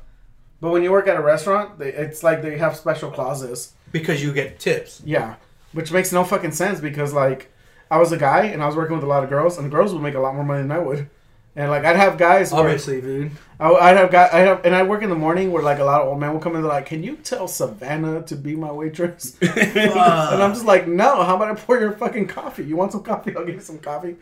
[0.59, 3.73] But when you work at a restaurant, they, it's like they have special clauses.
[3.91, 5.01] Because you get tips.
[5.05, 5.35] Yeah,
[5.71, 7.49] which makes no fucking sense because like
[7.89, 9.69] I was a guy and I was working with a lot of girls, and the
[9.69, 11.09] girls would make a lot more money than I would.
[11.55, 13.31] And like I'd have guys, where, Obviously, dude.
[13.59, 15.83] I, I'd have guys, I'd have, and I'd work in the morning where like a
[15.83, 16.63] lot of old men will come in.
[16.63, 21.21] They're like, "Can you tell Savannah to be my waitress?" and I'm just like, "No,
[21.23, 22.63] how about I pour your fucking coffee?
[22.63, 23.35] You want some coffee?
[23.35, 24.15] I'll give you some coffee."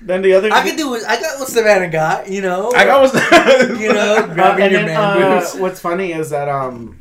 [0.00, 0.94] Then the other, I could do.
[0.94, 2.30] I got what Savannah got.
[2.30, 2.72] You know.
[2.74, 3.12] I got was
[3.80, 6.96] You know, grabbing your then, man uh, what's funny is that um,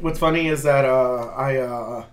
[0.00, 2.04] what's funny is that uh, I uh,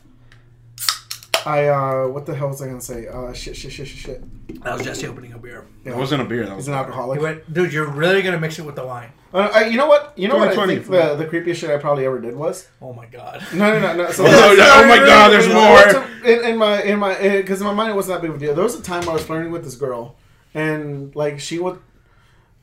[1.46, 3.08] I uh, what the hell was I gonna say?
[3.08, 4.64] Uh, shit, shit, shit, shit, shit.
[4.64, 5.66] That was Jesse opening a beer.
[5.84, 6.46] That wasn't a beer.
[6.46, 7.20] That was He's an alcoholic.
[7.20, 9.12] He went, dude, you're really gonna mix it with the wine.
[9.34, 10.18] Uh, I, you know what?
[10.18, 12.68] You know what I think the, the creepiest shit I probably ever did was.
[12.82, 13.44] Oh my god.
[13.54, 14.12] No, no, no, no.
[14.12, 16.06] So Oh, oh my God, there's more.
[16.26, 18.40] In, in my, in my, because in my mind it wasn't that big of a
[18.40, 18.56] deal.
[18.56, 20.16] There was a time I was flirting with this girl,
[20.54, 21.80] and like she would.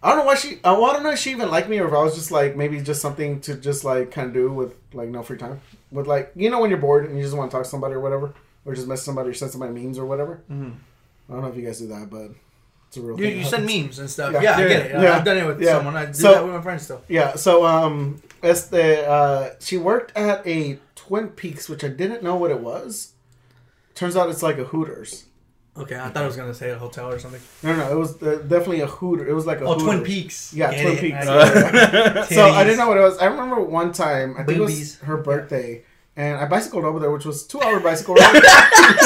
[0.02, 0.58] I don't know why she.
[0.64, 2.80] I don't know if she even liked me or if I was just like maybe
[2.80, 5.60] just something to just like kind of do with like no free time.
[5.92, 7.94] With like you know when you're bored and you just want to talk to somebody
[7.94, 8.34] or whatever,
[8.66, 10.42] or just mess somebody or send somebody memes or whatever.
[10.50, 10.74] Mhm.
[11.28, 12.30] I don't know if you guys do that, but
[12.88, 13.18] it's a real.
[13.18, 14.32] You, thing you send memes and stuff.
[14.32, 14.42] Yeah.
[14.42, 15.02] Yeah, I Yeah, get it.
[15.02, 15.16] yeah.
[15.16, 15.72] I've done it with Yeah.
[15.76, 15.96] someone.
[15.96, 17.02] I do So- that with my friends still.
[17.08, 22.22] Yeah, so um, as the uh, she worked at a Twin Peaks, which I didn't
[22.22, 23.12] know what it was.
[23.94, 25.24] Turns out it's like a Hooters.
[25.78, 27.40] Okay, I thought I was gonna say a hotel or something.
[27.62, 29.26] No, no, it was uh, definitely a Hooter.
[29.28, 29.82] It was like a Oh, Hooters.
[29.84, 30.54] Twin Peaks.
[30.54, 31.00] Yeah, Get Twin it.
[31.00, 31.26] Peaks.
[31.28, 32.26] I.
[32.34, 33.18] So I didn't know what it was.
[33.18, 35.82] I remember one time, I think it was her birthday,
[36.16, 38.42] and I bicycled over there, which was two hour bicycle ride.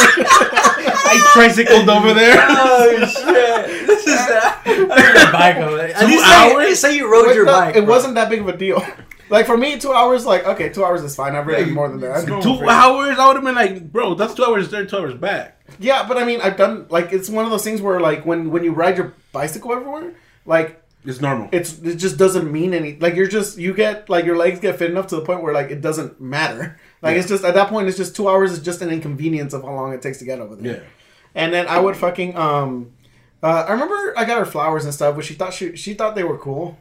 [0.03, 2.37] I tricycled over there.
[2.49, 3.87] Oh shit!
[3.87, 4.63] This is that.
[4.67, 5.95] I rode your bike over there.
[5.95, 6.79] At Two least say, hours?
[6.79, 7.77] say you rode your No, bike.
[7.77, 7.95] It bro.
[7.95, 8.85] wasn't that big of a deal.
[9.31, 11.37] Like for me, two hours, like okay, two hours is fine.
[11.37, 12.27] I've ridden more than that.
[12.43, 13.17] Two hours?
[13.17, 15.57] I would have been like, bro, that's two hours there, two hours back.
[15.79, 18.51] Yeah, but I mean, I've done like it's one of those things where like when
[18.51, 20.15] when you ride your bicycle everywhere,
[20.47, 21.49] like It's normal.
[21.53, 22.99] it's it just doesn't mean any.
[22.99, 25.55] Like you're just you get like your legs get fit enough to the point where
[25.55, 26.81] like it doesn't matter.
[27.03, 27.21] Like Yeah.
[27.21, 29.73] it's just at that point it's just two hours is just an inconvenience of how
[29.75, 30.75] long it takes to get over there.
[30.75, 30.81] yeah.
[31.35, 32.93] And then I would fucking um,
[33.43, 36.15] uh, I remember I got her flowers and stuff, but she thought she she thought
[36.15, 36.79] they were cool.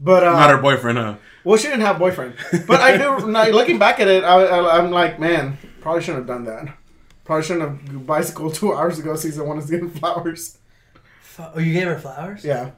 [0.00, 1.14] But uh, Not her boyfriend, huh?
[1.44, 2.34] well, she didn't have a boyfriend.
[2.66, 3.26] But I do.
[3.30, 6.76] now, looking back at it, I, I, I'm like, man, probably shouldn't have done that.
[7.24, 10.58] Probably shouldn't have bicycled two hours ago since I wanted to get flowers.
[11.38, 12.44] Oh, you gave her flowers?
[12.44, 12.72] Yeah,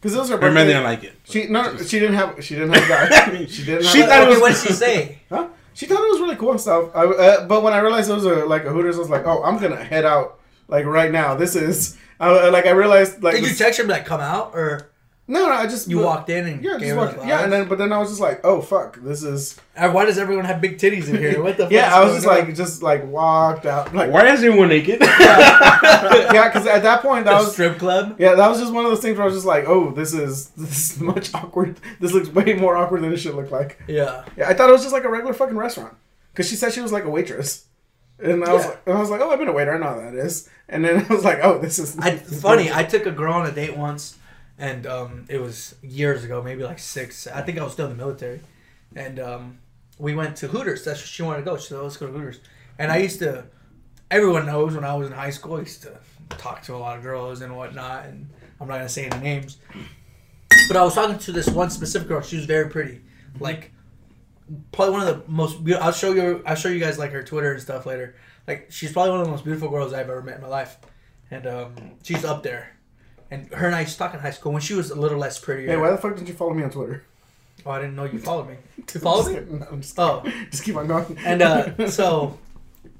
[0.00, 0.66] because it was her Her man birthday.
[0.68, 1.14] didn't like it.
[1.24, 3.46] She no, she didn't have she didn't have a guy.
[3.46, 3.82] she didn't.
[3.84, 5.18] Have She a- thought it was- what did she say?
[5.28, 5.48] Huh?
[5.78, 6.90] She thought it was really cool and stuff.
[6.92, 9.24] I, uh, but when I realized it was a, like a Hooters, I was like,
[9.26, 11.36] oh, I'm gonna head out like right now.
[11.36, 14.90] This is I, like I realized like Did you text her like, "Come out," or
[15.28, 17.44] no, no, I just you walked in and Yeah, gave just her walked, the yeah,
[17.44, 20.16] and then but then I was just like, oh fuck, this is Uh, Why does
[20.18, 21.42] everyone have big titties in here?
[21.42, 21.64] What the?
[21.66, 21.94] fuck yeah.
[21.94, 22.34] I was just on?
[22.46, 25.00] like just like walked out like Why is everyone naked?
[25.02, 28.16] yeah, because at that point that a was strip club.
[28.18, 30.12] yeah that was just one of those things where I was just like, oh, this
[30.14, 31.78] is this is much awkward.
[32.00, 33.80] This looks way more awkward than it should look like.
[33.86, 34.24] Yeah.
[34.36, 35.94] Yeah, I thought it was just like a regular fucking restaurant
[36.32, 37.66] because she said she was like a waitress.
[38.20, 39.72] And I was like, and I was like, oh, I've been a waiter.
[39.74, 40.48] I know how that is.
[40.68, 42.64] And then I was like, oh, this is I, this is funny.
[42.64, 42.76] bullshit.
[42.76, 44.17] I took a girl on a date once,
[44.58, 47.26] and um, it was years ago, maybe like six.
[47.26, 48.40] I think I was still in the military,
[48.94, 49.58] and um,
[49.98, 50.84] we went to Hooters.
[50.84, 51.56] That's where she wanted to go.
[51.56, 52.40] She said, "Let's go to Hooters."
[52.78, 53.44] And I used to.
[54.10, 55.98] Everyone knows when I was in high school, I used to
[56.30, 58.28] talk to a lot of girls and whatnot, and
[58.60, 59.58] I'm not gonna say any names.
[60.66, 62.20] But I was talking to this one specific girl.
[62.20, 63.00] She was very pretty,
[63.38, 63.72] like
[64.72, 65.58] probably one of the most.
[65.80, 66.42] I'll show you.
[66.46, 68.16] I'll show you guys like her Twitter and stuff later.
[68.46, 70.78] Like she's probably one of the most beautiful girls I've ever met in my life,
[71.30, 72.77] and um, she's up there.
[73.30, 75.18] And her and I used to talk in high school when she was a little
[75.18, 75.66] less prettier.
[75.68, 77.04] Hey, why the fuck didn't you follow me on Twitter?
[77.66, 78.56] oh, I didn't know you followed me.
[78.94, 79.58] You followed Just me?
[79.58, 81.18] No, I'm just, Oh, just keep on going.
[81.24, 82.38] and uh, so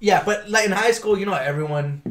[0.00, 2.02] yeah, but like in high school, you know, everyone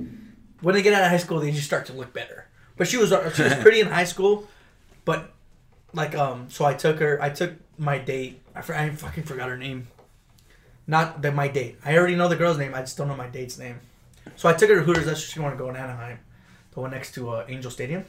[0.61, 2.47] when they get out of high school, they just start to look better.
[2.75, 4.47] But she was she was pretty in high school,
[5.05, 5.31] but
[5.93, 7.21] like um, so I took her.
[7.21, 8.41] I took my date.
[8.55, 9.87] I, for, I fucking forgot her name.
[10.87, 11.77] Not the my date.
[11.85, 12.73] I already know the girl's name.
[12.73, 13.79] I just don't know my date's name.
[14.35, 15.05] So I took her to Hooters.
[15.05, 16.17] That's where she wanted to go in Anaheim,
[16.77, 18.05] the one next to uh, Angel Stadium.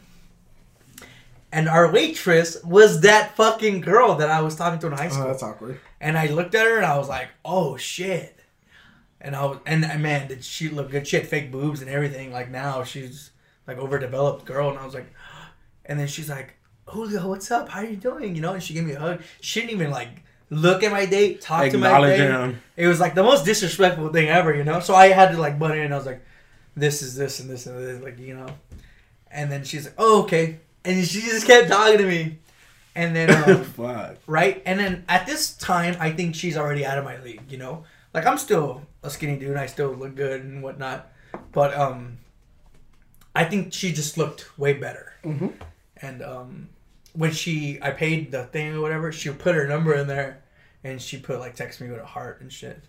[1.50, 5.20] And our waitress was that fucking girl that I was talking to in high school.
[5.20, 5.26] Oh, school.
[5.28, 5.80] that's awkward.
[6.02, 8.38] And I looked at her and I was like, "Oh shit!"
[9.22, 11.08] And I was, and man, did she look good?
[11.08, 12.30] She had fake boobs and everything.
[12.30, 13.30] Like now, she's
[13.66, 14.68] like overdeveloped girl.
[14.68, 15.10] And I was like,
[15.86, 17.70] and then she's like, "Julio, what's up?
[17.70, 19.22] How you doing?" You know, and she gave me a hug.
[19.40, 20.10] She didn't even like
[20.50, 22.18] look at my date, talk to my date.
[22.18, 22.60] him.
[22.76, 24.80] It was like the most disrespectful thing ever, you know.
[24.80, 25.84] So I had to like butt in.
[25.84, 26.22] and I was like,
[26.80, 28.48] "This is this and this and this," like you know.
[29.30, 32.38] And then she's like, "Oh, okay," and she just kept talking to me.
[32.94, 34.62] And then um, right?
[34.66, 37.42] And then at this time, I think she's already out of my league.
[37.48, 39.50] You know, like I'm still a skinny dude.
[39.50, 41.10] and I still look good and whatnot,
[41.52, 42.18] but um,
[43.34, 45.12] I think she just looked way better.
[45.24, 45.52] Mhm.
[46.00, 46.68] And um,
[47.12, 50.42] when she, I paid the thing or whatever, she put her number in there,
[50.84, 52.82] and she put like text me with a heart and shit.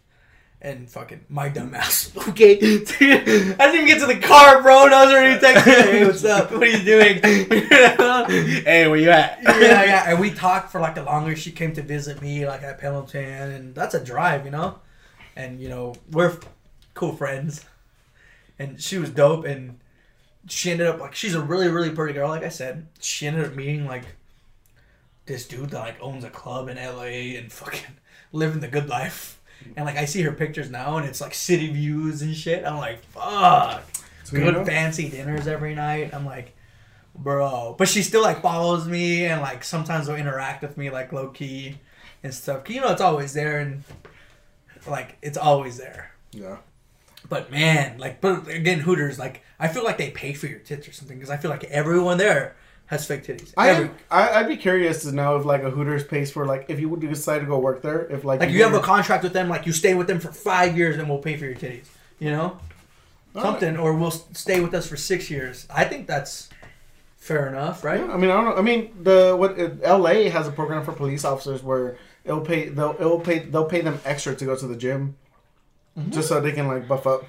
[0.62, 2.12] And fucking my dumb ass.
[2.30, 4.86] Okay, I didn't even get to the car, bro.
[4.86, 5.64] And I was already texting.
[5.64, 6.51] Hey, what's up?
[6.51, 7.20] What are you doing?
[8.66, 9.39] Hey, where you at?
[9.43, 10.03] yeah, yeah.
[10.10, 11.36] And we talked for like a longer.
[11.36, 14.80] She came to visit me like at Pendleton, and that's a drive, you know.
[15.36, 16.38] And you know we're
[16.93, 17.66] cool friends,
[18.60, 19.45] and she was dope.
[19.45, 19.80] And
[20.47, 22.28] she ended up like she's a really really pretty girl.
[22.30, 24.03] Like I said, she ended up meeting like
[25.26, 27.38] this dude that like owns a club in L.A.
[27.38, 27.95] and fucking
[28.34, 29.38] living the good life.
[29.76, 32.66] And like I see her pictures now, and it's like city views and shit.
[32.66, 33.84] I'm like, fuck
[34.24, 36.14] So, you good know, fancy dinners every night.
[36.14, 36.55] I'm like,
[37.16, 37.76] bro.
[37.78, 41.30] But she still like follows me and like sometimes will interact with me like low
[41.30, 41.78] key
[42.24, 42.64] and stuff.
[42.64, 43.84] 'Cause, You know, it's always there and
[44.88, 46.12] like it's always there.
[46.32, 46.57] yeah.
[47.28, 50.88] But man, like, but again, Hooters, like, I feel like they pay for your tits
[50.88, 52.55] or something because I feel like everyone there
[52.89, 53.53] has fake titties.
[53.55, 56.65] I, am, I I'd be curious to know if like a Hooters pays for like
[56.69, 59.23] if you would decide to go work there if like like you have a contract
[59.23, 61.55] with them, like you stay with them for five years and we'll pay for your
[61.55, 61.85] titties.
[62.19, 62.59] You know, All
[63.35, 63.43] right.
[63.43, 65.67] something, or we'll stay with us for six years.
[65.73, 66.49] I think that's
[67.17, 67.99] fair enough, right?
[67.99, 68.55] Yeah, I mean I don't know.
[68.55, 70.29] I mean the what L.A.
[70.29, 73.99] has a program for police officers where it'll pay they'll it'll pay they'll pay them
[74.03, 75.15] extra to go to the gym
[75.97, 76.11] Mm-hmm.
[76.11, 77.25] just so they can like buff up.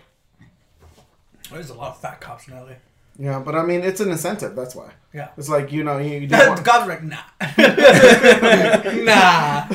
[1.51, 2.75] There's a lot of fat cops in LA.
[3.23, 4.57] Yeah, but I mean it's an incentive.
[4.57, 5.29] That's why Yeah.
[5.37, 7.19] it's like you know you, you the don't want, cops are like, nah.
[9.05, 9.69] nah.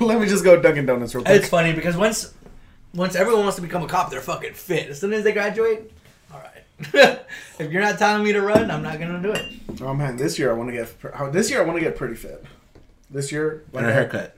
[0.00, 1.36] let me just go Dunkin' Donuts real quick.
[1.36, 2.32] It's funny because once
[2.94, 4.88] once everyone wants to become a cop, they're fucking fit.
[4.90, 5.90] As soon as they graduate,
[6.32, 7.20] all right.
[7.58, 9.44] if you're not telling me to run, I'm not gonna do it.
[9.82, 12.14] Oh man, this year I want to get this year I want to get pretty
[12.14, 12.44] fit.
[13.10, 14.36] This year, And a haircut.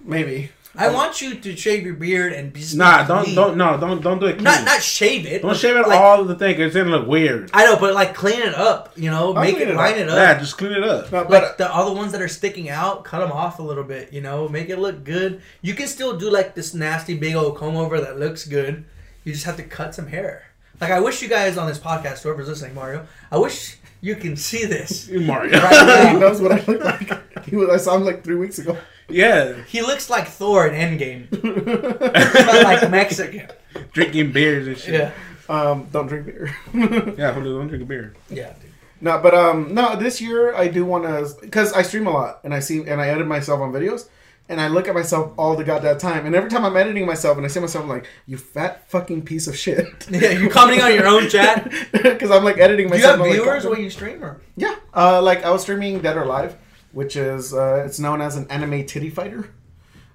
[0.00, 0.50] maybe.
[0.74, 3.34] I want you to shave your beard and be Nah, don't clean.
[3.36, 4.32] don't no don't don't do it.
[4.34, 4.44] Clean.
[4.44, 5.42] not not shave it.
[5.42, 6.54] don't shave it like, all the thing.
[6.56, 7.50] 'cause It's gonna look weird.
[7.52, 8.90] I know, but like clean it up.
[8.96, 9.98] You know, I'll make it it line up.
[10.00, 10.16] it up.
[10.16, 11.12] Yeah, just clean it up.
[11.12, 13.62] No, but like all the other ones that are sticking out, cut them off a
[13.62, 14.12] little bit.
[14.14, 15.42] You know, make it look good.
[15.60, 18.84] You can still do like this nasty big old comb over that looks good.
[19.24, 20.44] You just have to cut some hair.
[20.80, 24.36] Like I wish you guys on this podcast, whoever's listening, Mario, I wish you can
[24.36, 25.08] see this.
[25.12, 25.60] Mario.
[25.60, 27.10] Right he knows what I look like.
[27.56, 28.78] He was, I saw him like three weeks ago.
[29.10, 33.48] yeah, He looks like Thor in Endgame, but like Mexican.
[33.92, 34.94] drinking beers and shit.
[34.94, 35.12] Yeah,
[35.48, 36.54] Um, don't drink beer.
[37.18, 37.32] yeah.
[37.32, 38.14] Don't drink a beer.
[38.30, 38.70] yeah, dude.
[39.02, 39.96] no, but um, no.
[39.96, 43.00] This year I do want to because I stream a lot and I see and
[43.02, 44.08] I edit myself on videos.
[44.48, 47.36] And I look at myself all the goddamn time, and every time I'm editing myself,
[47.38, 50.82] and I see myself, I'm like, "You fat fucking piece of shit." Yeah, you're commenting
[50.84, 51.70] on your own chat.
[51.92, 53.18] Because I'm like editing myself.
[53.20, 53.20] Do you myself.
[53.20, 54.40] have I'm like, viewers "God when you stream or?
[54.56, 56.56] Yeah, uh, like I was streaming Dead or Alive,
[56.92, 59.50] which is uh, it's known as an anime titty fighter.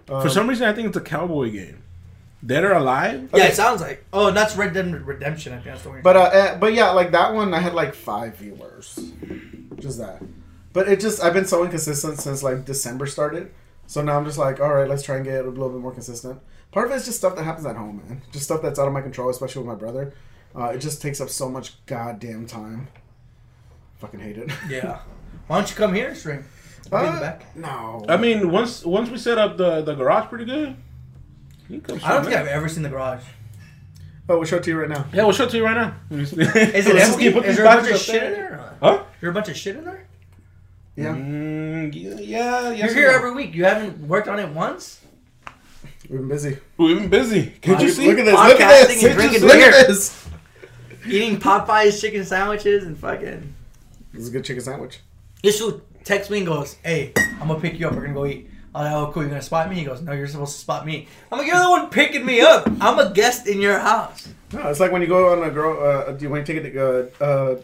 [0.09, 1.83] Um, For some reason, I think it's a cowboy game.
[2.45, 3.29] Dead or alive?
[3.33, 3.47] Yeah, Okay.
[3.49, 4.05] it sounds like.
[4.13, 5.53] Oh, that's Red Dead Redemption.
[5.53, 6.01] I think that's the one.
[6.01, 8.97] but uh, uh, but yeah, like that one, I had like five viewers,
[9.79, 10.21] just that.
[10.71, 13.51] But it just I've been so inconsistent since like December started,
[13.87, 15.91] so now I'm just like, all right, let's try and get a little bit more
[15.91, 16.39] consistent.
[16.71, 18.21] Part of it is just stuff that happens at home, man.
[18.31, 20.13] Just stuff that's out of my control, especially with my brother.
[20.55, 22.87] Uh, it just takes up so much goddamn time.
[23.97, 24.51] Fucking hate it.
[24.69, 24.99] yeah.
[25.47, 26.17] Why don't you come here and
[26.87, 27.01] stream?
[27.01, 27.55] I'll in the Uh, back.
[27.55, 28.05] No.
[28.09, 30.75] I mean, once once we set up the the garage pretty good.
[31.69, 33.23] You come I don't shoot, think I've ever seen the garage.
[34.29, 35.05] oh, we'll show it to you right now.
[35.13, 35.95] Yeah, we'll show it to you right now.
[36.09, 37.27] Is it empty?
[37.27, 38.73] Is there a bunch of up shit in there?
[38.81, 38.93] Huh?
[39.15, 40.07] Is there a bunch of shit in there?
[40.95, 41.13] Yeah.
[41.13, 42.71] Mm, yeah, yeah.
[42.71, 43.15] yes You're here no.
[43.17, 43.53] every week.
[43.53, 45.01] You haven't worked on it once.
[46.09, 46.57] We've been busy.
[46.77, 47.53] We've been busy.
[47.61, 48.07] Can't you see?
[48.07, 48.33] Look at this.
[48.33, 49.03] Look at this.
[49.03, 50.27] and drinking Look at this.
[51.05, 53.53] Eating Popeyes chicken sandwiches and fucking.
[54.13, 55.01] This is a good chicken sandwich.
[55.43, 57.93] Ishu texts me and goes, "Hey, I'm gonna pick you up.
[57.93, 59.23] We're gonna go eat." I'm like, "Oh, cool.
[59.23, 61.59] You're gonna spot me?" He goes, "No, you're supposed to spot me." I'm like, "You're
[61.59, 62.67] the one picking me up.
[62.81, 65.73] I'm a guest in your house." No, it's like when you go on a girl.
[65.83, 66.79] Uh, do you want to take it to
[67.21, 67.55] uh, uh,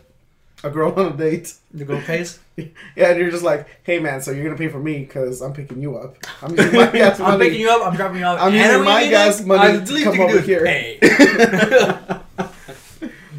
[0.65, 1.53] a girl on a date?
[1.73, 2.39] The go pays.
[2.95, 5.53] Yeah, and you're just like, hey man, so you're gonna pay for me because I'm
[5.53, 6.17] picking you up.
[6.43, 7.33] I'm using my gas money.
[7.33, 7.87] I'm picking you up.
[7.87, 8.39] I'm dropping you off.
[8.39, 10.63] I'm using my gas money I- to come over here.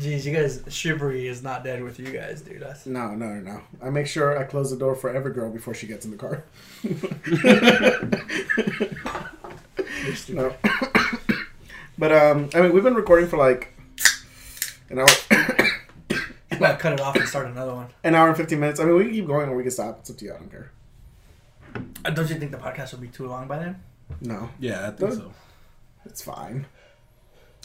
[0.05, 0.17] pay.
[0.17, 2.61] Jeez, you guys, chivalry is not dead with you guys, dude.
[2.63, 3.61] That's, No, no, no, no.
[3.83, 6.17] I make sure I close the door for every girl before she gets in the
[6.17, 6.45] car.
[10.29, 10.55] no.
[11.99, 13.73] but um, I mean, we've been recording for like
[14.91, 15.07] an hour,
[16.11, 17.89] you gotta cut it off and start another one.
[18.05, 18.81] an hour and fifteen minutes.
[18.81, 20.01] I mean, we can keep going or we can stop.
[20.01, 20.35] It's up to you.
[20.35, 20.71] I don't care.
[22.05, 23.83] Uh, Don't you think the podcast will be too long by then?
[24.21, 25.19] No, Yeah, I think Good.
[25.19, 25.33] so.
[26.05, 26.67] it's fine.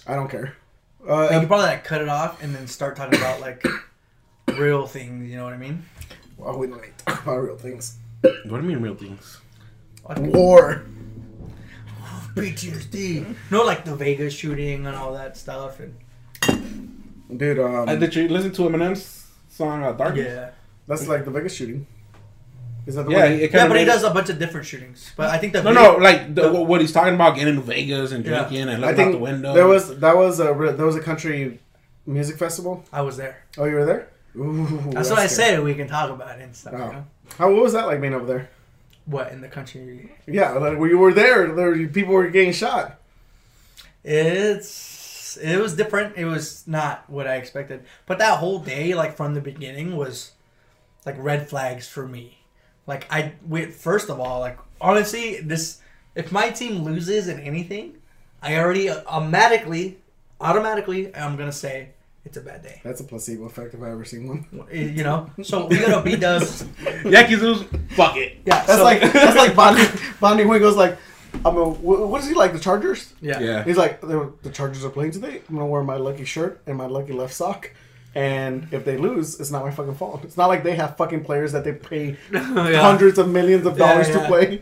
[0.08, 0.56] I don't care.
[1.02, 3.66] Like, Uh, you probably like cut it off and then start talking about like
[4.58, 5.30] real things.
[5.30, 5.86] You know what I mean?
[6.38, 7.98] well, we don't need to talk about real things.
[8.22, 9.40] What do you mean real things?
[10.08, 10.84] Like War.
[12.36, 13.36] PTSD.
[13.52, 15.96] No, like the Vegas shooting and all that stuff, and
[17.38, 20.26] Dude, um, Uh, did you listen to Eminem's song uh, Darkness?
[20.28, 20.50] yeah,
[20.88, 21.86] that's like the Vegas shooting.
[22.90, 23.32] Is that the Yeah, one?
[23.34, 23.48] it yeah.
[23.48, 25.12] kinda But he does a bunch of different shootings.
[25.16, 27.62] But I think the No, video- no, like the, what he's talking about, getting to
[27.62, 28.40] Vegas and Yeah.
[28.40, 29.54] drinking and I looking think out the window.
[29.54, 31.60] there was that was a re- there was a country
[32.08, 32.84] music festival.
[32.92, 33.38] I was there.
[33.60, 34.08] Oh, you were there?
[34.36, 35.50] Ooh, That's what I scary.
[35.58, 35.64] said.
[35.64, 36.74] We can talk about it and stuff.
[36.76, 36.86] Oh.
[36.88, 37.06] You know?
[37.38, 38.50] How what was that like being over there?
[39.06, 40.12] What in the country?
[40.26, 42.98] Yeah, like when you were there, there people were getting shot.
[44.04, 46.18] It's it was different.
[46.18, 47.84] It was not what I expected.
[48.08, 50.32] But that whole day, like from the beginning, was
[51.06, 52.39] like red flags for me.
[52.90, 55.80] Like I, we, first of all, like honestly, this
[56.16, 57.98] if my team loses in anything,
[58.42, 60.00] I already uh, automatically,
[60.42, 61.90] automatically, I'm gonna say
[62.26, 62.82] it's a bad day.
[62.84, 64.68] That's a placebo effect if I ever seen one.
[64.72, 66.66] Eh, you know, so we gotta beat Dubs.
[67.06, 67.62] Yankees lose.
[67.92, 68.38] Fuck it.
[68.46, 69.86] Yeah, That's so- like that's like Bonnie
[70.20, 70.98] Bonnie when he goes like,
[71.46, 73.14] I'm a, what, what is he like the Chargers?
[73.22, 73.64] yeah, Yeah.
[73.64, 75.42] He's like the, the Chargers are playing today.
[75.48, 77.72] I'm gonna wear my lucky shirt and my lucky left sock.
[78.16, 80.24] And if they lose, it's not my fucking fault.
[80.24, 82.82] It's not like they have fucking players that they pay Yeah.
[82.82, 84.62] hundreds of millions of Yeah, dollars to play.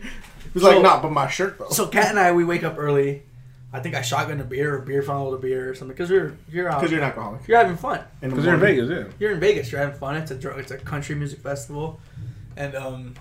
[0.52, 1.68] He's So- like, nah, but my shirt though.
[1.70, 3.22] So Kat and I, we wake up early.
[3.72, 6.36] I think I shotgunned a beer or beer funneled a beer or something because we're
[6.50, 6.80] you're out.
[6.80, 7.46] Because you're an alcoholic.
[7.46, 8.00] you're having fun.
[8.20, 8.60] Because they're in.
[8.60, 9.04] Vegas, yeah.
[9.18, 9.70] You're in Vegas.
[9.70, 10.16] You're having fun.
[10.16, 12.00] It's a dr- it's a country music festival,
[12.56, 13.14] and um,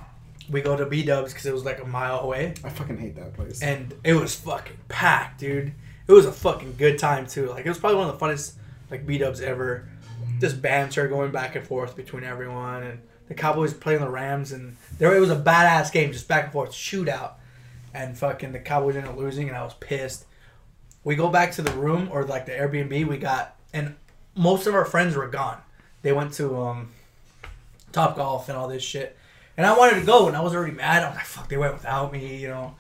[0.50, 3.18] we go to B Dubs because it was like a mile away, I fucking hate
[3.18, 3.62] that place.
[3.62, 5.74] and it was fucking packed, dude.
[6.08, 7.48] It was a fucking good time too.
[7.50, 8.54] Like it was probably one of the funnest
[8.90, 9.90] like B Dubs ever.
[10.40, 14.78] Just banter going back and forth between everyone, and the Cowboys playing the Rams, and
[14.98, 17.34] there it was a badass game, just back and forth shootout,
[17.94, 20.26] and fucking the Cowboys ended up losing, and I was pissed.
[21.04, 23.96] We go back to the room or like the Airbnb we got, and
[24.36, 25.60] most of our friends were gone.
[26.04, 26.92] They went to um,
[27.92, 29.18] Top Golf and all this shit,
[29.58, 31.04] and I wanted to go, and I was already mad.
[31.04, 32.76] I'm like, fuck, they went without me, you know,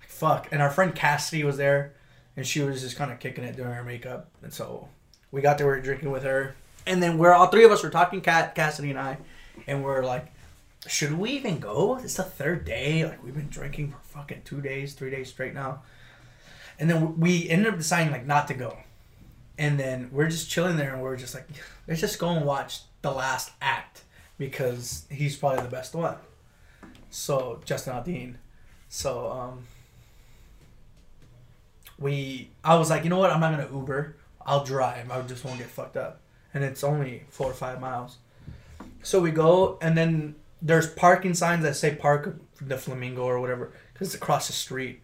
[0.00, 0.48] like fuck.
[0.50, 1.94] And our friend Cassidy was there,
[2.36, 4.88] and she was just kind of kicking it doing her makeup, and so
[5.30, 6.54] we got there, we were drinking with her,
[6.86, 9.18] and then we're all three of us were talking, Kat, Cassidy, and I,
[9.66, 10.32] and we're like,
[10.86, 11.98] should we even go?
[12.02, 13.04] It's the third day.
[13.04, 15.82] Like we've been drinking for fucking two days, three days straight now.
[16.78, 18.76] And then we ended up deciding like not to go.
[19.58, 21.46] And then we're just chilling there and we're just like,
[21.86, 24.02] let's just go and watch the last act
[24.38, 26.16] because he's probably the best one.
[27.10, 28.34] So Jason Aldean.
[28.88, 29.66] So um
[31.98, 34.16] we I was like, you know what, I'm not gonna Uber.
[34.44, 35.10] I'll drive.
[35.10, 36.21] I just won't get fucked up.
[36.54, 38.18] And it's only four or five miles.
[39.02, 43.72] So we go, and then there's parking signs that say park the Flamingo or whatever,
[43.92, 45.00] because it's across the street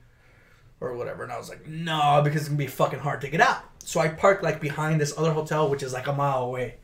[0.80, 1.22] or whatever.
[1.24, 3.62] And I was like, no, because it's gonna be fucking hard to get out.
[3.82, 6.76] So I parked like behind this other hotel, which is like a mile away.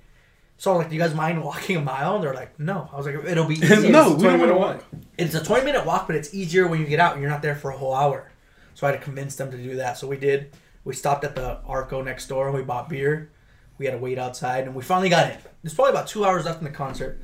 [0.57, 2.15] So I'm like, do you guys mind walking a mile?
[2.16, 2.89] And they're like, no.
[2.93, 3.91] I was like, it'll be easier.
[3.91, 4.85] no, It's we don't 20 want to minute walk.
[5.19, 7.43] It's a 20 minute walk, but it's easier when you get out and you're not
[7.43, 8.31] there for a whole hour.
[8.74, 9.99] So I had to convince them to do that.
[9.99, 10.57] So we did.
[10.85, 13.31] We stopped at the Arco next door and we bought beer.
[13.78, 15.38] We had to wait outside and we finally got in.
[15.62, 17.20] There's probably about two hours left in the concert.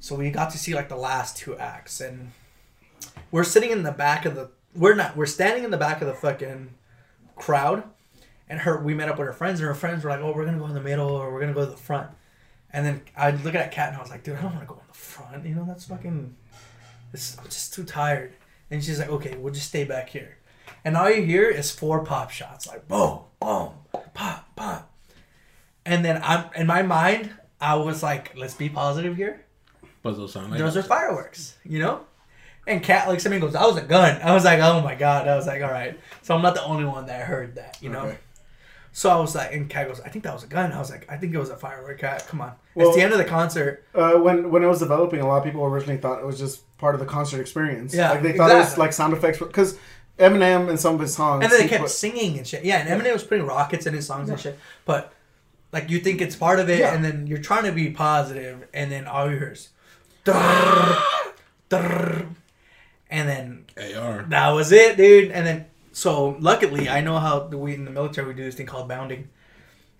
[0.00, 2.32] So we got to see like the last two acts and
[3.30, 6.06] we're sitting in the back of the we're not we're standing in the back of
[6.06, 6.74] the fucking
[7.36, 7.82] crowd
[8.48, 10.44] and her we met up with her friends and her friends were like, Oh, we're
[10.44, 12.10] gonna go in the middle or we're gonna go to the front.
[12.70, 14.74] And then I look at Kat and I was like, dude, I don't wanna go
[14.74, 16.34] in the front, you know, that's fucking
[17.12, 18.34] this, I'm just too tired.
[18.70, 20.36] And she's like, okay, we'll just stay back here.
[20.84, 23.72] And all you hear is four pop shots, like boom, boom,
[24.14, 24.92] pop, pop.
[25.88, 29.44] And then I'm in my mind, I was like, let's be positive here.
[30.02, 30.58] What's those sound like?
[30.60, 32.04] those are fireworks, you know?
[32.66, 34.20] And Kat like at me and goes, that was a gun.
[34.20, 35.26] I was like, oh my God.
[35.26, 35.98] I was like, all right.
[36.22, 38.02] So I'm not the only one that heard that, you know?
[38.02, 38.18] Okay.
[38.92, 40.72] So I was like, and Kat goes, I think that was a gun.
[40.72, 42.26] I was like, I think it was a firework, Kat.
[42.28, 42.52] Come on.
[42.74, 43.84] Well- it's the end of the concert.
[43.94, 46.62] Uh, when when it was developing, a lot of people originally thought it was just
[46.78, 47.94] part of the concert experience.
[47.94, 49.78] Yeah, like they thought it was like sound effects because
[50.18, 51.44] Eminem and some of his songs.
[51.44, 52.64] And then they kept put- singing and shit.
[52.64, 54.58] Yeah, and Eminem was putting rockets in his songs and shit.
[54.84, 55.12] But,
[55.72, 56.94] like, you think it's part of it, Yeah.
[56.94, 59.68] and then you're trying to be positive, and then all you hear is,
[60.24, 61.02] "Drrrr,
[61.70, 62.26] drrrr,"
[63.10, 64.24] and then AR.
[64.28, 65.30] That was it, dude.
[65.30, 68.54] And then, so luckily, I know how the, we in the military we do this
[68.54, 69.28] thing called bounding.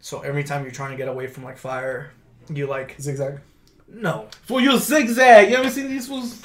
[0.01, 2.13] So every time you're trying to get away from like fire,
[2.49, 3.41] you like zigzag.
[3.89, 5.51] no, For you zigzag.
[5.51, 6.43] You ever seen these fools?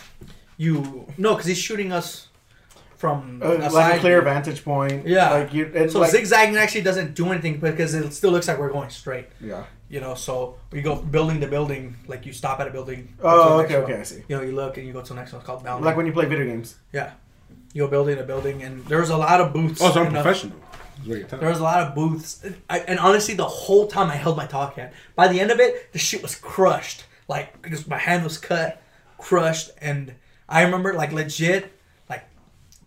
[0.57, 2.27] you no, because he's shooting us
[3.03, 4.29] from Uh, a like side a clear view.
[4.33, 4.99] vantage point.
[5.15, 5.29] Yeah.
[5.37, 5.63] like you.
[5.79, 8.91] And So like, zigzagging actually doesn't do anything because it still looks like we're going
[9.01, 9.27] straight.
[9.51, 9.63] Yeah.
[9.93, 10.33] You know, so
[10.73, 12.99] we go building to building, like you stop at a building.
[13.21, 13.83] Oh, the next okay, one.
[13.91, 14.21] okay, I see.
[14.29, 15.39] You know, you look and you go to the next one.
[15.41, 15.85] It's called bounding.
[15.87, 16.69] Like when you play video games.
[16.99, 17.09] yeah,
[17.73, 19.79] you go building to building, and there's a lot of booths.
[19.83, 20.57] Oh, so I'm professional.
[21.01, 22.29] Is what you're telling There was a lot of booths,
[22.73, 24.91] I, and honestly, the whole time I held my talk hand.
[25.21, 26.99] By the end of it, the shit was crushed.
[27.27, 28.81] Like, because my hand was cut,
[29.17, 30.13] crushed, and
[30.47, 31.71] I remember, like, legit, like,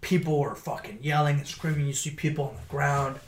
[0.00, 1.86] people were fucking yelling and screaming.
[1.86, 3.18] You see people on the ground.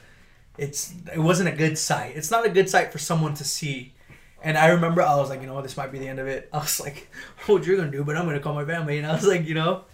[0.56, 2.16] It's it wasn't a good sight.
[2.16, 3.94] It's not a good sight for someone to see.
[4.42, 6.48] And I remember I was like, you know this might be the end of it.
[6.52, 7.08] I was like,
[7.46, 8.98] what you're gonna do, but I'm gonna call my family.
[8.98, 9.84] And I was like, you know,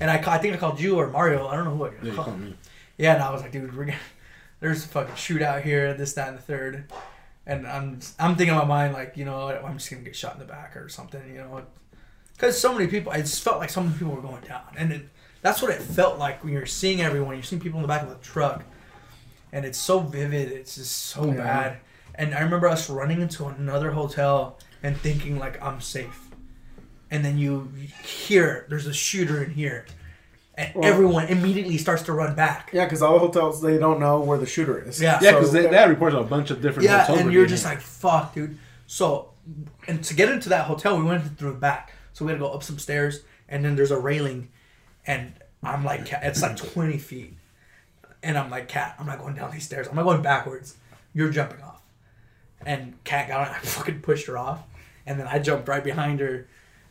[0.00, 1.46] and I, I think I called you or Mario.
[1.46, 2.26] I don't know who I Yeah, called.
[2.28, 2.56] call me.
[2.96, 3.98] Yeah, and I was like, dude, we're gonna,
[4.60, 6.84] there's a fucking shootout here, this, that, and the third,
[7.46, 10.34] and I'm I'm thinking in my mind like, you know, I'm just gonna get shot
[10.34, 11.62] in the back or something, you know,
[12.32, 14.92] because so many people, I just felt like so many people were going down, and
[14.92, 15.08] it,
[15.44, 18.02] that's what it felt like when you're seeing everyone, you're seeing people in the back
[18.02, 18.64] of the truck,
[19.52, 21.34] and it's so vivid, it's just so Yeah.
[21.34, 21.76] bad,
[22.14, 26.28] and I remember us running into another hotel and thinking like I'm safe,
[27.10, 27.70] and then you
[28.02, 29.84] hear there's a shooter in here.
[30.56, 32.70] And Well- everyone immediately starts to run back.
[32.72, 35.00] Yeah, because all the hotels they don't know where the shooter is.
[35.02, 35.18] Yeah.
[35.20, 37.32] Yeah, So- because they, they had reports of a bunch of different Yeah, hotels and
[37.32, 38.56] you're just like, fuck, dude.
[38.86, 39.30] So,
[39.88, 41.92] and to get into that hotel, we went through the back.
[42.12, 44.48] So we had to go up some stairs, and then there's a railing,
[45.06, 45.32] and
[45.62, 47.36] I'm like, Kat, it's like 20 feet.
[48.22, 49.86] And I'm like, Kat, I'm not going down these stairs.
[49.88, 50.76] I'm not going backwards.
[51.12, 51.82] You're jumping off.
[52.64, 54.62] And Kat got on, I fucking pushed her off.
[55.06, 56.46] And then I jumped right behind her,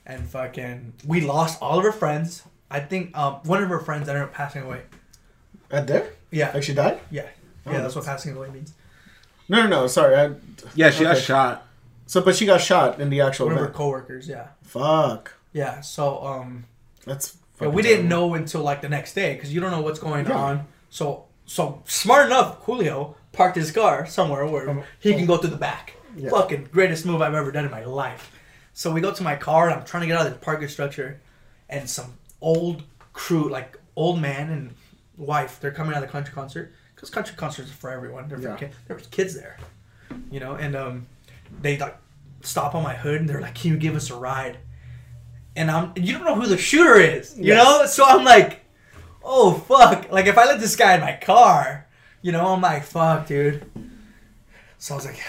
[0.06, 2.44] and fucking, we lost all of her friends.
[2.69, 4.81] I think um, one of her friends ended up passing away.
[5.72, 6.10] At there?
[6.30, 6.99] Yeah, Like she died?
[7.10, 7.27] yeah,
[7.65, 7.81] Oh, yeah.
[7.81, 8.73] That's what passing away means.
[9.49, 9.88] No, no, no.
[9.88, 10.15] Sorry.
[10.15, 10.31] I,
[10.76, 11.65] yeah, she got shot.
[12.06, 14.27] So, but she got shot in the actual One of her coworkers.
[14.27, 15.34] Yeah, Fuck.
[15.53, 15.81] yeah.
[15.81, 16.65] So um,
[17.06, 17.38] That's.
[17.59, 20.38] We didn't know until like the next day because you don't know what's going Yeah.
[20.38, 20.67] on.
[20.89, 25.49] So so smart enough, Julio parked his car somewhere where Um, he can go through
[25.51, 25.93] the back.
[26.15, 26.30] Yeah.
[26.30, 28.31] Fucking greatest move I've ever done in my life.
[28.73, 30.67] So we go to my car and I'm trying to get out of the parking
[30.67, 31.19] structure,
[31.69, 34.73] and some old crew, like old man and
[35.17, 38.27] wife, they're coming out of the country concert because country concerts are for everyone.
[38.30, 38.55] They're for Yeah.
[38.55, 39.57] kid- there was kids there,
[40.31, 41.07] you know, and um,
[41.61, 41.97] they like
[42.41, 44.57] stop on my hood and they're like, "Can you give us a ride?"
[45.55, 47.63] And I'm you don't know who the shooter is, you Yeah.
[47.63, 47.85] know?
[47.85, 48.61] So I'm like,
[49.23, 50.11] oh fuck.
[50.11, 51.88] Like if I let this guy in my car,
[52.21, 53.69] you know, I'm like, fuck, dude.
[54.77, 55.21] So I was like,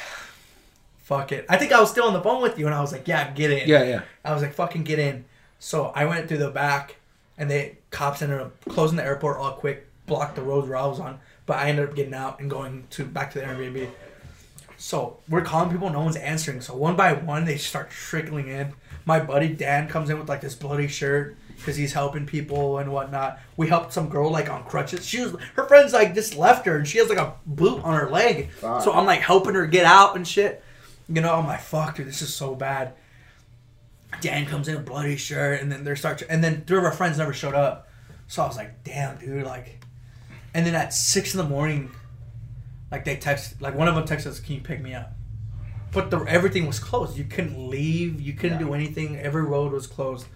[0.99, 1.47] fuck it.
[1.49, 3.31] I think I was still on the phone with you and I was like, yeah,
[3.31, 3.69] get in.
[3.69, 4.03] Yeah, yeah.
[4.25, 5.25] I was like, fucking get in.
[5.59, 6.97] So I went through the back
[7.39, 10.87] and they cops ended up closing the airport all quick, blocked the roads where I
[10.87, 11.21] was on.
[11.47, 13.89] But I ended up getting out and going to back to the Airbnb.
[14.77, 16.61] So we're calling people, no one's answering.
[16.61, 18.73] So one by one, they start trickling in.
[19.07, 22.93] My buddy Dan comes in with like this bloody shirt because he's helping people and
[22.93, 23.39] whatnot.
[23.57, 25.07] We helped some girl like on crutches.
[25.07, 27.99] She was her friends like just left her and she has like a boot on
[27.99, 28.51] her leg.
[28.51, 28.83] Fuck.
[28.83, 30.63] So I'm like helping her get out and shit.
[31.09, 32.95] You know, I'm like, fuck, dude, this is so bad.
[34.21, 37.19] Dan comes in, bloody shirt, and then they start, and then three of our friends
[37.19, 37.89] never showed up.
[38.27, 39.85] So I was like, damn, dude, like.
[40.55, 41.91] And then at six in the morning,
[42.91, 45.13] like they text, like one of them texted us, "Can you pick me up?"
[45.95, 47.17] But the everything was closed.
[47.17, 48.21] You couldn't leave.
[48.21, 48.67] You couldn't Yeah.
[48.67, 49.17] do anything.
[49.19, 50.27] Every road was closed.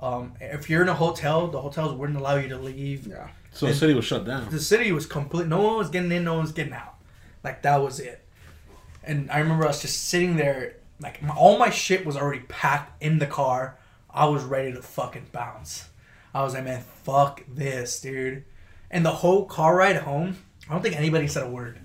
[0.00, 3.06] Um, if you're in a hotel, the hotels wouldn't allow you to leave.
[3.06, 3.28] Yeah.
[3.52, 4.48] So the city was shut down.
[4.50, 5.46] The city was complete.
[5.46, 6.24] No one was getting in.
[6.24, 6.94] No one was getting out.
[7.44, 8.26] Like that was it.
[9.04, 10.76] And I remember us just sitting there.
[11.00, 13.78] Like my, all my shit was already packed in the car.
[14.10, 15.88] I was ready to fucking bounce.
[16.34, 18.44] I was like, man, fuck this, dude.
[18.90, 20.36] And the whole car ride home,
[20.68, 21.78] I don't think anybody said a word.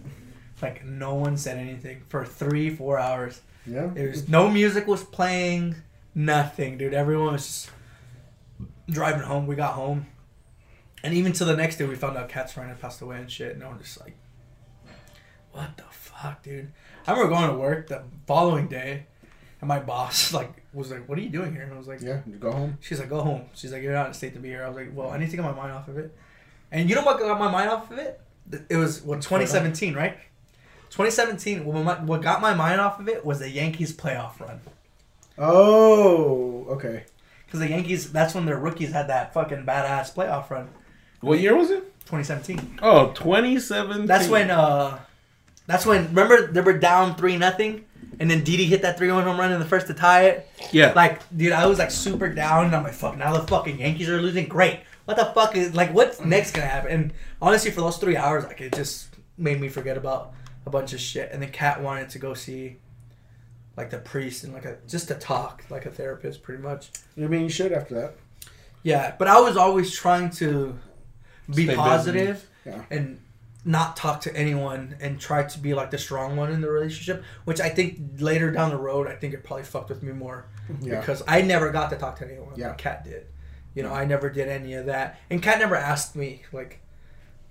[0.62, 3.42] Like no one said anything for three, four hours.
[3.66, 3.88] Yeah.
[3.94, 5.76] There was no music was playing,
[6.16, 6.94] nothing, dude.
[6.94, 7.70] Everyone was just
[8.90, 9.48] driving home.
[9.48, 10.08] We got home,
[11.04, 13.32] and even to the next day, we found out Kat's friend had passed away and
[13.32, 13.54] shit.
[13.56, 14.16] And I was just like,
[15.52, 16.72] "What the fuck, dude?"
[17.08, 19.06] I remember going to work the following day,
[19.62, 22.02] And my boss like was like, "What are you doing here?" And I was like,
[22.02, 22.78] Yeah, go home.
[22.82, 24.78] She's like, "Go home." She's like, "You're not in state to be here." I was
[24.78, 26.16] like, "Well, I need to get my mind off of it."
[26.72, 28.22] And you know what got my mind off of it?
[28.70, 30.18] It was what 2017, right?
[30.90, 31.66] 2017.
[31.66, 34.60] What, got my mind off of it was the Yankees playoff run.
[35.38, 37.06] Oh, okay.
[37.46, 40.70] Because the Yankees, that's when their rookies had that fucking badass playoff run.
[41.22, 41.96] What year was it?
[42.06, 42.80] 2017.
[42.82, 44.06] Oh, 2017.
[44.06, 44.50] That's when.
[44.52, 45.00] uh
[45.68, 46.08] That's when.
[46.08, 47.86] Remember they were down three nothing,
[48.20, 50.50] and then Didi hit that three one home run in the first to tie it.
[50.72, 50.94] Yeah.
[50.96, 53.18] Like, dude, I was like super down, and I'm like, fuck.
[53.18, 54.48] Now the fucking Yankees are losing.
[54.48, 54.80] Great.
[55.06, 55.94] What the fuck is like?
[55.94, 56.92] What's next gonna happen?
[56.92, 60.34] And honestly, for those three hours, like it just made me forget about
[60.66, 61.30] a bunch of shit.
[61.32, 62.78] And then Kat wanted to go see.
[63.78, 66.90] Like the priest and like a just to talk like a therapist pretty much.
[67.18, 68.16] I mean, you should after that.
[68.84, 70.78] Yeah, but I was always trying to
[71.56, 72.84] be Stay positive Yeah.
[72.90, 73.22] and
[73.64, 77.24] not talk to anyone and try to be like the strong one in the relationship,
[77.46, 80.46] which I think later down the road, I think it probably fucked with me more
[80.82, 81.00] Yeah.
[81.00, 82.54] because I never got to talk to anyone.
[82.58, 82.70] Yeah.
[82.70, 83.28] like Kat did.
[83.76, 86.82] You know, I never did any of that, and Kat never asked me like,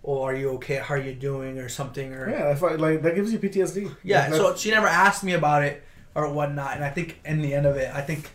[0.09, 0.76] "Oh, are you okay?
[0.76, 3.94] How are you doing?" or something, or Yeah, if I, like that gives you PTSD.
[4.02, 5.82] yeah, Like, so she never asked me about it
[6.14, 8.30] or whatnot, and I think in the end of it, I think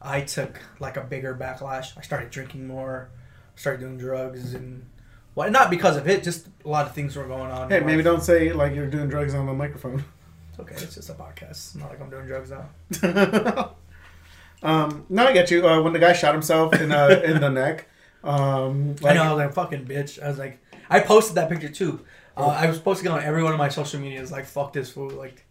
[0.00, 1.96] I took like a bigger backlash.
[1.96, 3.10] I started drinking more,
[3.54, 4.86] started doing drugs, and
[5.34, 7.70] well, not because of it, just a lot of things were going on.
[7.70, 8.04] hey, maybe life.
[8.04, 10.04] don't say like you're doing drugs on the microphone.
[10.50, 10.74] It's okay.
[10.74, 11.50] It's just a podcast.
[11.50, 12.68] It's not like I'm doing drugs now.
[14.62, 15.66] um, no, I get you.
[15.66, 17.86] Uh, when the guy shot himself in uh, in the neck,
[18.24, 19.22] um, I know.
[19.22, 20.22] I was like, fucking bitch.
[20.22, 20.58] I was like,
[20.96, 22.00] I posted that picture too.
[22.36, 24.32] Uh, I was posting it on every one of my social medias.
[24.32, 25.10] Like, fuck this fool.
[25.10, 25.44] Like,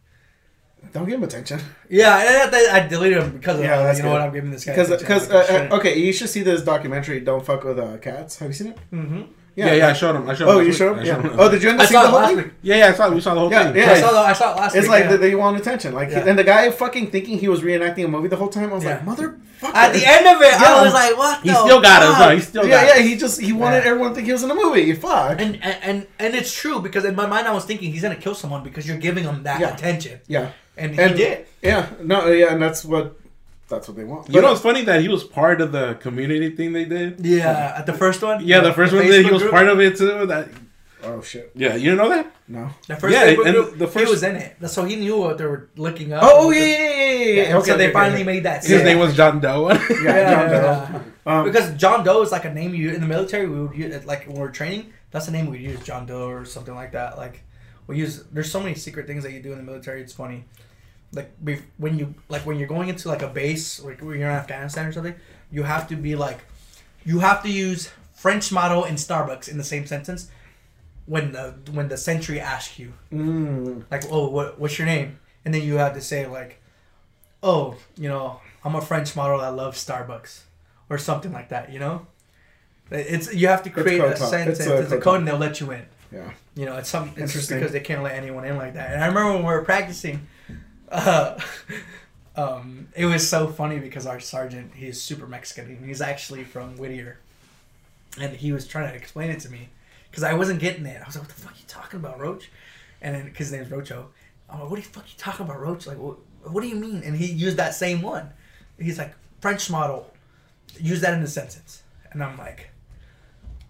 [0.93, 1.59] Don't give him attention.
[1.89, 4.11] yeah, I, I deleted him because of Yeah, you know good.
[4.13, 4.21] what?
[4.21, 7.19] I'm giving this guy Because because uh, uh, okay, you should see this documentary.
[7.19, 8.39] Don't fuck with uh, cats.
[8.39, 8.77] Have you seen it?
[8.91, 9.27] Mhm.
[9.55, 10.29] Yeah, yeah, I showed him.
[10.29, 10.55] I showed him.
[10.55, 11.05] Oh, you showed him.
[11.05, 11.21] Yeah.
[11.21, 11.31] him.
[11.37, 12.37] Oh, did you end I up seeing saw the whole last thing?
[12.37, 12.53] week.
[12.61, 13.75] Yeah, yeah, I saw, we saw the whole Yeah, thing.
[13.75, 13.91] yeah.
[13.91, 14.79] I saw, the, I saw it last time.
[14.79, 14.99] It's week.
[14.99, 15.17] like yeah.
[15.17, 15.93] they want attention.
[15.93, 16.25] Like, Yeah.
[16.27, 18.71] and the guy fucking thinking he was reenacting a movie the whole time.
[18.71, 19.05] I was like, Yeah.
[19.05, 19.39] motherfucker.
[19.75, 20.63] At the end of it, Yeah.
[20.63, 22.17] I was like, "What?" He still got us.
[22.17, 22.29] fuck?
[22.29, 23.01] No, he still yeah, got yeah.
[23.03, 23.07] us.
[23.09, 23.91] He just he wanted Yeah.
[23.91, 24.91] everyone to think he was in a movie.
[24.93, 25.39] Fuck.
[25.39, 28.15] And, and and and it's true because in my mind I was thinking he's gonna
[28.15, 29.75] kill someone because you're giving him that Yeah.
[29.75, 31.45] attention, yeah, and, and he did.
[31.61, 33.15] Yeah, no, yeah, and that's what
[33.71, 34.29] that's what they want.
[34.29, 37.25] You know, it's funny that he was part of the community thing they did.
[37.25, 38.45] Yeah, at the first one.
[38.45, 39.25] Yeah, the first one did.
[39.25, 39.51] He was group?
[39.51, 40.27] part of it too.
[40.27, 40.49] That
[41.03, 42.31] oh shit, yeah, you didn't know that?
[42.47, 42.69] no.
[42.87, 45.37] The first Yeah, Facebook and group, the he was in it, so he knew what
[45.37, 46.21] they were looking up.
[46.23, 47.57] Oh, yeah, yeah, yeah, yeah, yeah.
[47.57, 48.23] Okay, so they okay, finally okay.
[48.23, 48.61] made that.
[48.61, 48.85] His sick.
[48.85, 49.69] name was John Doe.
[49.69, 51.01] Yeah, Yeah, John Doe.
[51.25, 54.05] Um, because John Doe is like a name you in the military we would use
[54.05, 54.93] like when we're training.
[55.11, 57.17] That's the name we use, John Doe or something like that.
[57.17, 57.43] Like
[57.87, 58.23] we use.
[58.31, 60.01] There's so many secret things that you do in the military.
[60.01, 60.45] It's funny.
[61.13, 61.31] Like
[61.77, 64.85] when you like when you're going into like a base, like when you're in Afghanistan
[64.87, 65.15] or something,
[65.51, 66.39] you have to be like,
[67.03, 70.29] you have to use French model and Starbucks in the same sentence.
[71.05, 75.19] When the when the sentry asks you, mm, like, oh, what, what's your name?
[75.43, 76.61] And then you have to say like,
[77.43, 80.41] oh, you know, I'm a French model that loves Starbucks,
[80.89, 81.73] or something like that.
[81.73, 82.07] You know,
[82.89, 85.59] it's you have to create a sentence, It's a it's a code and they'll let
[85.59, 85.85] you in.
[86.11, 86.31] yeah.
[86.55, 87.21] You know, it's something.
[87.21, 87.57] Interesting.
[87.59, 88.93] because they can't let anyone in like that.
[88.93, 90.27] And I remember when we were practicing,
[90.91, 91.39] uh,
[92.35, 95.65] um, it was so funny because our sergeant he's super Mexican.
[95.67, 97.19] and He's actually from Whittier,
[98.19, 99.69] and he was trying to explain it to me
[100.09, 101.01] because I wasn't getting it.
[101.01, 102.49] I was like, "What the fuck are you talking about, Roach?"
[103.01, 104.09] And then because his name's Rocho,
[104.49, 105.87] I'm like, "What the fuck you talking about, Roach?
[105.87, 108.29] Like, what, what do you mean?" And he used that same one.
[108.79, 110.11] He's like, "French model."
[110.79, 112.69] Use that in a sentence, and I'm like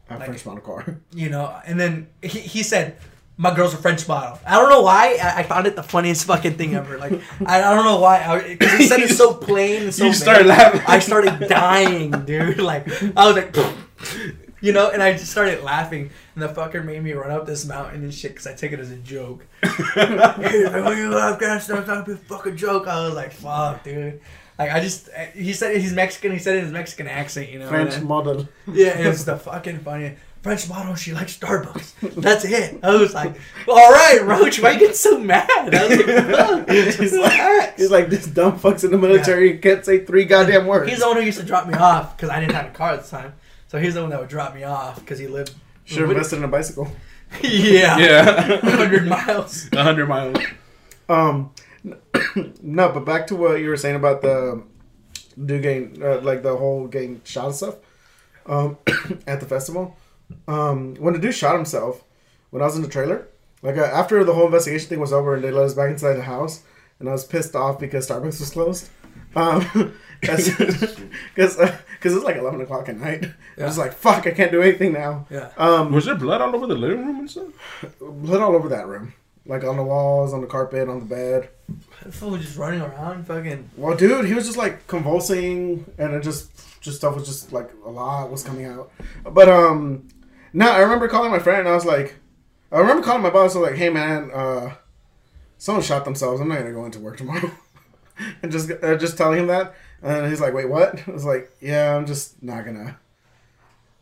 [0.09, 0.97] A Like- French model car.
[1.13, 2.95] you know, and then he, he said,
[3.41, 5.17] "My girl's a French model." I don't know why.
[5.21, 6.97] I, I found it the funniest fucking thing ever.
[6.97, 7.13] Like
[7.45, 8.17] I, I don't know why.
[8.53, 10.05] Because he said it so plain and so.
[10.05, 10.81] You started laughing.
[10.87, 12.59] I started dying, dude.
[12.71, 12.85] Like
[13.17, 13.55] I was like,
[14.61, 17.65] you know, and I just started laughing, and the fucker made me run up this
[17.65, 19.45] mountain and shit because I take it as a joke.
[19.63, 21.79] He's like, "Oh, you Afghanistan?
[21.79, 24.21] It's not a fucking joke." I was like, "Fuck, dude."
[24.59, 26.31] Like I just, he said he's Mexican.
[26.31, 27.67] He said it in his Mexican accent, you know.
[27.67, 28.47] French model.
[28.67, 30.95] yeah, it was the fucking funny French model.
[30.95, 32.15] She likes Starbucks.
[32.15, 32.79] That's it.
[32.83, 33.35] I was like,
[33.67, 35.47] all right, Roach, why you get so mad?
[35.49, 36.69] I was like, fuck.
[36.99, 40.89] He's like, he's like this dumb fucks in the military can't say three goddamn words.
[40.89, 42.93] He's the one who used to drop me off because I didn't have a car
[42.93, 43.33] at the time.
[43.67, 45.53] So he's the one that would drop me off because he lived.
[45.85, 46.91] Should have invested in a bicycle.
[47.41, 47.97] yeah.
[47.97, 49.69] yeah, 100 miles.
[49.73, 50.37] hundred miles.
[51.07, 51.51] Um,
[52.61, 54.63] no, but back to what you were saying about the
[55.43, 57.75] dude getting uh, like the whole getting shot and stuff.
[58.45, 58.77] Um,
[59.27, 59.95] at the festival,
[60.47, 62.03] um, when the dude shot himself,
[62.51, 63.27] when I was in the trailer,
[63.61, 66.13] like uh, after the whole investigation thing was over and they let us back inside
[66.13, 66.63] the house,
[66.99, 68.89] and I was pissed off because Starbucks was closed.
[69.35, 70.49] Um, because
[71.35, 73.27] because it was like eleven o'clock at night.
[73.57, 75.51] I was like, "Fuck, I can't do anything now." Yeah.
[75.57, 77.47] Um, Was there blood all over the living room and stuff?
[78.01, 79.13] blood all over that room.
[79.45, 81.49] like on the walls, on the carpet, on the bed.
[82.03, 83.69] The fool was just running around, fucking.
[83.77, 87.71] Well, dude, he was just like convulsing, and it just just stuff was just like
[87.85, 88.91] a lot was coming out.
[89.23, 90.07] But um,
[90.53, 92.15] no, I remember calling my friend, and I was like,
[92.71, 93.55] I remember calling my boss.
[93.55, 94.75] I was like, hey man, uh,
[95.57, 96.41] someone shot themselves.
[96.41, 97.51] I'm not gonna go into work tomorrow,
[98.41, 101.01] and just uh, just telling him that, and he's like, wait, what?
[101.07, 102.97] I was like, yeah, I'm just not gonna.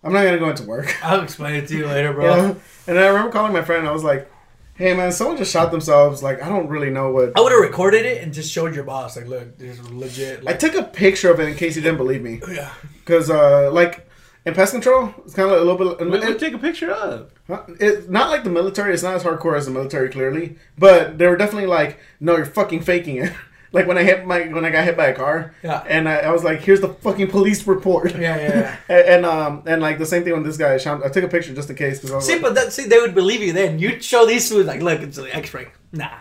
[0.02, 0.96] I'm not gonna go into work.
[1.04, 2.26] I'll explain it to you later, bro.
[2.26, 2.54] Yeah.
[2.88, 3.86] And I remember calling my friend.
[3.86, 4.32] I was like,
[4.76, 6.24] "Hey, man, someone just shot themselves.
[6.24, 8.86] Like, I don't really know what." I would have recorded it and just showed your
[8.86, 10.48] boss, like, look, this is legit.
[10.48, 13.70] I took a picture of it in case he didn't believe me, yeah, because uh,
[13.74, 14.09] like
[14.50, 16.08] in pest control, it's kind of a little bit.
[16.10, 17.32] What did It, take a picture of?
[17.80, 18.94] it's not like the military.
[18.94, 22.46] It's not as hardcore as the military, clearly, but they were definitely like, "No, you're
[22.46, 23.34] fucking faking it."
[23.72, 25.84] like when I hit my when I got hit by a car, Yeah.
[25.88, 28.48] and I, I was like, "Here's the fucking police report." yeah, yeah.
[28.60, 28.76] yeah.
[28.90, 30.78] and, and um and like the same thing with this guy.
[30.78, 32.74] Shaun, I took a picture just in case because I was See, like, but that,
[32.74, 33.80] see, they would believe you then.
[33.80, 35.68] You'd show these foods like, look, it's an X-ray.
[35.92, 36.18] Nah,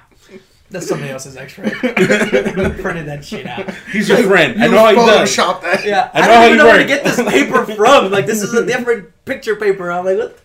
[0.70, 1.70] that's somebody else's X-ray.
[1.80, 3.72] Printed that shit out.
[3.92, 4.62] He's your friend.
[4.62, 5.30] I know how he does.
[5.36, 5.84] photoshopped that.
[5.84, 8.10] Yeah, I I, know don't even you know where to get this paper from.
[8.10, 9.90] Like, this is a different picture paper.
[9.90, 10.38] I'm like, what?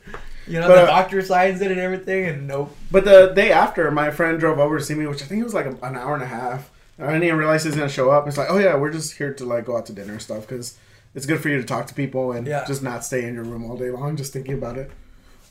[0.47, 2.75] You know, But, the uh, doctor signs it and everything, and nope.
[2.91, 5.45] But the day after, my friend drove over to see me, which I think it
[5.45, 6.69] was like an hour and a half.
[6.99, 8.27] I didn't even realize he was gonna show up.
[8.27, 10.41] It's like, oh yeah, we're just here to like go out to dinner and stuff
[10.47, 10.77] because
[11.15, 12.65] it's good for you to talk to people and Yeah.
[12.67, 14.91] just not stay in your room all day long just thinking about it.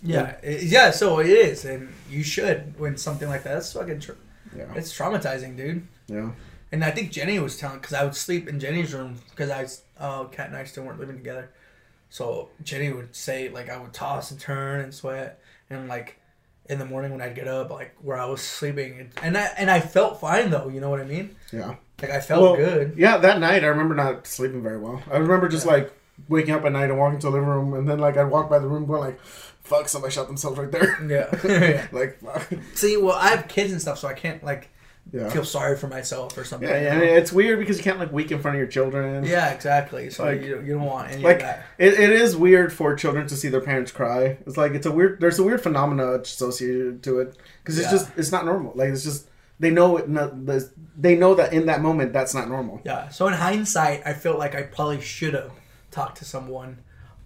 [0.02, 0.90] Yeah, it- yeah.
[0.92, 3.54] So it is, and you should when something like that.
[3.54, 4.00] That's fucking.
[4.00, 4.14] Tra-
[4.56, 5.86] Yeah, it's traumatizing, dude.
[6.08, 6.30] yeah,
[6.70, 9.62] And I think Jenny was telling because I would sleep in Jenny's room because I,
[9.62, 11.50] was- uh, Kat and I still weren't living together.
[12.10, 16.18] So Jenny would say like I would toss and turn and sweat, and like
[16.68, 19.44] in the morning when I'd get up, like where I was sleeping, and, and I
[19.56, 20.68] and I felt fine though.
[20.68, 21.34] You know what I mean?
[21.52, 21.76] yeah.
[22.00, 22.94] Like I felt Well, good.
[22.96, 25.00] Yeah, that night I remember not sleeping very well.
[25.10, 25.72] I remember just Yeah.
[25.72, 25.92] like
[26.28, 28.48] waking up at night and walking to the living room, and then like I'd walk
[28.50, 29.20] by the room going like,
[29.62, 31.28] "Fuck, somebody shot themselves right there." Yeah.
[31.44, 31.86] yeah.
[31.92, 32.48] like, fuck.
[32.74, 34.70] See, well, I have kids and stuff, so I can't like
[35.12, 35.28] yeah.
[35.30, 36.68] feel sorry for myself or something.
[36.68, 36.92] Yeah, you know?
[36.94, 39.24] and it's weird because you can't like weak in front of your children.
[39.24, 40.10] Yeah, exactly.
[40.10, 41.66] So Like- you, you don't want any like of that.
[41.78, 44.38] it, it is weird for children to see their parents cry.
[44.46, 45.20] It's like it's a weird.
[45.20, 47.98] There's a weird phenomena associated to it because it's Yeah.
[47.98, 48.72] just it's not normal.
[48.74, 49.28] Like it's just
[49.58, 50.08] they know it.
[50.08, 50.32] Not,
[50.96, 52.80] they know that in that moment that's not normal.
[52.84, 53.08] Yeah.
[53.08, 55.50] So in hindsight, I feel like I probably should have
[55.92, 56.78] talked to someone,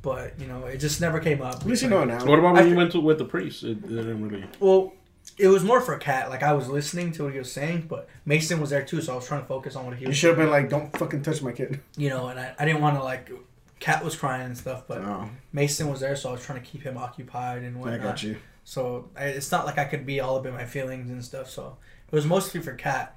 [0.03, 1.55] but you know, it just never came up.
[1.63, 2.25] At least you know now.
[2.27, 3.63] What about when I you fe- went to with the priest?
[3.65, 4.45] It, it didn't really.
[4.61, 4.93] Well,
[5.39, 6.29] it was more for Kat.
[6.29, 9.15] Like I was listening to what he was saying, but Mason was there too, so
[9.15, 10.17] I was trying to focus on what he You was.
[10.17, 12.65] You should have been like, "Don't fucking touch my kid." You know, and I, I
[12.67, 13.31] didn't want to like.
[13.79, 16.65] Kat was crying and stuff, but Oh, Mason was there, so I was trying to
[16.67, 17.95] keep him occupied and whatnot.
[17.95, 18.15] I whatnot.
[18.17, 18.37] got you.
[18.65, 21.51] So I, it's not like I could be all up in my feelings and stuff.
[21.51, 21.77] So
[22.11, 23.15] it was mostly for Kat,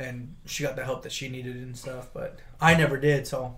[0.00, 2.08] and she got the help that she needed and stuff.
[2.12, 3.54] But I never did, so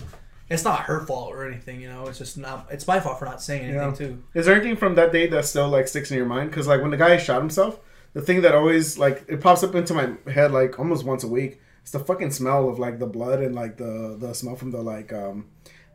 [0.53, 1.81] it's not her fault or anything.
[1.81, 2.67] You know, it's just not.
[2.71, 3.95] It's my fault for not saying anything Yeah.
[3.95, 4.23] too.
[4.35, 6.51] Is there anything from that day that still like sticks in your mind?
[6.51, 7.81] Because like when the guy shot himself,
[8.15, 11.29] the thing that always like it pops up into my head like almost once a
[11.29, 11.61] week.
[11.83, 14.83] It's the fucking smell of like the blood and like the the smell from the
[14.83, 15.47] like um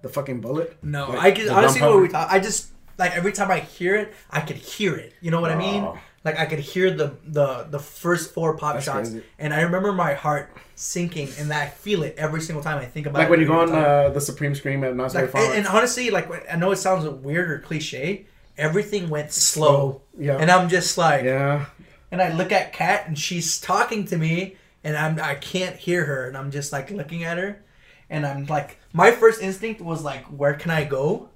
[0.01, 0.77] the fucking bullet.
[0.83, 2.31] No, Like, I can honestly what we talk.
[2.31, 5.13] I just like every time I hear it, I could hear it.
[5.21, 5.87] You know what I mean?
[6.27, 9.25] Like I could hear the the the first four pop That's shots, crazy.
[9.39, 10.45] and I remember my heart
[10.75, 13.31] sinking, and I feel it every single time I think about Like it.
[13.31, 16.09] Like when you go on uh, the Supreme Scream at Knott's Like, and, and honestly,
[16.09, 18.25] like I know it sounds weird or cliche,
[18.57, 20.37] everything went slow, yeah.
[20.41, 21.65] and I'm just like, yeah.
[22.11, 26.05] and I look at Kat, and she's talking to me, and I'm I can't hear
[26.05, 27.63] her, and I'm just like looking at her,
[28.09, 31.29] and I'm like, my first instinct was like, where can I go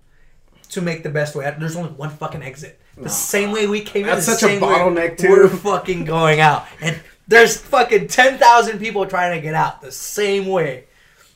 [0.69, 1.59] to make the best way out?
[1.59, 2.80] There's only one fucking exit.
[2.97, 5.30] The same way we came in, That's the such a bottleneck, too.
[5.30, 9.91] We're fucking going out, and there's fucking ten thousand people trying to get out the
[9.91, 10.85] same way.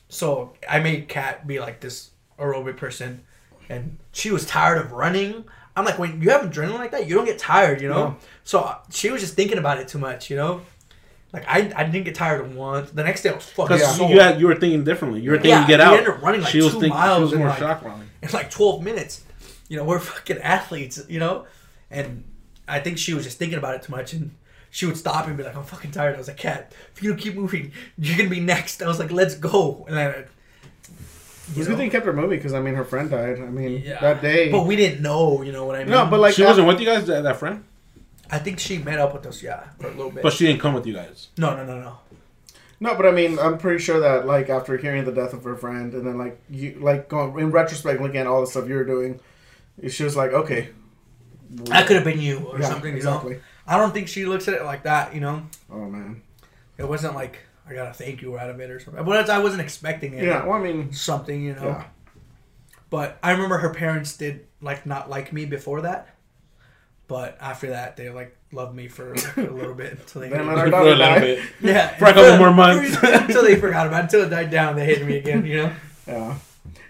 [0.08, 3.24] So I made Kat be like this aerobic person,
[3.68, 5.44] and she was tired of running.
[5.74, 8.08] I'm like, when you have adrenaline like that, you don't get tired, you know.
[8.10, 8.16] No.
[8.44, 10.62] So she was just thinking about it too much, you know.
[11.32, 12.90] Like I, I didn't get tired once.
[12.92, 15.20] The next day I was fucking Because you, had, you were thinking differently.
[15.20, 15.92] You were thinking Yeah, get we out.
[15.94, 17.82] ended up running, like, she was two thinking she miles was in, more like- shock
[17.82, 18.08] running.
[18.22, 19.22] in like 12 minutes.
[19.68, 21.46] You know, we're fucking athletes, you know?
[21.90, 22.24] And
[22.68, 24.30] I think she was just thinking about it too much and
[24.70, 26.14] she would stop and be like, I'm fucking tired.
[26.14, 28.82] I was like, Cat, if you don't keep moving, you're gonna be next.
[28.82, 29.84] I was like, let's go.
[29.88, 30.24] And then,
[31.56, 33.38] It's a good thing kept her moving because I mean her friend died.
[33.38, 34.00] I mean Yeah.
[34.00, 34.50] that day.
[34.50, 35.90] But we didn't know, you know what I mean?
[35.90, 37.64] no, but like she that- wasn't with you guys, that, that friend?
[38.30, 40.22] I think she met up with us, yeah, for a little bit.
[40.24, 41.28] But she didn't come with you guys.
[41.38, 41.98] no, no, no, no.
[42.80, 45.54] No, but I mean, I'm pretty sure that like after hearing the death of her
[45.56, 48.74] friend, and then like you like going in retrospect, looking at all the stuff you
[48.74, 49.18] were doing,
[49.90, 50.70] she was like, okay,
[51.50, 53.34] That could have been you or yeah, something, you exactly.
[53.34, 53.40] know?
[53.66, 55.42] I don't think she looks at it like that, you know?
[55.70, 56.22] Oh man,
[56.78, 57.38] It wasn't like,
[57.68, 59.04] I got a thank you out of it or something.
[59.04, 60.24] But I wasn't expecting it.
[60.24, 60.44] yeah.
[60.44, 61.64] Well, I mean, Something, you know?
[61.64, 61.84] yeah,
[62.90, 66.08] But I remember her parents did like not like me before that.
[67.08, 70.40] But after that, they like loved me for like, a little bit until they Then
[70.40, 71.20] hated let our For a daughter little die.
[71.20, 71.44] bit.
[71.60, 72.96] yeah For a couple more months.
[73.02, 74.74] until they forgot about it, until it died down.
[74.76, 75.44] They hated me again.
[75.46, 75.72] You know.
[76.06, 76.38] Yeah.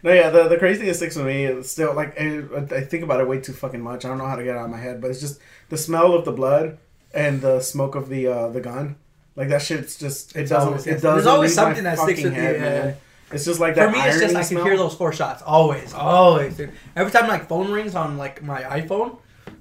[0.03, 0.31] No, yeah.
[0.31, 2.43] The the crazy thing that sticks with me is still like I,
[2.73, 4.05] I think about it way too fucking much.
[4.05, 5.77] I don't know how to get it out of my head, but it's just the
[5.79, 6.79] smell of the blood
[7.15, 8.97] and the smoke of the uh, the gun.
[9.35, 10.69] Like that shit's just it It's doesn't.
[10.69, 12.61] always- it doesn't There's always something that sticks with you, head, yeah.
[12.61, 12.97] man.
[13.33, 13.91] It's just like that.
[13.91, 16.73] For me, it's just I can hear those four shots always, always, dude.
[16.95, 19.19] Every time like phone rings on like my iPhone,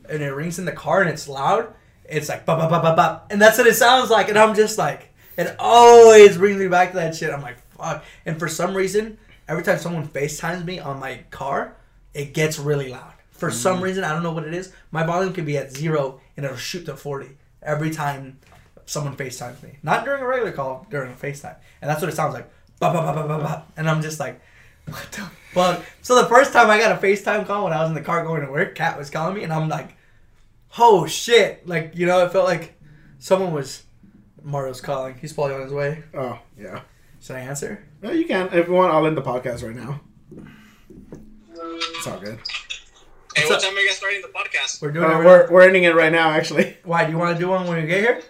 [0.07, 1.73] and it rings in the car and it's loud,
[2.07, 4.53] it's like ba ba ba ba ba, and that's what it sounds like, and I'm
[4.53, 7.33] just like, it always brings me back to that shit.
[7.33, 8.03] I'm like, fuck.
[8.25, 11.77] And for some reason, every time someone FaceTimes me on my car,
[12.13, 13.13] it gets really loud.
[13.31, 13.83] For some mm.
[13.83, 14.71] reason, I don't know what it is.
[14.91, 18.39] My volume could be at zero and it'll shoot to forty every time
[18.85, 19.77] someone FaceTimes me.
[19.83, 21.55] Not during a regular call, during a FaceTime.
[21.81, 22.49] And that's what it sounds like.
[22.79, 23.65] Ba ba ba ba ba ba.
[23.75, 24.39] And I'm just like,
[24.87, 25.83] what the fuck?
[26.01, 28.23] So the first time I got a FaceTime call when I was in the car
[28.23, 29.95] going to work, Kat was calling me and I'm like,
[30.77, 31.67] oh shit.
[31.67, 32.79] Like, you know, it felt like
[33.19, 33.83] someone was
[34.43, 35.15] Mario's calling.
[35.19, 36.03] He's probably on his way.
[36.13, 36.81] Oh yeah.
[37.21, 37.83] Should I answer?
[38.05, 38.49] No, you can.
[38.53, 39.99] If you want, I'll end the podcast right now.
[41.95, 42.37] It's all good.
[43.35, 43.61] Hey, What's what up?
[43.63, 44.79] time are you guys starting the podcast?
[44.79, 46.77] We're doing Uh, it right we're we're ending it right now, actually.
[46.83, 47.05] Why?
[47.05, 48.21] Do you want to do one when we get here?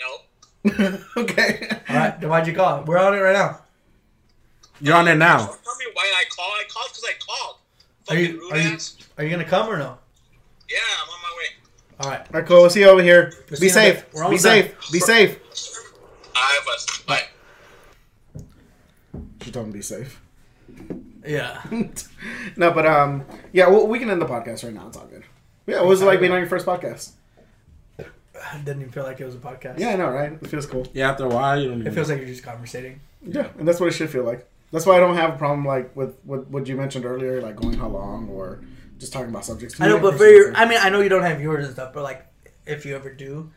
[0.00, 0.98] No.
[1.18, 1.68] okay.
[1.88, 2.20] All right.
[2.20, 2.82] Then why'd you call?
[2.82, 3.60] We're on it right now.
[4.80, 5.38] You're on it now.
[5.38, 6.50] Don't tell me why I call.
[6.50, 7.56] I called because I called.
[8.08, 8.96] Are Fucking you rude are you ass.
[9.18, 9.96] are you gonna come or no?
[10.68, 11.46] Yeah, I'm on my way.
[12.00, 12.20] All right.
[12.20, 12.60] All right, cool.
[12.62, 13.32] We'll see you over here.
[13.48, 14.06] We'll Be see you in a safe.
[14.12, 14.74] We're Be almost safe.
[14.90, 15.38] Be safe.
[16.34, 17.04] I was.
[17.06, 17.22] Bye.
[19.46, 20.20] She told him to be safe.
[21.24, 21.62] Yeah.
[22.56, 24.88] no, but um, yeah, well, we can end the podcast right now.
[24.88, 25.22] It's all good.
[25.68, 27.12] Yeah, what was it like being on your first podcast?
[28.00, 29.78] I didn't even feel like it was a podcast.
[29.78, 30.32] Yeah, I know, right?
[30.32, 30.84] It feels cool.
[30.92, 32.98] Yeah, after a while, you don't even It feels like you're just conversating.
[33.22, 34.48] Yeah, and that's what it should feel like.
[34.72, 37.54] That's why I don't have a problem like with, with what you mentioned earlier, like
[37.54, 38.64] going how long or
[38.98, 39.80] just talking about subjects.
[39.80, 41.92] I know, but for your, I mean, I know you don't have yours and stuff,
[41.92, 42.26] but like,
[42.66, 43.52] if you ever do,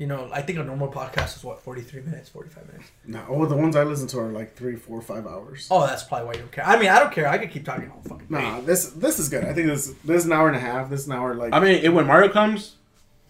[0.00, 2.90] you know, I think a normal podcast is what, 43 minutes, 45 minutes.
[3.06, 5.68] no, oh, the ones I listen to are like three, four, five hours.
[5.70, 6.66] Oh, that's probably why you don't care.
[6.66, 7.28] I mean, I don't care.
[7.28, 8.40] I could keep talking all fucking day.
[8.40, 9.44] Nah, this this is good.
[9.44, 10.88] I think this this is an hour and a half.
[10.88, 12.76] This is an hour like I mean, it, when Mario comes,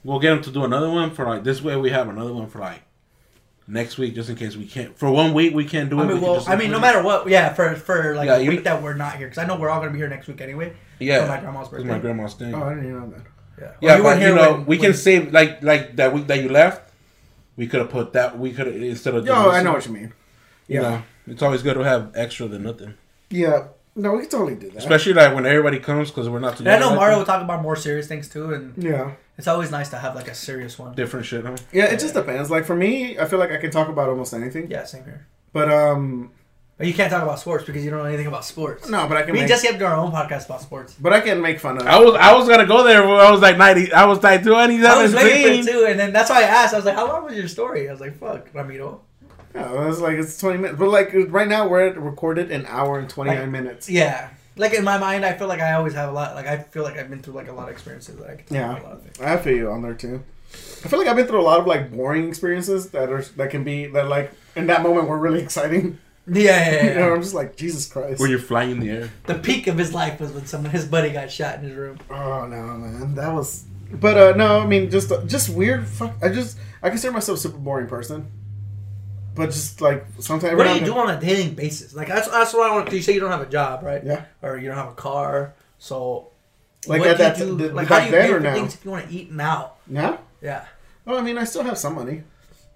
[0.05, 1.75] we'll get him to do another one for like this way.
[1.75, 2.83] We have another one for like
[3.67, 4.97] next week, just in case we can't.
[4.97, 6.05] For one week, we can't do it.
[6.05, 6.83] I mean, can well, I mean, no it.
[6.83, 9.45] matter what, yeah, for for like Yeah, a week that we're not here, because I
[9.45, 10.73] know we're all gonna be here next week anyway.
[11.01, 11.89] Yeah, for my grandma's birthday.
[11.89, 12.55] my grandma's thing.
[12.55, 13.27] oh, I didn't even know that.
[13.61, 16.13] Yeah, yeah, you but weren't you know, when- we when- can save like like that
[16.15, 16.83] week that you left.
[17.57, 18.39] We could have put that.
[18.39, 19.27] We could have instead of.
[19.27, 20.13] Yo, doing I know what you mean.
[20.69, 22.95] You know, it's always good to have extra than nothing,
[23.29, 23.65] Yeah,
[23.97, 24.79] no, we can totally do that.
[24.79, 27.61] especially like when everybody comes because we're not And I know Mario will talk about
[27.61, 30.95] more serious things too, and yeah, it's always nice to have like a serious one.
[30.95, 31.57] different shit, huh?
[31.73, 32.51] yeah, it just depends.
[32.53, 34.71] Like for me, I feel like I can talk about almost anything.
[34.71, 35.27] Yeah, same here.
[35.53, 36.40] But um, But
[36.87, 38.89] you can't talk about sports because you don't know anything about sports.
[38.89, 39.49] no, but I can we make.
[39.49, 40.95] just have to do our own podcast about sports.
[41.01, 41.87] but I can make fun of.
[41.87, 43.03] I was I was gonna go there.
[43.07, 43.93] When I was like ninety.
[43.93, 45.67] I was like twenty I was waiting for it seventeen.
[45.67, 46.75] too, and then that's why I asked.
[46.75, 49.01] I was like, "How long was your story?" I was like, "Fuck, Ramiro."
[49.55, 50.79] Yeah, it's like it's twenty minutes.
[50.79, 53.91] But like right now, we're at recorded an hour and twenty nine Like- minutes.
[53.91, 56.35] Yeah, like in my mind, I feel like I always have a lot.
[56.37, 58.45] Like I feel like I've been through like a lot of experiences that I can
[58.47, 58.71] talk Yeah.
[58.71, 59.21] about a lot of things.
[59.21, 60.23] I feel you on there too.
[60.85, 63.51] I feel like I've been through a lot of like boring experiences that are that
[63.51, 65.99] can be that like in that moment were really exciting.
[66.27, 67.15] Yeah, yeah, yeah, You know.
[67.15, 68.21] I'm just like Jesus Christ.
[68.21, 69.11] When you're flying in the air.
[69.27, 71.99] The peak of his life was when someone, his buddy, got shot in his room.
[72.11, 73.65] Oh no, man, that was.
[73.93, 75.87] But uh no, I mean just just weird.
[75.87, 78.31] Fuck, I just I consider myself a super boring person.
[79.35, 80.57] But just like sometimes.
[80.57, 81.95] What do you do on a daily basis?
[81.95, 82.89] Like that's that's what I want.
[82.91, 84.05] To you say you don't have a job, right?
[84.05, 84.25] Yeah.
[84.43, 86.31] Or you don't have a car, so
[86.87, 87.59] Like what at do you that- do?
[87.59, 88.55] th- like back how do you then pay for now?
[88.55, 89.73] things if you want to eat now?
[89.87, 90.03] then?
[90.03, 90.19] Now?
[90.43, 90.65] Yeah.
[91.05, 92.23] Well, I mean, I still have some money.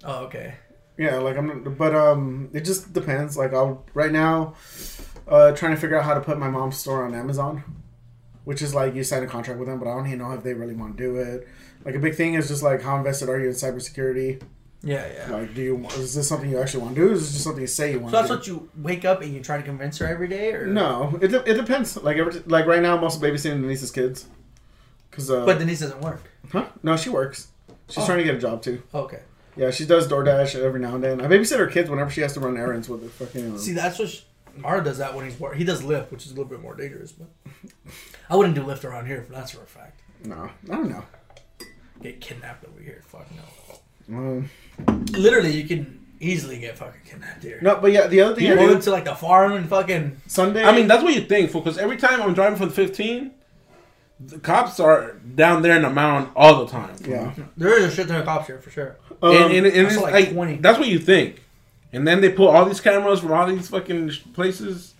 [0.04, 0.54] Oh, okay.
[0.96, 3.36] Yeah, like I'm, but um, it just depends.
[3.36, 4.54] Like I'll right now,
[5.26, 7.64] uh, trying to figure out how to put my mom's store on Amazon,
[8.44, 10.42] which is like you sign a contract with them, but I don't even know if
[10.44, 11.48] they really want to do it.
[11.84, 14.40] Like a big thing is just like how invested are you in cybersecurity?
[14.86, 15.34] Yeah, yeah.
[15.34, 17.08] Like, do you want- is this something you actually want to do?
[17.08, 18.54] Or is this just something you say you want So to that's do?
[18.56, 21.32] what you wake up and you try to convince her every day, or No, it,
[21.32, 21.96] it depends.
[21.96, 24.26] Like every like right now, I'm also babysitting Denise's kids.
[25.10, 26.22] Cause uh, But Denise doesn't work.
[26.52, 26.66] huh?
[26.82, 27.48] No, she works.
[27.88, 28.06] She's Oh.
[28.06, 28.82] trying to get a job too.
[28.94, 29.20] Okay.
[29.56, 31.20] Yeah, she does DoorDash every now and then.
[31.20, 33.54] I babysit her kids whenever she has to run errands with her fucking.
[33.54, 34.20] uh, See, that's what sh
[34.56, 35.56] Mara does that when he's work.
[35.56, 37.28] He does Lyft, which is a little bit more dangerous, but
[38.30, 39.22] I wouldn't do Lyft around here.
[39.22, 40.00] For that's for a fact.
[40.24, 41.04] no, I don't know.
[42.02, 43.02] Get kidnapped over here.
[43.06, 43.26] Fuck
[44.08, 44.16] no.
[44.16, 44.50] Um,
[45.12, 47.58] Literally, you can easily get fucking kidnapped here.
[47.62, 49.68] no, but yeah, the other thing You I go do into like the farm and
[49.68, 50.20] fucking.
[50.26, 50.62] Sunday.
[50.64, 53.30] I mean, that's what you think, because every time I'm driving for the 15,
[54.26, 56.96] the cops are down there in the mountain all the time.
[57.06, 57.34] yeah.
[57.56, 58.96] There is a shit ton of cops here for sure.
[59.22, 60.56] Um, and, and, and it's like, like 20.
[60.56, 61.42] that's what you think.
[61.92, 64.94] And then they pull all these cameras from all these fucking places.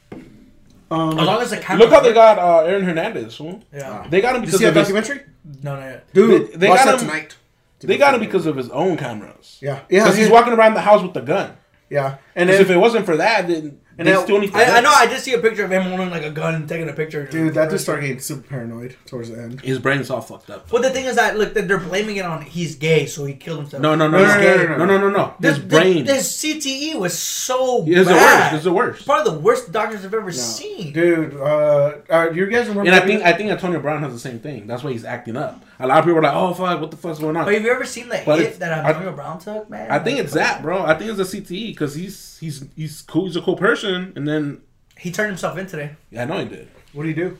[0.90, 1.84] Um, As long as the camera.
[1.84, 3.34] Look how they got uh, Aaron Hernandez.
[3.36, 3.62] fool.
[3.72, 4.06] Yeah.
[4.08, 5.32] They got him did you because see that of his, documentary?
[5.62, 6.00] No, no, yeah.
[6.12, 7.36] Dude, They- they watch got that him- tonight.
[7.80, 9.58] They got him because of his own cameras.
[9.60, 11.54] Yeah, yeah, Because he's walking around the house with the gun.
[11.90, 14.58] Yeah, and Because then, if it wasn't for that, then and now, still need to
[14.58, 14.90] I, I, know.
[14.92, 17.26] I just see a picture of him holding like a gun and taking a picture.
[17.26, 19.60] Dude, that just started getting super paranoid towards the end.
[19.60, 20.70] His brain is all fucked up.
[20.72, 23.60] Well, the thing is that look, they're blaming it on he's gay, so he killed
[23.60, 23.82] himself.
[23.82, 26.04] No, no, no, no no, no, no, no, no, no, no, This, his brain.
[26.04, 27.84] This, this CTE was so.
[27.86, 28.54] It's the worst.
[28.54, 29.06] It's the worst.
[29.06, 30.92] Probably the worst doctors I've ever seen.
[30.92, 32.90] Dude, uh, uh, you guys remember?
[32.90, 34.66] And I think I think Antonio Brown has the same thing.
[34.66, 36.96] That's why he's acting up a lot of people are like, "Oh fuck, what the
[36.96, 39.12] fuck's going on?" But have you ever seen the But hit it's- that I- Antonio
[39.12, 39.90] Brown took, man?
[39.90, 40.82] I think Like, it's that, bro.
[40.84, 43.24] I think it's a CTE because he's he's he's cool.
[43.26, 44.60] He's a cool person, and then
[44.98, 45.90] He turned himself in today.
[46.10, 46.68] yeah, I know he did.
[46.92, 47.38] What do you do?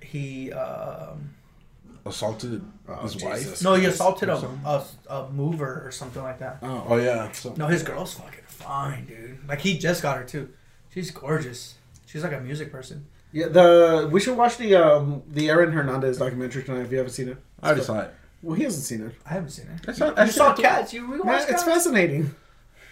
[0.00, 1.30] He um,
[2.04, 3.24] Assaulted Oh, his Jesus.
[3.24, 3.62] wife.
[3.62, 6.58] no, he assaulted a, a a mover or something like that.
[6.62, 7.30] Oh, Oh yeah.
[7.32, 9.38] So, No, his girl's fucking fine, dude.
[9.46, 10.48] Like he just got her too.
[10.92, 11.74] She's gorgeous.
[12.06, 13.06] She's like a music person.
[13.32, 13.46] yeah.
[13.48, 17.28] The we should watch the um the Aaron Hernandez documentary tonight if you haven't seen
[17.28, 17.36] it.
[17.62, 18.14] I already saw it.
[18.42, 19.14] Well, he hasn't seen it.
[19.26, 19.88] I haven't seen it.
[19.88, 20.92] I saw, You saw Cats.
[20.94, 21.64] You rewatched Man, it's Cats?
[21.64, 22.34] fascinating.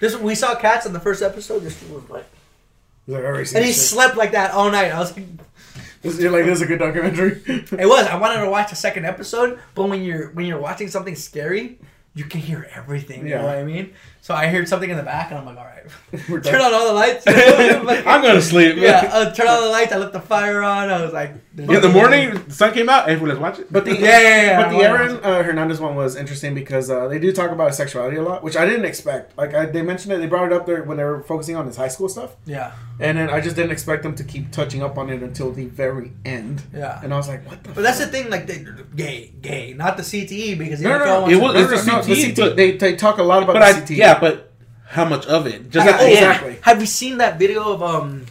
[0.01, 1.61] This we saw Cats in the first episode.
[1.61, 2.27] This was like,
[3.07, 3.89] He's like, I already seen and he this shit.
[3.91, 4.93] slept like that all night.
[4.93, 5.27] I was like,
[6.03, 7.41] This- You're like, this is a good documentary.
[7.47, 8.07] it was.
[8.07, 11.79] I wanted to watch the second episode, but when you're when you're watching something scary,
[12.15, 13.23] you can hear everything.
[13.23, 13.39] You Yeah.
[13.41, 13.95] know what I mean?
[14.29, 15.87] So I heard something in the back, and I'm like, all right,
[16.29, 16.75] We're turn done.
[16.75, 17.25] on all the lights.
[17.25, 17.81] you know?
[17.83, 18.77] Like, I'm gonna sleep.
[18.77, 19.91] yeah, uh, turn on the lights.
[19.91, 20.91] I left the fire on.
[20.91, 23.09] I was like, In the morning, the sun came out.
[23.09, 23.73] Hey, let's watch it.
[23.73, 26.91] But the Yeah, yeah, yeah, but I the Aaron uh, Hernandez one was interesting because
[26.91, 29.35] uh, they do talk about his sexuality a lot, which I didn't expect.
[29.39, 31.65] Like I, they mentioned it, they brought it up there when they were focusing on
[31.67, 34.83] his high school stuff, Yeah, and then I just didn't expect them to keep touching
[34.83, 36.65] up on it until the very end.
[36.75, 37.01] yeah.
[37.03, 37.73] And I was like, what the?
[37.73, 41.05] But that's the thing, like, they, gay, gay, not the CTE, because the No, no,
[41.05, 42.37] NFL no, wants it was- No, it's no, a no, the CTE, CTE.
[42.37, 43.97] but- they they talk a lot about But the I, CTE.
[43.97, 44.53] yeah, but
[44.87, 45.71] how much of it?
[45.71, 46.13] Just I- at end.
[46.13, 46.59] exactly.
[46.63, 48.27] Have you seen that video of um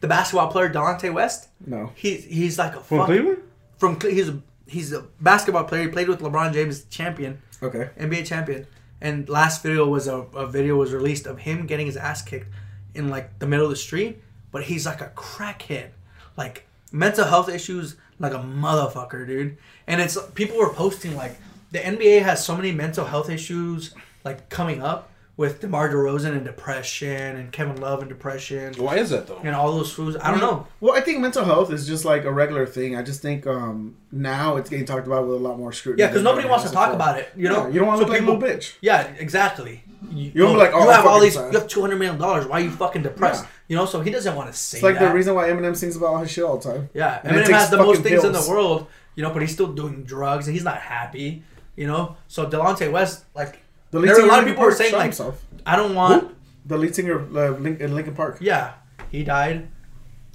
[0.00, 1.48] the basketball player Delonte West?
[1.66, 1.92] no.
[1.94, 3.38] He's he's like a From fuck, Cleveland.
[3.78, 5.82] from Cle- he's a he's a basketball player.
[5.82, 7.90] He played with LeBron James, champion, Okay.
[7.98, 8.66] NBA champion.
[9.00, 12.46] And last video was a, a video was released of him getting his ass kicked
[12.94, 14.22] in like the middle of the street.
[14.52, 15.88] But he's like a crackhead,
[16.36, 19.56] like mental health issues, like a motherfucker, dude.
[19.86, 21.36] And it's people were posting like
[21.72, 23.94] the NBA has so many mental health issues
[24.24, 25.10] like coming up
[25.42, 29.40] with DeMar DeRozan and depression and Kevin Love and depression Why is that though?
[29.42, 30.14] and all those fools.
[30.16, 30.66] I don't know.
[30.80, 32.96] Well, I think mental health is just like a regular thing.
[32.96, 36.00] I just think um, now it's getting talked about with a lot more scrutiny.
[36.02, 36.94] Yeah, because nobody wants to talk before.
[36.94, 37.32] about it.
[37.36, 38.74] You know, Yeah, you don't want to So look like a little bitch.
[38.80, 39.82] Yeah, exactly.
[40.10, 41.52] You, You don't like, oh, you have all these, sad.
[41.52, 42.46] you have two hundred million dollars.
[42.46, 43.42] Why are you fucking depressed?
[43.44, 43.50] Yeah.
[43.68, 45.08] You know, so he doesn't want to say It's like that.
[45.08, 46.88] the reason why Eminem sings about all his shit all the time.
[46.94, 48.86] Yeah, And he Eminem has the most fucking things in the world.
[49.16, 51.42] You know, but he's still doing drugs and he's not happy.
[51.76, 53.61] You know, so Delonte West, like,
[53.92, 55.44] The There were a lot of people were Park saying, like- himself.
[55.64, 56.22] I don't want.
[56.24, 56.30] Who?
[56.66, 58.38] the lead singer of uh, Link, in Linkin Park.
[58.40, 58.72] Yeah,
[59.10, 59.68] he died,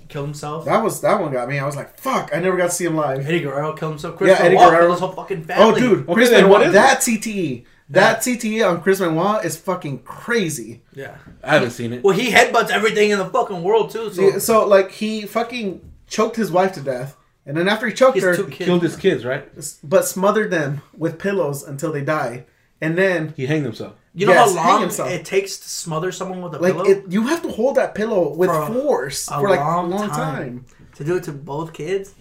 [0.10, 0.66] killed himself.
[0.66, 1.58] That was that one got me.
[1.60, 2.30] I was like, fuck!
[2.34, 3.26] I never got to see him live.
[3.26, 4.18] Eddie Guerrero killed himself.
[4.18, 4.80] Chris Yeah, Eddie Benoit Guerrero.
[4.82, 6.52] killed his whole fucking Oh, dude, Okay, Chris then Benoit.
[6.60, 10.82] what is That CTE, that CTE on Chris Benoit is fucking crazy.
[10.94, 11.16] Yeah.
[11.44, 12.04] I haven't seen it.
[12.04, 14.12] Well, he headbutts everything in the fucking world too.
[14.14, 17.16] So So, so like he fucking choked his wife to death,
[17.46, 18.66] and then after he choked he's her, two kids.
[18.66, 19.48] Killed his kids, right?
[19.84, 22.46] but smothered them with pillows until they died,
[22.82, 23.94] and then He hanged himself.
[24.14, 25.10] You know Yes, how long himself.
[25.12, 26.86] it takes to smother someone with a like pillow?
[26.86, 29.96] it, you have to hold that pillow with For force a for like long a
[29.96, 30.16] long time.
[30.18, 30.66] time.
[30.96, 32.16] to do it to both kids,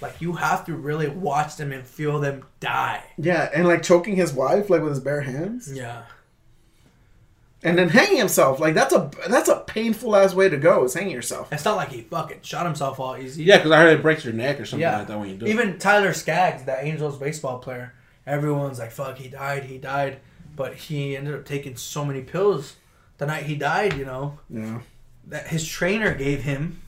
[0.00, 3.04] like you have to really watch them and feel them die.
[3.18, 6.02] Yeah, and like choking his wife like with his bare hands, Yeah.
[7.62, 8.58] and then hanging himself.
[8.58, 10.84] Like that's a that's a painful ass way to go.
[10.84, 11.52] Is hanging yourself.
[11.52, 13.44] It's not like he fucking shot himself all easy.
[13.44, 14.98] Yeah, because I heard it breaks your neck or something Yeah.
[14.98, 15.50] like that when you do it.
[15.50, 17.92] Even Tyler Skaggs, the Angels baseball player,
[18.26, 20.18] everyone's like, fuck, he died, he died.
[20.54, 22.76] But he ended up taking so many pills
[23.18, 24.80] the night he died, you know, Yeah.
[25.28, 26.80] that his trainer gave him.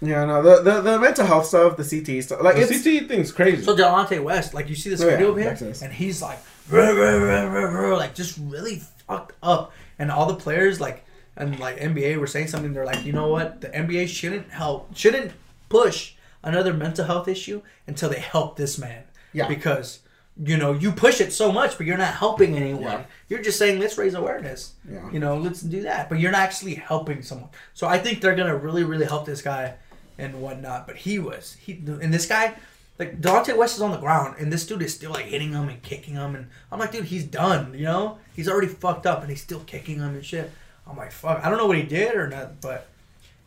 [0.00, 3.08] Yeah, no, the, the the mental health stuff, the CT stuff, like The it's CTE
[3.08, 3.62] thing's crazy.
[3.62, 6.20] So Delonte West, like you see this Oh, yeah, video of him, makes and he's
[6.20, 6.38] like,
[6.68, 11.04] "Ruh, ruh, ruh, ruh, ruh," like just really fucked up, and all the players like,
[11.36, 12.74] and like NBA were saying something.
[12.74, 15.32] They're like, you know what, the NBA shouldn't help, shouldn't
[15.70, 19.04] push another mental health issue until they help this man.
[19.32, 19.48] Yeah.
[19.48, 20.00] Because
[20.42, 22.82] you know you push it so much, but you're not helping anyone.
[22.82, 23.04] Yeah.
[23.28, 24.74] You're just saying let's raise awareness.
[24.90, 25.10] Yeah.
[25.10, 27.48] You know, let's do that, but you're not actually helping someone.
[27.74, 29.74] So I think they're gonna really, really help this guy
[30.18, 30.86] and whatnot.
[30.86, 32.54] But he was he and this guy,
[32.98, 35.68] like Dante West is on the ground, and this dude is still like hitting him
[35.68, 37.72] and kicking him, and I'm like, dude, he's done.
[37.74, 40.50] You know, he's already fucked up, and he's still kicking him and shit.
[40.86, 41.44] I'm like, fuck.
[41.44, 42.86] I don't know what he did or not, but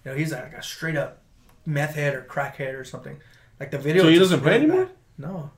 [0.04, 1.20] you know, he's like a straight up
[1.66, 3.18] meth head or crack head or something.
[3.60, 4.04] Like the video.
[4.04, 4.86] So he doesn't play anymore?
[4.86, 4.96] bad.
[5.18, 5.52] No.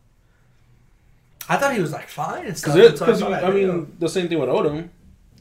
[1.53, 2.75] I thought he was like fine and stuff.
[2.75, 3.73] Because until I saw that I video.
[3.73, 4.89] mean, the same thing with Odom.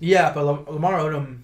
[0.01, 1.43] yeah, but Lamar Odom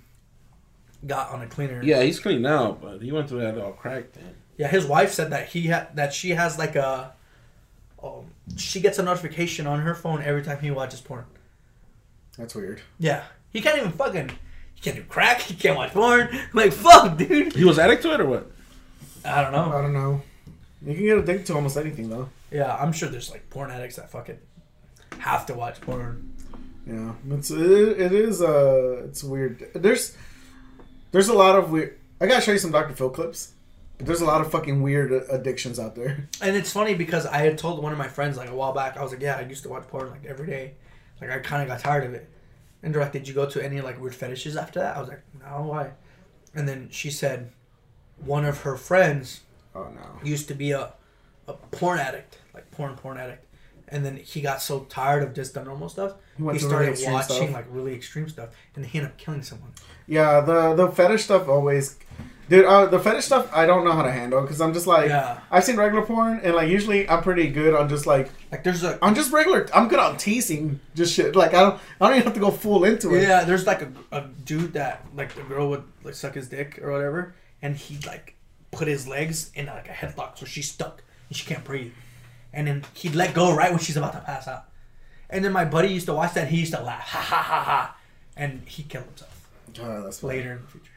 [1.06, 1.82] got on a cleaner.
[1.82, 4.34] Yeah, he's clean now, but he went through that all crack thing.
[4.58, 7.12] Yeah, his wife said that he had that she has like a.
[8.02, 8.26] Um,
[8.56, 11.24] she gets a notification on her phone every time he watches porn.
[12.38, 12.80] That's weird.
[12.98, 14.30] Yeah, he can't even fucking.
[14.74, 15.40] He can't do crack.
[15.40, 16.28] He can't watch porn.
[16.32, 17.54] I'm like fuck, dude.
[17.54, 18.50] He was addict to it or what?
[19.24, 19.72] I don't know.
[19.76, 20.22] I don't know.
[20.84, 22.28] You can get addicted to almost anything though.
[22.50, 24.38] Yeah, I'm sure there's like porn addicts that fucking
[25.20, 26.32] have to watch porn.
[26.86, 29.68] Yeah, it's it, it is uh it's weird.
[29.74, 30.16] There's
[31.12, 31.98] there's a lot of weird.
[32.20, 32.94] I gotta show you some Dr.
[32.94, 33.52] Phil clips.
[33.98, 36.28] But there's a lot of fucking weird addictions out there.
[36.42, 38.98] And it's funny because I had told one of my friends like a while back.
[38.98, 40.74] I was like, yeah, I used to watch porn like every day.
[41.20, 42.28] Like I kind of got tired of it.
[42.82, 44.96] And they're like, did you go to any like weird fetishes after that?
[44.98, 45.92] I was like, no, why?
[46.54, 47.50] And then she said,
[48.18, 49.40] one of her friends
[49.74, 50.20] Oh no.
[50.22, 50.92] used to be a,
[51.48, 53.45] a porn addict, like porn porn addict.
[53.88, 56.96] And then he got so tired of just the normal stuff, He he, to really
[56.96, 57.52] started watching stuff.
[57.52, 59.70] like really extreme stuff, and he ended up killing someone.
[60.08, 61.96] Yeah, the the fetish stuff always,
[62.48, 62.64] dude.
[62.64, 65.38] Uh, the fetish stuff I don't know how to handle because I'm just like Yeah.
[65.50, 68.82] I've seen regular porn and like usually I'm pretty good on just like Like there's
[68.84, 69.68] a I'm just regular.
[69.74, 71.34] I'm good on teasing just shit.
[71.36, 73.22] Like I don't I don't even have to go full into it.
[73.22, 76.80] Yeah, there's like a, a dude that like the girl would like suck his dick
[76.82, 78.34] or whatever, and he like
[78.72, 81.92] put his legs in like a headlock so she's stuck and she can't breathe,
[82.56, 84.64] and then he'd let go right when she's about to pass out,
[85.30, 86.48] and then my buddy used to watch that.
[86.48, 87.96] He used to laugh, ha ha ha ha,
[88.36, 89.48] and he killed himself
[89.80, 90.38] Oh, that's funny.
[90.38, 90.92] later in the future.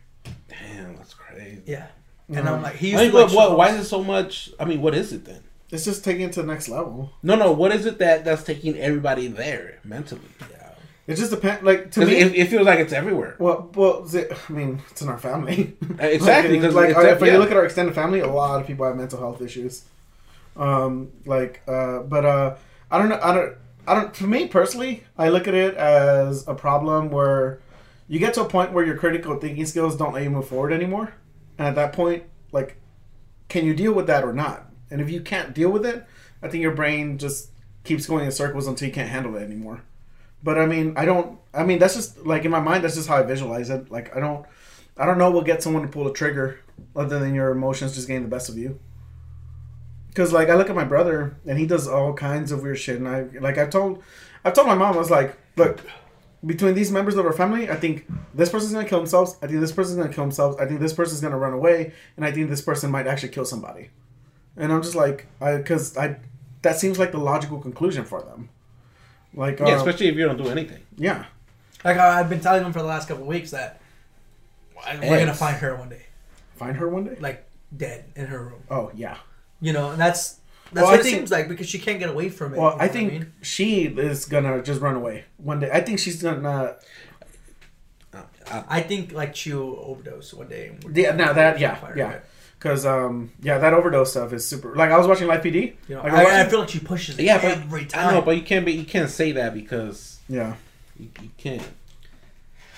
[0.47, 1.61] Damn, that's crazy.
[1.67, 1.87] Yeah,
[2.29, 4.49] and I'm like, he I mean, to like what, why is it so much?
[4.59, 5.43] I mean, what is it then?
[5.71, 7.11] It's just taking it to the next level.
[7.21, 7.51] No, no.
[7.51, 10.21] What is it that that's taking everybody there mentally?
[10.49, 10.71] Yeah.
[11.05, 11.63] It just depends.
[11.63, 13.35] Like to me, it, it feels like it's everywhere.
[13.37, 15.75] well, well, is it- I mean, it's in our family.
[15.99, 17.33] Exactly, Like, 'cause like it's- if yeah.
[17.33, 19.83] you look at our extended family, a lot of people have mental health issues.
[20.59, 22.55] Um, like, uh, but uh,
[22.91, 23.19] I don't know.
[23.23, 23.55] I don't.
[23.87, 24.15] I don't.
[24.15, 27.61] For me personally, I look at it as a problem where
[28.07, 30.73] you get to a point where your critical thinking skills don't let you move forward
[30.73, 31.13] anymore,
[31.57, 32.75] and at that point, like,
[33.47, 34.69] can you deal with that or not?
[34.91, 36.05] And if you can't deal with it,
[36.43, 37.51] I think your brain just
[37.85, 39.83] keeps going in circles until you can't handle it anymore.
[40.43, 41.39] But I mean, I don't.
[41.53, 42.83] I mean, that's just like in my mind.
[42.83, 43.89] That's just how I visualize it.
[43.89, 44.45] Like I don't.
[44.97, 46.59] I don't know what gets someone to pull the trigger
[46.95, 48.77] other than your emotions just getting the best of you.
[50.19, 52.97] Because like I look at my brother and he does all kinds of weird shit,
[52.97, 54.03] and I like I've told,
[54.43, 55.79] I've told my mom I was like, look,
[56.45, 59.37] between these members of our family, I think this person's gonna kill themselves.
[59.41, 60.57] I think this person's gonna kill themselves.
[60.59, 63.45] I think this person's gonna run away, and I think this person might actually kill
[63.45, 63.91] somebody.
[64.57, 66.17] And I'm just like, I because I,
[66.63, 68.49] that seems like the logical conclusion for them.
[69.33, 70.81] Like, Yeah, uh, especially if you don't do anything.
[70.97, 71.27] yeah,
[71.85, 73.79] Like I- I've been telling them for the last couple of weeks that
[75.01, 76.07] we're gonna find her one day,
[76.57, 77.15] find her one day.
[77.21, 77.45] like
[77.77, 78.63] dead in her room.
[78.69, 79.15] Oh yeah.
[79.61, 80.39] You know, and that's
[80.71, 82.59] that's Well, what I it think- seems like because she can't get away from it.
[82.59, 83.33] Well, you know I think mean?
[83.41, 85.69] she is gonna just run away one day.
[85.71, 86.75] I think she's gonna.
[88.51, 90.71] I think like she'll overdose one day.
[90.91, 92.23] Yeah, now that yeah fire yeah, her.
[92.57, 94.75] because um yeah that overdose stuff is super.
[94.75, 95.75] Like I was watching Live PD.
[95.87, 98.07] You know, Like, I, I feel like she pushes it Yeah, but every time.
[98.09, 98.71] I know, but you can't be.
[98.73, 100.55] You can't say that because yeah
[100.99, 101.61] you, you can't.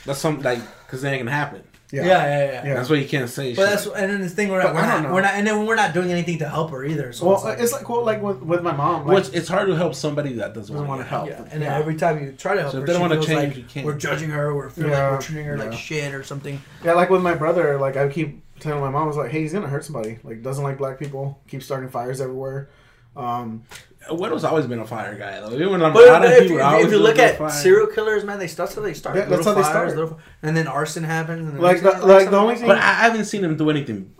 [0.05, 1.63] That's something like because it ain't gonna happen.
[1.93, 2.65] Yeah yeah, yeah, yeah.
[2.67, 2.73] Yeah.
[2.75, 3.53] That's why you can't say.
[3.55, 5.33] But shit that's like- and then the thing we're But not, we're don't we're not
[5.33, 7.11] and then we're not doing anything to help her either.
[7.13, 9.07] So Well, it's like, it's like well, like with, with my mom.
[9.07, 11.29] Like, it's, it's hard to help somebody that doesn't, Doesn't want wanna help.
[11.29, 11.47] help.
[11.47, 11.77] yeah, and yeah.
[11.77, 13.57] every time you try to help So if her, they don't she wanna change, like
[13.57, 13.85] you can't.
[13.85, 14.55] we're judging her.
[14.55, 15.63] We're feeling Yeah, like we're treating her yeah.
[15.65, 16.61] like shit or something.
[16.83, 17.77] yeah, like with my brother.
[17.79, 20.19] Like I keep telling my mom, I was like, hey, he's gonna hurt somebody.
[20.23, 21.39] Like doesn't like black people.
[21.47, 22.69] Keeps starting fires everywhere.
[23.17, 23.63] Um,
[24.09, 25.53] Widow's always been a fire guy though.
[25.53, 27.49] Even when I'm But out of if, people, you- if you look at fire.
[27.49, 29.95] serial killers, man, they start so they start Yeah, that's little how they fires, start.
[30.09, 32.81] little, and then arson happens, and Like the- thing- like the only thing- but I
[32.81, 34.11] I haven't seen him do anything.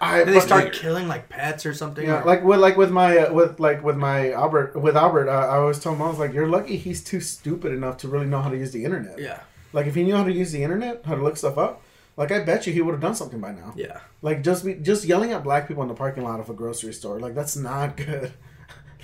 [0.00, 2.04] I and they start like, killing like pets or something.
[2.06, 5.28] Yeah, or- like with like with my uh, with like with my Albert with Albert,
[5.30, 8.08] uh, I always told him I was like, "You're lucky he's too stupid enough to
[8.08, 9.38] really know how to use the internet." yeah,
[9.72, 11.80] Like if he knew how to use the internet, how to look stuff up,
[12.18, 13.72] like I bet you he would have done something by now.
[13.76, 14.00] yeah.
[14.20, 16.92] Like just be just yelling at black people in the parking lot of a grocery
[16.92, 18.32] store, like that's not good.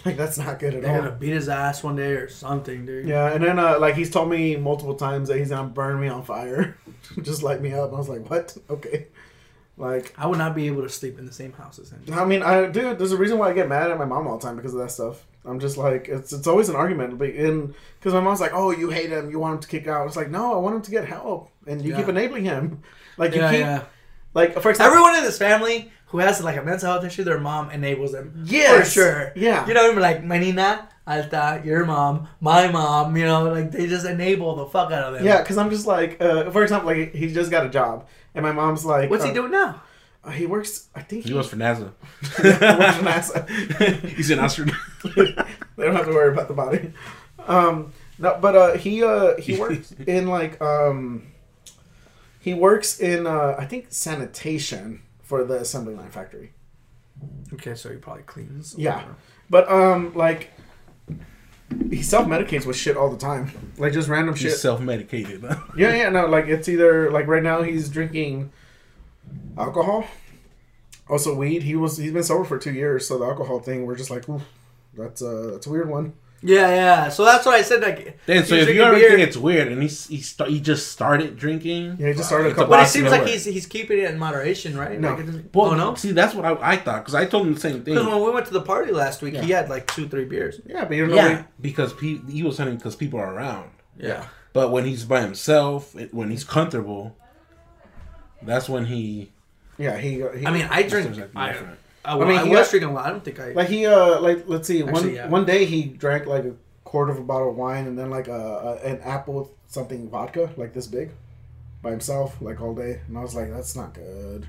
[0.04, 1.02] like that's not good at They're all.
[1.02, 3.06] gonna beat his ass one day or something, dude.
[3.06, 6.08] Yeah, and then uh, like he's told me multiple times that he's gonna burn me
[6.08, 6.76] on fire,
[7.22, 7.86] just light me up.
[7.88, 8.56] And I was like, what?
[8.68, 9.06] Okay.
[9.76, 12.02] Like I would not be able to sleep in the same house as him.
[12.12, 14.36] I mean, I dude, there's a reason why I get mad at my mom all
[14.38, 15.24] the time because of that stuff.
[15.44, 18.72] I'm just like, it's it's always an argument, but in because my mom's like, oh,
[18.72, 20.06] you hate him, you want him to kick out.
[20.06, 21.96] It's like, no, I want him to get help, and you Yeah.
[21.98, 22.82] keep enabling him.
[23.16, 23.82] Like you Yeah, keep yeah.
[24.34, 27.40] like for example, Everyone in this family who has like a mental health issue, their
[27.40, 28.42] mom enables them.
[28.46, 28.84] Yes.
[28.86, 29.32] for sure.
[29.34, 29.66] Yeah.
[29.66, 30.00] you know, what I mean?
[30.02, 33.16] like my nina, Alta, your mom, my mom.
[33.16, 35.24] You know, like they just enable the fuck out of them.
[35.24, 38.44] yeah, because I'm just like, uh, for example, like he just got a job, and
[38.44, 39.82] my mom's like, What's uh, he doing now?
[40.24, 40.88] uh, he works.
[40.94, 41.92] I think He goes for NASA.
[42.36, 44.08] he works for NASA.
[44.16, 44.76] He's an astronaut.
[45.16, 46.92] they don't have to worry about the body.
[47.46, 51.26] Um, no, but uh, he uh, he works in like um,
[52.38, 56.50] he works in uh, I think sanitation for the assembly line factory.
[57.52, 58.74] Okay, so he probably cleans.
[58.76, 59.04] Yeah.
[59.48, 60.50] But um, like
[61.88, 64.50] he self medicates with shit all the time, like just random shit.
[64.50, 65.44] He's self medicated.
[65.76, 68.50] Yeah, yeah, no, like it's either like right now he's drinking
[69.56, 70.04] alcohol,
[71.08, 71.62] also weed.
[71.62, 74.28] He was he's been sober for two years, so the alcohol thing we're just like,
[74.28, 74.40] Ooh,
[74.94, 76.14] that's a that's a weird one.
[76.42, 77.08] Yeah, yeah.
[77.10, 77.82] So that's what I said.
[77.82, 80.50] Like, Then, so if you drinking already beer- think it's weird, and he's he start,
[80.50, 81.96] he just started drinking.
[81.98, 82.70] Yeah, he just started a couple.
[82.70, 83.20] but it seems nowhere.
[83.20, 84.98] like he's he's keeping it in moderation, right?
[84.98, 85.14] No.
[85.14, 85.94] Like Well, oh no.
[85.96, 87.94] See, that's what I, I thought because I told him the same thing.
[87.94, 90.60] Because when we went to the party last week, he had like two, three beers.
[90.64, 91.14] Yeah, but you know.
[91.14, 93.70] Yeah, because pe- he was saying because people are around.
[93.98, 94.26] Yeah.
[94.52, 97.16] But when he's by himself, it, when he's comfortable,
[98.42, 99.30] that's when he.
[99.78, 100.14] Yeah, he.
[100.38, 101.14] he I mean, I drink.
[101.14, 101.78] Starts acting I, different.
[102.04, 103.06] I, I mean, I he was got- drinking a lot.
[103.06, 103.52] I don't think I.
[103.52, 105.28] like he uh like let's see one yeah.
[105.28, 106.54] one day he drank like a
[106.84, 108.32] quarter of a bottle of wine and then like a,
[108.82, 111.10] a an apple something vodka like this big
[111.82, 114.46] by himself like all day and I was like that's not good.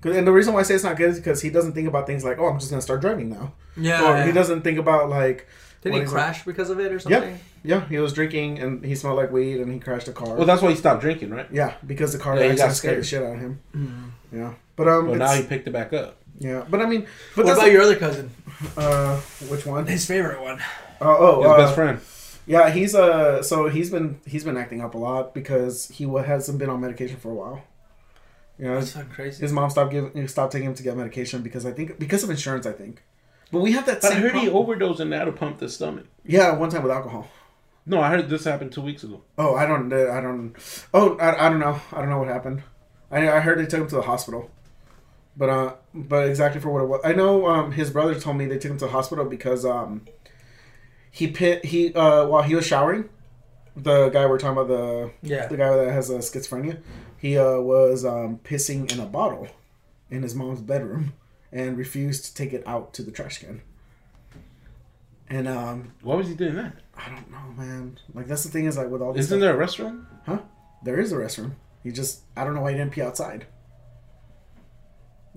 [0.00, 1.86] 'Cause- And the reason why I say it's not good is because he doesn't think
[1.88, 3.52] about things like, oh, I'm just gonna start driving now.
[3.76, 4.02] yeah.
[4.02, 4.26] or yeah.
[4.26, 5.46] he doesn't think about like,
[5.82, 6.12] Did he is it?
[6.14, 7.38] crash because of it or something?
[7.64, 7.88] yeah, Yeah.
[7.88, 10.34] he was drinking and he smelled like weed and he crashed a car.
[10.36, 11.46] Well, that's why he stopped drinking, right?
[11.52, 13.60] yeah, because the car Yeah, he got accident scared the shit out of him.
[13.76, 14.10] Mhm.
[14.38, 16.16] Yeah, but um, But now he picked it back up.
[16.40, 17.02] Yeah, but I mean,
[17.36, 18.30] but What that's about your other cousin?
[18.76, 19.16] uh,
[19.48, 19.86] which one?
[19.86, 20.58] His favorite one.
[21.00, 22.00] Uh, oh, His uh, best friend.
[22.46, 26.22] Yeah, he's uh so he's been he's been acting up a lot because he wa-
[26.22, 27.62] hasn't been on medication for a while.
[28.58, 29.40] You know, That's his, crazy.
[29.42, 32.30] his mom stopped giving stopped taking him to get medication because I think because of
[32.30, 33.02] insurance I think.
[33.52, 35.58] But we have that But I same heard he overdosed and they had to pump
[35.58, 36.06] the stomach.
[36.24, 37.28] Yeah, one time with alcohol.
[37.86, 39.22] No, I heard this happened two weeks ago.
[39.38, 40.54] Oh, I don't I don't
[40.92, 41.80] Oh, I, I don't know.
[41.92, 42.62] I don't know what happened.
[43.10, 44.50] I I heard they took him to the hospital.
[45.36, 47.00] But uh but exactly for what it was.
[47.04, 50.02] I know um his brother told me they took him to the hospital because um
[51.10, 53.08] he pit he uh while he was showering
[53.76, 55.46] the guy we're talking about the Yeah.
[55.46, 56.80] the guy that has uh, schizophrenia,
[57.16, 59.46] he uh, was um, pissing in a bottle
[60.10, 61.12] in his mom's bedroom
[61.52, 63.62] and refused to take it out to the trash can.
[65.28, 66.74] And um, Why was he doing that?
[66.96, 67.98] I don't know, man.
[68.12, 70.04] Like that's the thing is like with all this, Isn't stuff, there a restroom?
[70.26, 70.38] Huh?
[70.82, 71.52] There is a restroom.
[71.84, 73.46] He just I don't know why he didn't pee outside.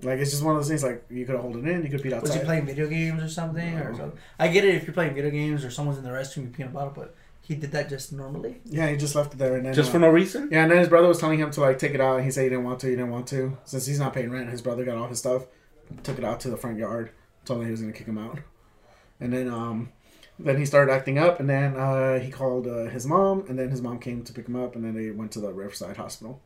[0.04, 0.82] Like it's just one of those things.
[0.82, 2.22] Like you could hold it in, you could pee out.
[2.22, 3.78] Was he playing video games or something?
[3.78, 3.96] Or No.
[3.98, 4.18] something?
[4.38, 6.62] I get it if you're playing video games or someone's in the restroom, you pee
[6.62, 8.60] in a bottle, but he did that just normally.
[8.64, 10.48] yeah, he just left it there, and then Just uh, for no reason?
[10.50, 12.30] Yeah, and then his brother was telling him to like take it out, and he
[12.30, 12.86] said he didn't want to.
[12.86, 14.50] He didn't want to since he's not paying rent.
[14.50, 15.46] His brother got all his stuff,
[16.02, 17.10] took it out to the front yard,
[17.44, 18.38] told him he was gonna kick him out,
[19.20, 19.90] and then um,
[20.38, 23.68] then he started acting up, and then uh, he called uh, his mom, and then
[23.70, 26.40] his mom came to pick him up, and then they went to the Riverside Hospital.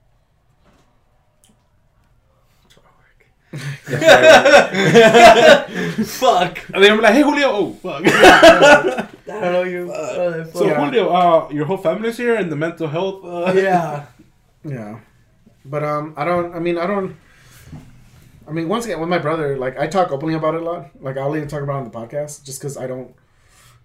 [6.05, 6.59] Fuck.
[6.75, 7.49] And then I'm like, hey, Julio.
[7.51, 8.03] Oh, fuck.
[8.07, 9.91] I don't know you.
[9.91, 10.85] Uh, so, Yeah.
[10.85, 13.25] Julio, uh, your whole family's here and the mental health.
[13.25, 14.07] Uh, yeah.
[14.65, 14.99] Yeah,
[15.65, 16.53] but um, I don't.
[16.53, 17.17] I mean, I don't.
[18.47, 20.91] I mean, once again, with my brother, like I talk openly about it a lot.
[21.01, 23.15] Like I'll even talk about it on the podcast, just because I don't.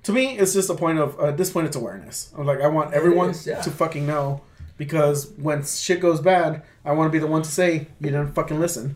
[0.04, 2.34] To me, it's just a point of uh, at this point, it's awareness.
[2.38, 3.62] I'm like, I want everyone is, yeah.
[3.62, 4.42] to fucking know,
[4.78, 8.34] because when shit goes bad, I want to be the one to say you didn't
[8.34, 8.96] fucking listen.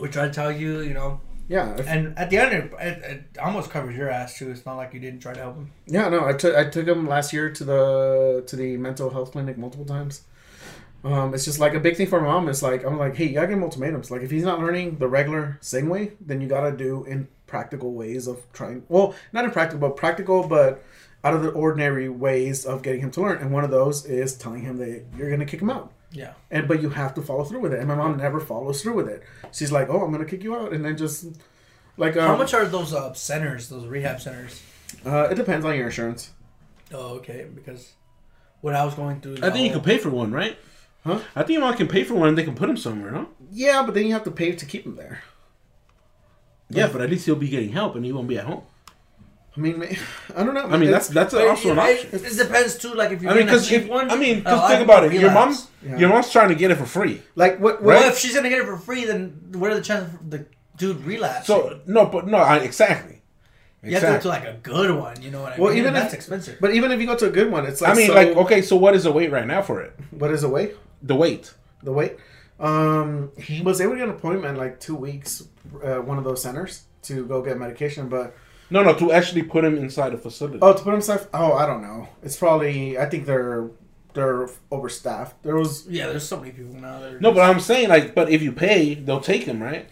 [0.00, 3.02] We try to tell you, you know, Yeah, if- and at the end, it, it,
[3.04, 4.50] it almost covers your ass too.
[4.50, 5.70] It's not like you didn't try to help him.
[5.86, 9.32] Yeah, no, I took I took him last year to the to the mental health
[9.32, 10.22] clinic multiple times.
[11.04, 12.48] Um, it's just like a big thing for my mom.
[12.48, 14.10] It's like I'm like, hey, you gotta give him ultimatums.
[14.10, 17.92] Like if he's not learning the regular same way, then you gotta do in practical
[17.92, 18.84] ways of trying.
[18.88, 20.82] Well, not impractical, but practical, but
[21.24, 23.38] out of the ordinary ways of getting him to learn.
[23.38, 25.92] And one of those is telling him that you're gonna kick him out.
[26.12, 26.34] Yeah.
[26.50, 27.78] And but you have to follow through with it.
[27.78, 29.22] And my mom never follows through with it.
[29.52, 31.26] She's like, oh, I'm gonna kick you out, and then just
[31.96, 34.62] like um, How much are those uh, centers, those rehab centers?
[35.04, 36.30] Uh, it depends on your insurance.
[36.92, 37.46] Oh, okay.
[37.52, 37.92] Because
[38.60, 40.58] what I was going through, I think you the can pay for one, right?
[41.04, 41.20] Huh?
[41.34, 43.28] I think your mom can pay for one and they can put him somewhere, no?
[43.50, 45.22] Yeah, but then you have to pay to keep him there.
[46.70, 48.62] Yeah, but at least he'll be getting help and he won't be at home.
[49.56, 49.82] I mean,
[50.36, 50.66] I don't know.
[50.66, 52.08] I mean, that's that's But also an option.
[52.12, 52.94] it, it depends too.
[52.94, 54.84] Like if you're I mean, gonna because cheap one, I mean, uh, because I think
[54.84, 55.12] about it.
[55.12, 55.56] would Your mom.
[55.84, 55.98] Yeah.
[55.98, 57.22] your mom's trying to get it for free.
[57.34, 57.82] like what?
[57.82, 60.30] Well, what if she's gonna get it for free, then what are the chances of
[60.30, 60.46] the
[60.76, 61.46] dude relapse?
[61.46, 63.20] So no, but no, I, exactly.
[63.82, 65.20] you have to go to like a good one.
[65.20, 65.78] You know what I Well, mean?
[65.80, 66.58] even that's if- expensive.
[66.60, 68.28] but even if you go to a good one, it's like I mean, so- like,
[68.28, 69.92] okay, so what is the wait right now for it?
[70.12, 70.76] what is the wait?
[71.02, 71.52] The wait.
[71.82, 72.16] The wait?
[72.60, 75.42] Um, he was able to get an appointment like two weeks,
[75.82, 78.36] uh, one of those centers to go get medication, but
[78.72, 80.58] No, no, to actually put him inside a facility.
[80.62, 81.28] oh, to put himself.
[81.34, 82.08] Oh, I don't know.
[82.22, 82.96] It's probably.
[82.98, 83.68] I think they're
[84.14, 85.34] they're overstaffed.
[85.42, 86.98] There was yeah, there's so many people now.
[87.00, 89.62] That are no, just- but I'm saying like, but if you pay, they'll take him,
[89.62, 89.86] right?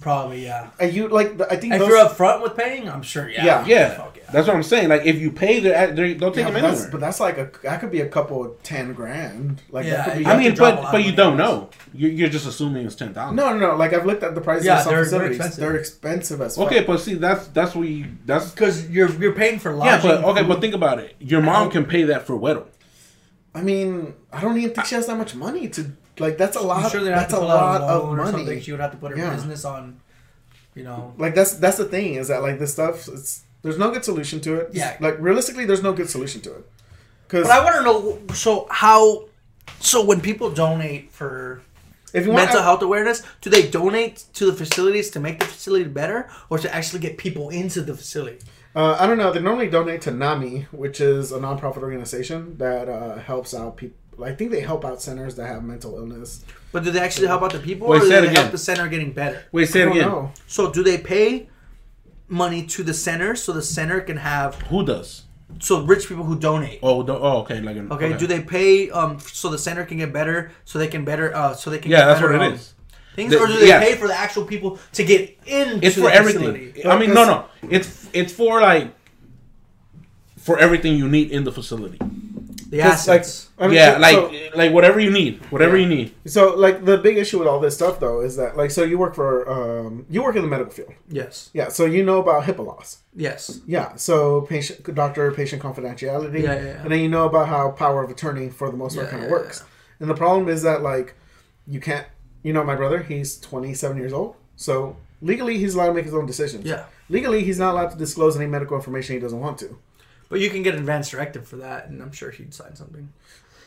[0.00, 0.70] Probably, yeah.
[0.78, 3.44] And you like, I think If those, you're upfront with paying, I'm sure, yeah.
[3.44, 3.66] Yeah.
[3.66, 4.09] Yeah, yeah.
[4.32, 4.88] That's what I'm saying.
[4.88, 6.90] Like if you pay, they're, they're, they'll take Yeah, them but, that's, anywhere.
[6.92, 9.62] but that's like a that could be a couple of ten grand.
[9.70, 10.26] Like Yeah, that could be.
[10.26, 11.70] I mean, but but you don't know.
[11.92, 13.36] You're, you're just assuming it's ten thousand.
[13.36, 13.76] no, no, no.
[13.76, 15.60] Like I've looked at the prices Yeah, of some they're- they're expensive.
[15.60, 16.66] They're expensive as fuck.
[16.66, 20.00] Okay, but see, that's that's what you that's Because you're you're paying for yeah.
[20.00, 21.16] But okay, but think about it.
[21.18, 22.66] Your mom can pay that for Weddle.
[23.54, 26.38] I mean, I don't even think she has that much money to like.
[26.38, 26.92] That's a I'm lot.
[26.92, 28.44] sure they have that's a lot a of loan or something.
[28.46, 28.60] money.
[28.60, 29.34] She would have to put her Yeah.
[29.34, 30.00] business on,
[30.76, 31.14] you know.
[31.18, 33.08] Like that's that's the thing is that like this stuff.
[33.08, 34.70] It's there's no good solution to it.
[34.72, 34.96] Yeah.
[35.00, 36.70] Like realistically, there's no good solution to it.
[37.26, 38.34] Because But I want to know.
[38.34, 39.26] So how?
[39.80, 41.62] So when people donate for
[42.12, 45.44] if you want mental health awareness, do they donate to the facilities to make the
[45.44, 48.38] facility better, or to actually get people into the facility?
[48.74, 49.32] Uh, I don't know.
[49.32, 53.96] They normally donate to NAMI, which is a nonprofit organization that uh, helps out people.
[54.24, 56.44] I think they help out centers that have mental illness.
[56.72, 58.34] But do they actually help out the people, Wait, or do they again.
[58.34, 59.44] help the center getting better?
[59.50, 60.08] Wait, say I it don't again.
[60.08, 60.32] know.
[60.46, 61.48] So do they pay
[62.30, 65.24] money to the center so the center can have Who does?
[65.58, 66.78] so rich people who donate?
[66.82, 67.60] Oh, do, oh, okay.
[67.60, 70.86] Like an, Okay, do they pay um so the center can get better so they
[70.88, 72.74] can better uh so they can Yeah, get that's better, what it um, is.
[73.16, 73.80] Things The- or do they yeah.
[73.80, 76.42] pay for the actual people to get into It's the for everything.
[76.72, 76.86] facility?
[76.86, 77.44] I mean, no, no.
[77.68, 78.94] It's it's for like
[80.38, 81.98] for everything you need in the facility.
[82.70, 83.48] The 'Cause, like, assets.
[83.58, 85.88] I mean, yeah, so- like so- like whatever you need, whatever Yeah.
[85.88, 86.14] you need.
[86.26, 88.96] So, like the big issue with all this stuff though is that like so you
[88.96, 90.92] work for um you work in the medical field.
[91.08, 91.50] yes.
[91.52, 92.98] Yeah, so you know about HIPAA laws.
[93.16, 93.58] Yes.
[93.66, 96.42] Yeah, so patient doctor patient confidentiality.
[96.44, 96.82] Yeah, yeah, yeah.
[96.82, 99.24] And then you know about how power of attorney for the most part Yeah, kind
[99.24, 99.64] of yeah, works.
[99.98, 101.14] And the problem is that like
[101.66, 102.06] you can't
[102.44, 104.36] you know my brother, he's 27 years old.
[104.56, 106.64] So legally he's allowed to make his own decisions.
[106.64, 106.84] Yeah.
[107.08, 109.76] Legally he's not allowed to disclose any medical information he doesn't want to.
[110.30, 113.12] But you can get an advance directive for that and I'm sure he'd sign something.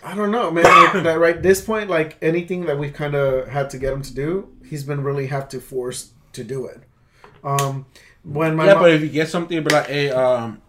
[0.03, 0.63] I don't know, man.
[0.93, 4.01] Like, that, right, this point, like anything that we've kind of had to get him
[4.01, 6.81] to do, he's been really have to force to do it.
[7.43, 7.85] Um,
[8.23, 10.61] when my yeah, mom- but if you get something, be like, hey, um,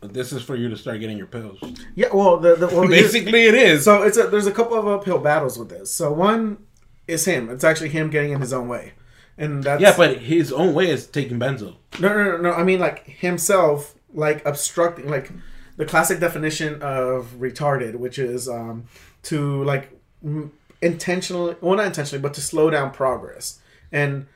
[0.00, 1.58] this is for you to start getting your pills.
[1.94, 3.84] yeah, well, the, the well, Basically, it is.
[3.84, 5.90] So it's a, there's a couple of uphill battles with this.
[5.90, 6.58] So one
[7.06, 7.50] is him.
[7.50, 8.92] It's actually him getting in his own way,
[9.36, 11.76] and that's yeah, but his own way is taking benzo.
[11.98, 12.52] no, no, no, no.
[12.52, 15.30] I mean like himself, like obstructing, like
[15.76, 18.84] the classic definition of retarded, which is um,
[19.24, 19.90] to like
[20.24, 20.52] m-
[20.82, 23.60] intentionally, well, not intentionally, but to slow down progress.
[23.92, 24.26] And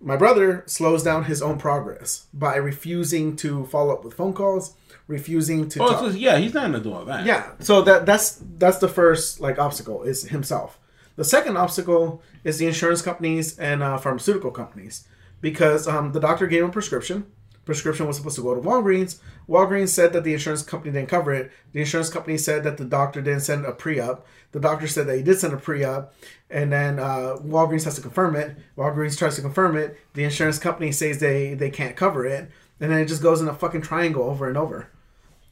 [0.00, 4.74] my brother slows down his own progress by refusing to follow up with phone calls,
[5.06, 5.82] refusing to.
[5.82, 5.98] Oh, talk.
[6.00, 7.24] so, yeah, he's not gonna do all that.
[7.24, 10.78] Yeah, so that that's that's the first like obstacle is himself.
[11.16, 15.06] The second obstacle is the insurance companies and uh, pharmaceutical companies
[15.40, 17.26] because um, the doctor gave him a prescription.
[17.64, 19.20] Prescription was supposed to go to Walgreens.
[19.48, 21.52] Walgreens said that the insurance company didn't cover it.
[21.72, 24.26] The insurance company said that the doctor didn't send a pre-up.
[24.50, 26.12] The doctor said that he did send a pre-up,
[26.50, 28.56] and then uh, Walgreens has to confirm it.
[28.76, 29.96] Walgreens tries to confirm it.
[30.14, 33.48] The insurance company says they they can't cover it, and then it just goes in
[33.48, 34.88] a fucking triangle over and over.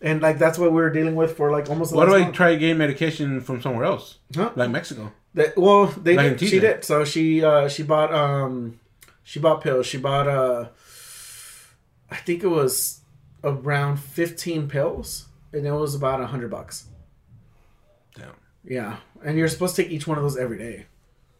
[0.02, 1.94] And like that's what we were dealing with for like almost.
[1.94, 2.34] Why do I month.
[2.34, 4.50] try getting medication from somewhere else, Huh?
[4.56, 5.12] like Mexico?
[5.34, 6.84] That, well, they Like did, she did.
[6.84, 8.80] So she uh, she bought um
[9.22, 9.86] she bought pills.
[9.86, 10.68] She bought uh
[12.10, 13.00] I think it was
[13.44, 16.86] around fifteen pills, and it was about a hundred bucks.
[18.14, 18.32] Damn.
[18.64, 20.86] Yeah, and you're supposed to take each one of those every day.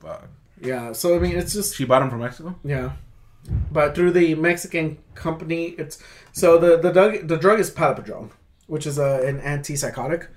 [0.01, 0.29] Fuck.
[0.61, 2.55] Yeah, so I mean, it's just She bought them from Mexico.
[2.65, 2.93] yeah,
[3.73, 6.03] but through the Mexican company, it's
[6.33, 8.31] so the the drug the drug is paliperidone,
[8.67, 10.29] which is a, an antipsychotic,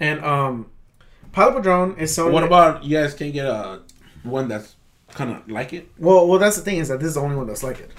[0.00, 0.70] and um,
[1.32, 2.30] paliperidone is so.
[2.30, 3.82] What about you guys can't get a
[4.22, 4.76] one that's
[5.10, 5.88] kind of like it?
[5.98, 7.90] Well, well, that's the thing is that this is the only one that's like it.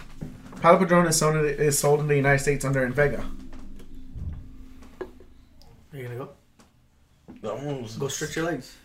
[0.64, 3.20] Paliperidone is sold, is sold in the United States under Invega.
[5.02, 6.30] Are you gonna go?
[7.42, 8.78] That one was Go stretch your legs.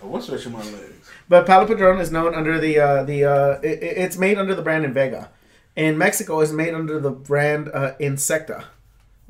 [0.00, 1.08] What's stretching my legs?
[1.28, 4.62] But paliperidone is known under the uh, the uh, it, it- it's made under the
[4.62, 5.28] brand Invega.
[5.76, 8.64] In Mexico, it's made under the brand uh, Insecta,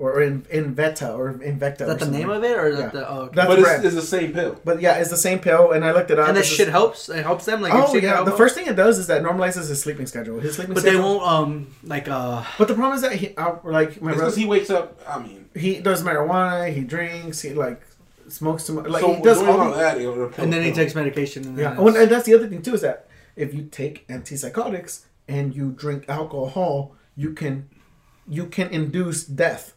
[0.00, 1.82] or in Inveta or Invecta.
[1.82, 2.84] Is that the name of it or is Yeah.
[2.86, 3.34] that the oh, okay.
[3.36, 4.52] That's but the it's, it's the same pill.
[4.64, 6.28] But yeah, it's the same pill, and I looked it up.
[6.28, 7.08] and that shit just- helps.
[7.10, 7.60] It helps them.
[7.60, 10.40] Like Oh yeah, the it first thing it does is that normalizes his sleeping schedule.
[10.40, 11.50] His sleeping But they won't um
[11.84, 14.86] like uh But the problem is that he, uh, like my because he wakes up.
[15.06, 17.80] I mean, he does marijuana, he drinks, he like
[18.28, 18.86] smokes too much.
[18.86, 19.98] Like so he does doing all, all that.
[19.98, 22.48] it'll- it'll and then he takes medication and Yeah, it's- well, and that's the other
[22.48, 23.06] thing too is that
[23.36, 27.68] if you take antipsychotics and you drink alcohol, you can
[28.28, 29.74] you can induce death.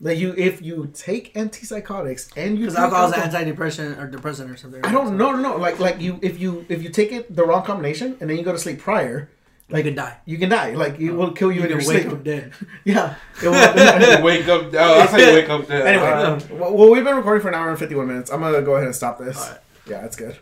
[0.00, 4.06] Like you, if you take antipsychotics and you because drink alcohol is an antidepressant or
[4.08, 4.84] depressant or something.
[4.84, 7.44] I don't know, no, no, like like you if you if you take it the
[7.44, 9.30] wrong combination and then you go to sleep prior,
[9.70, 10.18] Like you could die.
[10.26, 10.72] you can die.
[10.74, 12.12] Like it will kill you, You in your can wake sleep.
[12.12, 12.52] up dead.
[12.84, 13.14] Yeah.
[13.42, 14.64] It will- wake up.
[14.66, 15.66] Oh, that's how you wake up.
[15.66, 15.86] There.
[15.86, 18.30] anyway, Uh, well, well, we've been recording for an hour and fifty-one minutes.
[18.30, 19.40] I'm gonna go ahead and stop this.
[19.42, 19.60] Alright.
[19.88, 20.36] Yeah, it's good.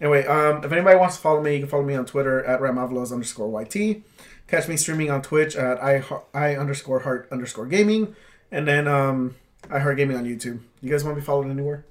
[0.00, 2.60] Anyway, um, if anybody wants to follow me, you can follow me on Twitter at
[2.60, 4.02] ramavalos underscore YT.
[4.48, 6.02] Catch me streaming on Twitch at I,
[6.34, 8.14] I underscore heart underscore gaming.
[8.56, 9.34] And then um,
[9.70, 10.60] I heart gaming on YouTube.
[10.80, 11.84] You guys want to be followed anywhere?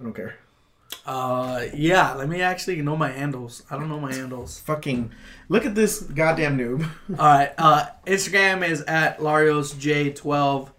[0.00, 0.36] I don't care.
[1.04, 2.14] Uh, yeah.
[2.14, 3.62] Let me actually know my handles.
[3.70, 4.58] I don't know my handles.
[4.64, 5.12] Fucking
[5.50, 6.88] look at this goddamn noob.
[7.10, 7.52] All right.
[7.58, 10.70] Uh, Instagram is at lariosj12,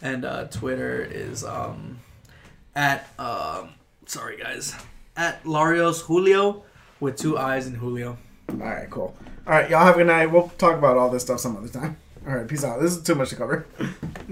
[0.00, 1.98] and uh, Twitter is um
[2.74, 3.74] at um
[4.06, 4.74] sorry guys
[5.18, 6.62] at larios julio
[6.98, 8.16] with two eyes in julio.
[8.48, 9.14] All right, cool.
[9.46, 10.32] All right, y'all have a good night.
[10.32, 11.98] We'll talk about all this stuff some other time.
[12.26, 12.80] All right, peace out.
[12.80, 13.66] This is too much to cover.